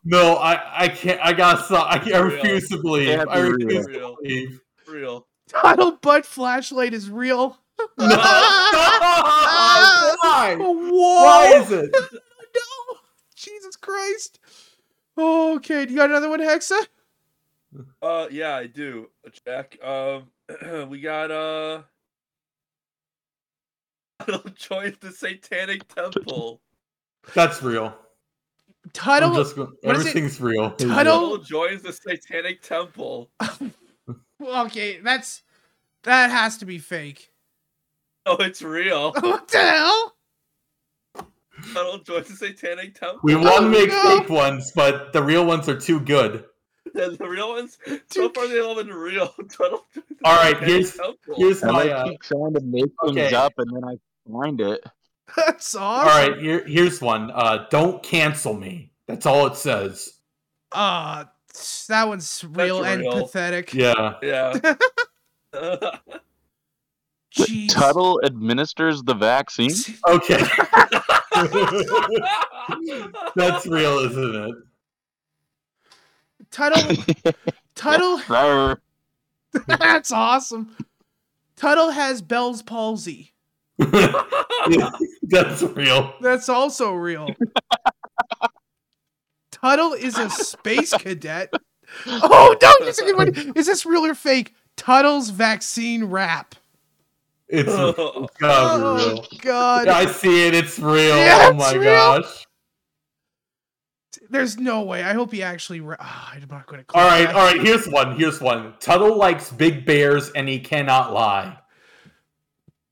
No, 0.03 0.35
I, 0.35 0.83
I 0.83 0.87
can't. 0.87 1.19
I 1.21 1.33
gotta. 1.33 1.75
I, 1.77 1.97
can't, 1.97 2.13
I 2.15 2.19
Real. 2.19 2.35
refuse 2.35 2.69
to 2.69 2.77
believe. 2.81 3.07
Can't 3.09 3.29
I 3.29 3.39
refuse 3.39 3.87
real. 3.87 4.15
to 4.15 4.21
believe. 4.21 4.61
Real. 4.87 5.27
Tuttle 5.49 5.93
butt 6.01 6.25
flashlight 6.25 6.93
is 6.93 7.09
real. 7.09 7.57
No, 7.97 8.07
stop! 8.09 8.21
Why? 10.21 10.55
Why 10.59 11.53
is 11.55 11.71
it? 11.71 11.89
no! 12.11 12.97
Jesus 13.35 13.75
Christ! 13.75 14.39
Okay, 15.17 15.85
do 15.85 15.91
you 15.93 15.97
got 15.97 16.09
another 16.09 16.29
one, 16.29 16.39
Hexa? 16.39 16.87
Uh, 18.01 18.27
yeah, 18.31 18.55
I 18.55 18.67
do, 18.67 19.09
Jack. 19.45 19.77
Um, 19.83 20.29
we 20.89 21.01
got 21.01 21.31
uh, 21.31 21.81
join 24.55 24.95
the 24.99 25.11
Satanic 25.11 25.87
Temple. 25.93 26.61
That's 27.33 27.61
real. 27.63 27.85
I'm 28.83 28.91
Tuttle. 28.93 29.33
just 29.35 29.55
go- 29.55 29.71
what 29.81 29.95
is 29.95 30.05
it? 30.05 30.09
everything's 30.09 30.39
real. 30.39 30.65
It's 30.67 30.83
Tuttle- 30.83 30.93
real. 30.95 31.03
Tuttle 31.03 31.37
joins 31.39 31.81
the 31.81 31.93
Satanic 31.93 32.61
Temple. 32.61 33.29
Okay, 34.41 34.99
that's 34.99 35.43
that 36.03 36.29
has 36.29 36.57
to 36.57 36.65
be 36.65 36.77
fake. 36.77 37.31
Oh, 38.25 38.35
it's 38.35 38.61
real. 38.61 39.11
What 39.21 39.47
the 39.47 39.57
hell? 39.57 40.13
Tuttle 41.73 41.99
joins 41.99 42.27
the 42.27 42.35
Satanic 42.35 42.95
Temple. 42.99 43.21
We 43.23 43.35
want 43.35 43.61
to 43.61 43.69
make 43.69 43.89
no. 43.89 44.19
fake 44.19 44.29
ones, 44.29 44.71
but 44.75 45.13
the 45.13 45.23
real 45.23 45.45
ones 45.45 45.69
are 45.69 45.79
too 45.79 45.99
good. 46.01 46.43
And 46.93 47.17
the 47.17 47.27
real 47.27 47.49
ones, 47.49 47.77
so 48.11 48.29
far 48.29 48.47
they've 48.47 48.63
all 48.63 48.75
been 48.75 48.89
real. 48.93 49.29
Tuttle 49.49 49.85
joins 49.93 50.05
All 50.25 50.35
right, 50.35 50.53
Satanic 50.55 50.69
here's 50.69 50.93
Temple. 50.95 51.35
here's 51.37 51.63
I 51.63 51.71
my. 51.71 51.83
like 51.83 51.91
Uh, 51.91 52.03
keep 52.09 52.21
trying 52.21 52.53
to 52.53 52.61
make 52.61 52.85
things 53.05 53.17
okay. 53.17 53.33
up, 53.35 53.53
and 53.57 53.73
then 53.75 53.83
I 53.85 53.95
find 54.31 54.61
it. 54.61 54.83
That's 55.35 55.75
all 55.75 55.83
awesome. 56.01 56.07
right, 56.07 56.37
here 56.41 56.65
here's 56.65 57.01
one. 57.01 57.31
Uh, 57.31 57.65
don't 57.69 58.01
cancel 58.03 58.53
me. 58.53 58.91
That's 59.07 59.25
all 59.25 59.47
it 59.47 59.55
says. 59.55 60.13
Uh 60.71 61.25
that 61.87 62.07
one's 62.07 62.43
real 62.49 62.83
and 62.83 63.01
real. 63.01 63.23
pathetic. 63.23 63.73
Yeah. 63.73 64.15
Yeah. 64.21 64.53
Jeez. 67.35 67.69
Tuttle 67.69 68.21
administers 68.23 69.03
the 69.03 69.13
vaccine. 69.13 69.71
Okay. 70.07 70.41
That's 73.35 73.67
real, 73.67 73.99
isn't 73.99 74.35
it? 74.35 74.55
Tuttle. 76.51 76.95
Tuttle. 77.75 78.19
Sir. 78.19 78.77
That's 79.67 80.11
awesome. 80.13 80.75
Tuttle 81.57 81.91
has 81.91 82.21
Bell's 82.21 82.61
palsy. 82.61 83.33
That's 83.77 85.61
real. 85.63 86.13
That's 86.21 86.49
also 86.49 86.93
real. 86.93 87.29
Tuttle 89.51 89.93
is 89.93 90.17
a 90.17 90.29
space 90.29 90.93
cadet. 90.97 91.53
Oh 92.07 92.55
no! 92.61 92.71
Here's 92.79 92.99
a 92.99 93.03
good 93.05 93.15
one. 93.17 93.53
Is 93.55 93.65
this 93.67 93.85
real 93.85 94.05
or 94.05 94.15
fake? 94.15 94.53
Tuttle's 94.75 95.29
vaccine 95.29 96.05
wrap. 96.05 96.55
It's 97.47 97.69
Oh, 97.71 98.23
it's 98.25 98.37
gotta 98.37 98.77
be 98.79 98.83
Oh 98.83 99.07
real. 99.13 99.25
god! 99.41 99.87
I 99.87 100.05
see 100.07 100.47
it. 100.47 100.53
It's 100.55 100.79
real. 100.79 101.15
Yeah, 101.17 101.49
oh 101.51 101.53
my 101.53 101.73
real. 101.73 101.83
gosh. 101.83 102.45
There's 104.29 104.57
no 104.57 104.81
way. 104.81 105.03
I 105.03 105.13
hope 105.13 105.31
he 105.31 105.43
actually. 105.43 105.81
Ra- 105.81 105.97
Ah, 105.99 106.31
I'm 106.33 106.47
not 106.49 106.65
going 106.65 106.83
to. 106.83 106.97
All 106.97 107.05
right, 107.07 107.25
that. 107.25 107.35
all 107.35 107.45
right. 107.45 107.61
Here's 107.61 107.87
one. 107.87 108.17
Here's 108.17 108.41
one. 108.41 108.73
Tuttle 108.79 109.15
likes 109.15 109.51
big 109.51 109.85
bears 109.85 110.31
and 110.31 110.49
he 110.49 110.59
cannot 110.59 111.13
lie. 111.13 111.57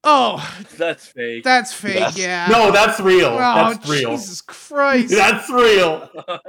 Oh, 0.05 0.55
That's 0.77 1.07
fake. 1.07 1.43
that's 1.43 1.73
fake. 1.73 1.95
Yes. 1.95 2.17
Yeah. 2.17 2.47
No, 2.51 2.71
that's 2.71 2.99
real. 2.99 3.27
Oh, 3.27 3.37
that's 3.37 3.89
real. 3.89 4.11
Jesus 4.11 4.41
Christ! 4.41 5.11
That's 5.13 5.49
real. 5.49 6.09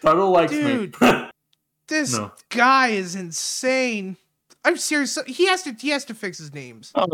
Tuttle 0.00 0.30
likes 0.30 0.52
Dude. 0.52 1.00
me. 1.00 1.28
this 1.88 2.12
No. 2.16 2.32
guy 2.50 2.88
is 2.88 3.14
insane. 3.16 4.16
I'm 4.64 4.76
serious. 4.76 5.18
He 5.26 5.46
has 5.46 5.62
to. 5.64 5.72
He 5.72 5.88
has 5.88 6.04
to 6.06 6.14
fix 6.14 6.38
his 6.38 6.54
names. 6.54 6.92
Oh, 6.94 7.06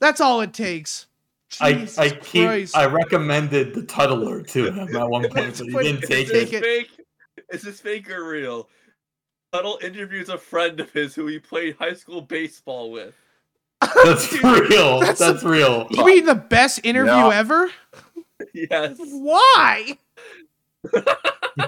That's 0.00 0.20
all 0.20 0.40
it 0.40 0.52
takes. 0.52 1.06
I, 1.60 1.72
Jesus 1.74 1.98
I 1.98 2.10
keep 2.10 2.46
Christ. 2.46 2.76
I 2.76 2.86
recommended 2.86 3.74
the 3.74 3.82
Tuttler 3.82 4.46
to 4.48 4.70
him 4.70 4.96
at 4.96 5.08
one 5.08 5.22
point, 5.30 5.58
but 5.58 5.66
he 5.66 5.72
didn't 5.92 6.02
Is 6.02 6.08
take 6.08 6.28
this 6.28 6.52
it. 6.52 6.54
it. 6.54 6.62
fake? 6.62 6.90
Is 7.52 7.62
this 7.62 7.80
fake 7.80 8.10
or 8.10 8.28
real? 8.28 8.68
Tuttle 9.52 9.78
interviews 9.82 10.28
a 10.28 10.36
friend 10.36 10.78
of 10.80 10.90
his 10.92 11.14
who 11.14 11.26
he 11.26 11.38
played 11.38 11.76
high 11.78 11.94
school 11.94 12.20
baseball 12.20 12.90
with. 12.90 13.14
That's 14.04 14.28
Dude, 14.30 14.42
real. 14.70 15.00
that's 15.00 15.18
That's, 15.20 15.42
a- 15.42 15.48
real. 15.48 15.86
You 15.90 16.04
mean 16.04 16.24
the 16.26 16.34
best 16.34 16.80
interview 16.84 17.12
Yeah. 17.12 17.28
ever? 17.34 17.70
Yes. 18.52 18.96
Why? 18.98 19.96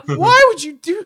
Why 0.07 0.45
would 0.49 0.63
you 0.63 0.75
do? 0.75 1.05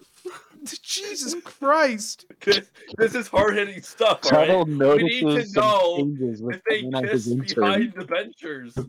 Jesus 0.83 1.35
Christ! 1.45 2.25
This, 2.41 2.71
this 2.97 3.15
is 3.15 3.29
hard 3.29 3.55
hitting 3.55 3.83
stuff, 3.83 4.23
Tuttle 4.23 4.61
alright? 4.61 4.97
We 4.97 5.03
need 5.03 5.21
to 5.21 5.27
notices 5.27 5.53
some 5.53 5.63
know 5.63 5.97
changes 5.99 6.43
with 6.43 6.57
If 6.57 6.63
they 6.93 7.01
kiss 7.09 7.55
behind 7.55 7.93
the 7.95 8.05
benchers, 8.07 8.75
the, 8.75 8.89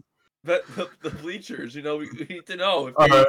the, 0.77 0.89
the 1.01 1.09
bleachers, 1.09 1.75
you 1.75 1.81
know, 1.81 1.97
we, 1.97 2.09
we 2.11 2.25
need 2.29 2.45
to 2.45 2.55
know 2.55 2.87
if 2.87 2.93
All 2.97 3.09
they, 3.09 3.25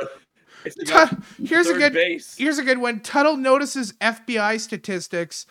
if 0.65 0.75
they 0.77 1.45
here's 1.45 1.67
a 1.67 1.75
good. 1.75 1.93
base. 1.93 2.37
Here's 2.39 2.59
a 2.59 2.63
good 2.65 2.79
one. 2.79 3.01
Tuttle 3.01 3.37
notices 3.37 3.93
FBI 3.95 4.61
statistics. 4.61 5.47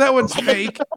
That 0.00 0.14
one's 0.14 0.34
fake. 0.34 0.78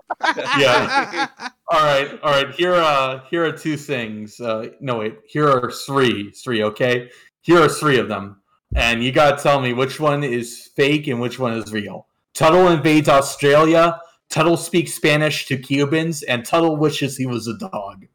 Yeah. 0.58 1.28
all 1.70 1.84
right, 1.84 2.18
all 2.24 2.32
right. 2.32 2.56
Here, 2.56 2.76
uh, 2.76 3.20
here 3.30 3.46
are 3.46 3.52
two 3.52 3.76
things. 3.76 4.40
Uh, 4.40 4.70
no, 4.80 5.00
wait. 5.00 5.18
Here 5.28 5.50
are 5.50 5.70
three. 5.70 6.32
Three. 6.32 6.64
Okay. 6.64 7.10
Here 7.42 7.62
are 7.62 7.68
three 7.68 8.00
of 8.00 8.08
them, 8.08 8.38
and 8.74 9.04
you 9.04 9.12
gotta 9.12 9.42
tell 9.42 9.60
me 9.60 9.74
which 9.74 10.00
one 10.00 10.24
is 10.24 10.70
fake 10.78 11.08
and 11.08 11.20
which 11.20 11.40
one 11.40 11.52
is 11.54 11.74
real. 11.74 12.08
Tuttle 12.34 12.70
invades 12.70 13.10
Australia. 13.10 14.00
Tuttle 14.30 14.56
speaks 14.56 14.94
Spanish 14.94 15.46
to 15.48 15.58
Cubans, 15.58 16.24
and 16.24 16.46
Tuttle 16.46 16.78
wishes 16.78 17.18
he 17.18 17.26
was 17.26 17.48
a 17.48 17.58
dog. 17.58 18.06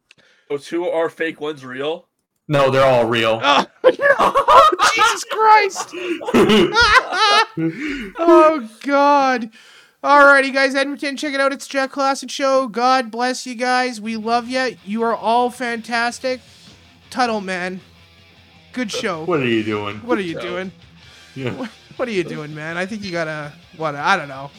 So 0.49 0.57
two 0.57 0.89
are 0.89 1.11
fake, 1.11 1.43
one's 1.43 1.67
real. 1.67 2.09
No, 2.49 2.71
they're 2.71 2.87
all 2.87 3.05
real. 3.05 3.39
oh, 3.45 3.67
Jesus 4.95 5.25
Christ! 5.25 5.91
oh 8.19 8.69
God! 8.83 9.51
Alrighty, 10.03 10.55
guys, 10.55 10.77
Edmonton, 10.77 11.17
check 11.17 11.35
it 11.35 11.41
out. 11.41 11.53
It's 11.53 11.67
Jack 11.67 11.91
Klassen 11.91 12.31
Show. 12.31 12.69
God 12.69 13.11
bless 13.11 13.45
you 13.47 13.57
guys. 13.57 14.01
We 14.01 14.17
love 14.17 14.47
you. 14.49 14.77
You 14.85 15.03
are 15.03 15.17
all 15.17 15.51
fantastic. 15.51 16.41
Tuttle, 17.11 17.41
man, 17.41 17.81
good 18.73 18.93
show. 18.93 19.25
what 19.25 19.41
are 19.41 19.47
you 19.49 19.65
doing? 19.65 19.97
What 19.99 20.19
are 20.19 20.23
you 20.23 20.35
show. 20.35 20.41
doing? 20.41 20.73
Yeah. 21.35 21.67
What 21.97 22.07
are 22.07 22.13
you 22.13 22.23
doing, 22.23 22.55
man? 22.55 22.77
I 22.77 22.87
think 22.87 23.03
you 23.03 23.11
gotta 23.11 23.53
what? 23.77 23.97
I 23.97 24.17
don't 24.17 24.29
know. 24.29 24.53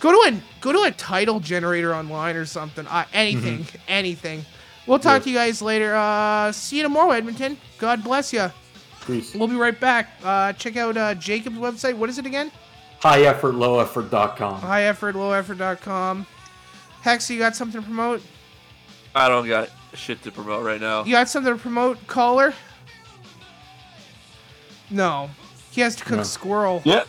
Go 0.00 0.10
to 0.10 0.34
a 0.34 0.40
go 0.60 0.72
to 0.72 0.82
a 0.82 0.90
title 0.90 1.38
generator 1.38 1.94
online 1.94 2.34
or 2.34 2.44
something. 2.44 2.86
Uh, 2.88 3.04
anything, 3.12 3.66
anything. 3.86 4.44
We'll 4.88 4.98
talk 4.98 5.20
Yeah. 5.20 5.24
to 5.24 5.30
you 5.30 5.36
guys 5.36 5.62
later. 5.62 5.94
Uh, 5.94 6.50
see 6.50 6.78
you 6.78 6.82
tomorrow, 6.82 7.12
Edmonton. 7.12 7.56
God 7.78 8.02
bless 8.02 8.32
you. 8.32 8.50
Peace. 9.06 9.32
We'll 9.34 9.46
be 9.46 9.54
right 9.54 9.78
back. 9.78 10.10
Uh, 10.24 10.52
check 10.54 10.76
out 10.76 10.96
uh, 10.96 11.14
Jacob's 11.14 11.58
website. 11.58 11.96
What 11.96 12.08
is 12.08 12.18
it 12.18 12.26
again? 12.26 12.50
High 13.06 13.20
effort, 13.22 13.54
low 13.54 13.78
effort.com. 13.78 14.60
High 14.62 14.82
effort, 14.82 15.14
low 15.14 15.30
effort.com. 15.30 16.26
Hex, 17.02 17.30
you 17.30 17.38
got 17.38 17.54
something 17.54 17.80
to 17.80 17.86
promote? 17.86 18.20
I 19.14 19.28
don't 19.28 19.46
got 19.46 19.70
shit 19.94 20.20
to 20.24 20.32
promote 20.32 20.64
right 20.64 20.80
now. 20.80 21.04
You 21.04 21.12
got 21.12 21.28
something 21.28 21.52
to 21.54 21.58
promote, 21.60 22.04
caller? 22.08 22.52
No. 24.90 25.30
He 25.70 25.82
has 25.82 25.94
to 25.94 26.04
cook 26.04 26.16
No. 26.16 26.22
squirrel. 26.24 26.82
Yep. 26.84 27.06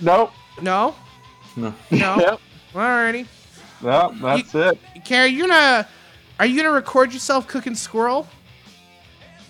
Nope. 0.00 0.32
No? 0.62 0.94
No. 1.56 1.74
No? 1.90 2.16
Yep. 2.20 2.40
Alrighty. 2.72 3.26
Yeah, 3.82 4.08
that's 4.14 4.54
it. 4.54 4.78
Carrie, 5.04 5.28
you're 5.28 5.46
gonna 5.46 5.86
are 6.40 6.46
you 6.46 6.56
gonna 6.56 6.74
record 6.74 7.12
yourself 7.12 7.46
cooking 7.46 7.74
squirrel 7.74 8.26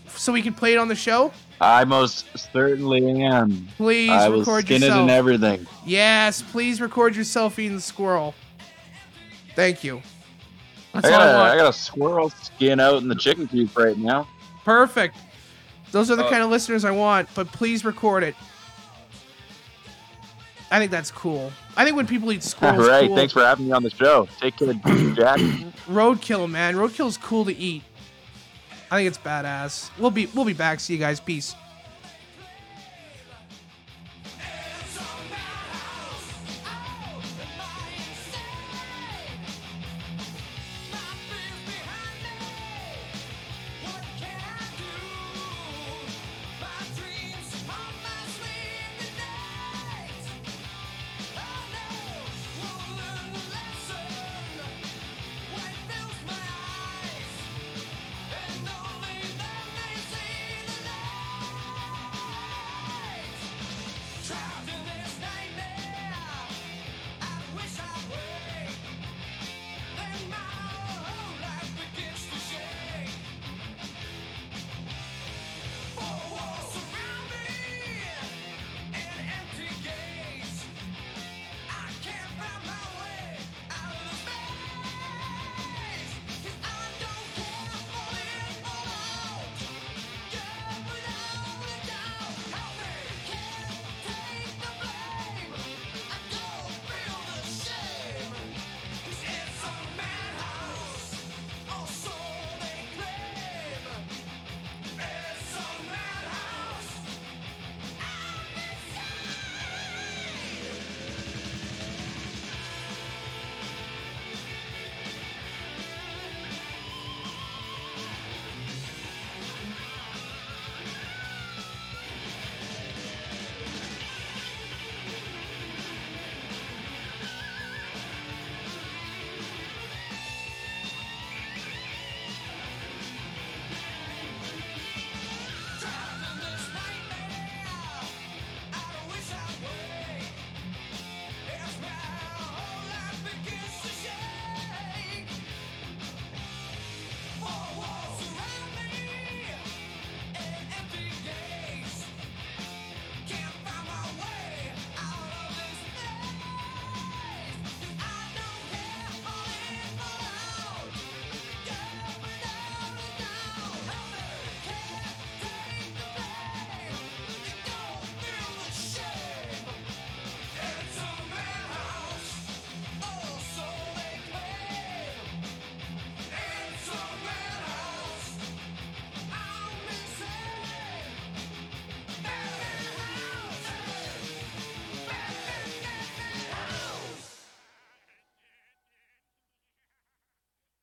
so 0.09 0.33
we 0.33 0.43
can 0.43 0.55
play 0.55 0.73
it 0.73 0.79
on 0.79 0.89
the 0.89 0.97
show? 0.97 1.33
I 1.65 1.85
most 1.85 2.27
certainly 2.53 3.23
am. 3.23 3.69
Please 3.77 4.11
I 4.11 4.29
will 4.29 4.41
record 4.41 4.65
skin 4.67 4.83
yourself. 4.83 4.99
it 4.99 5.03
and 5.03 5.11
everything. 5.11 5.67
Yes, 5.87 6.43
please 6.43 6.81
record 6.81 7.17
yourself 7.17 7.59
eating 7.59 7.77
the 7.77 7.81
squirrel. 7.83 8.35
Thank 9.57 9.83
you. 9.85 10.03
That's 10.93 11.07
I 11.07 11.13
all 11.13 11.19
got, 11.19 11.23
I 11.27 11.31
a, 11.31 11.37
want. 11.39 11.53
I 11.53 11.57
got 11.57 11.69
a 11.69 11.73
squirrel 11.79 12.31
skin 12.31 12.81
out 12.81 13.03
in 13.03 13.09
the 13.09 13.15
chicken 13.15 13.49
coop 13.49 13.77
right 13.77 13.97
now. 13.97 14.29
Perfect. 14.65 15.17
Those 15.93 16.11
are 16.11 16.17
the 16.17 16.25
Uh, 16.25 16.31
kind 16.31 16.43
of 16.43 16.51
listeners 16.51 16.85
I 16.85 16.91
want, 16.91 17.29
but 17.35 17.47
please 17.49 17.85
record 17.85 18.23
it. 18.25 18.35
I 20.71 20.79
think 20.79 20.91
that's 20.91 21.11
cool. 21.11 21.53
I 21.77 21.85
think 21.85 21.97
when 21.97 22.07
people 22.07 22.33
eat 22.33 22.37
All 22.39 22.41
squirrels, 22.43 22.89
right, 22.89 23.07
cool. 23.07 23.17
thanks 23.17 23.33
for 23.33 23.41
having 23.45 23.67
me 23.67 23.73
on 23.73 23.83
the 23.83 23.91
show. 23.91 24.29
Take 24.41 24.57
care, 24.57 24.73
Jack. 25.15 25.39
Roadkill, 25.89 26.51
man. 26.51 26.75
Roadkill's 26.75 27.17
cool 27.17 27.45
to 27.45 27.57
eat. 27.57 27.83
I 28.95 28.99
think 28.99 29.09
it's 29.09 29.19
badass. 29.19 29.91
We'll 29.99 30.13
be 30.13 30.27
we'll 30.27 30.45
be 30.45 30.53
back. 30.53 30.79
See 30.79 30.93
you 30.93 31.01
guys. 31.01 31.19
Peace. 31.19 31.57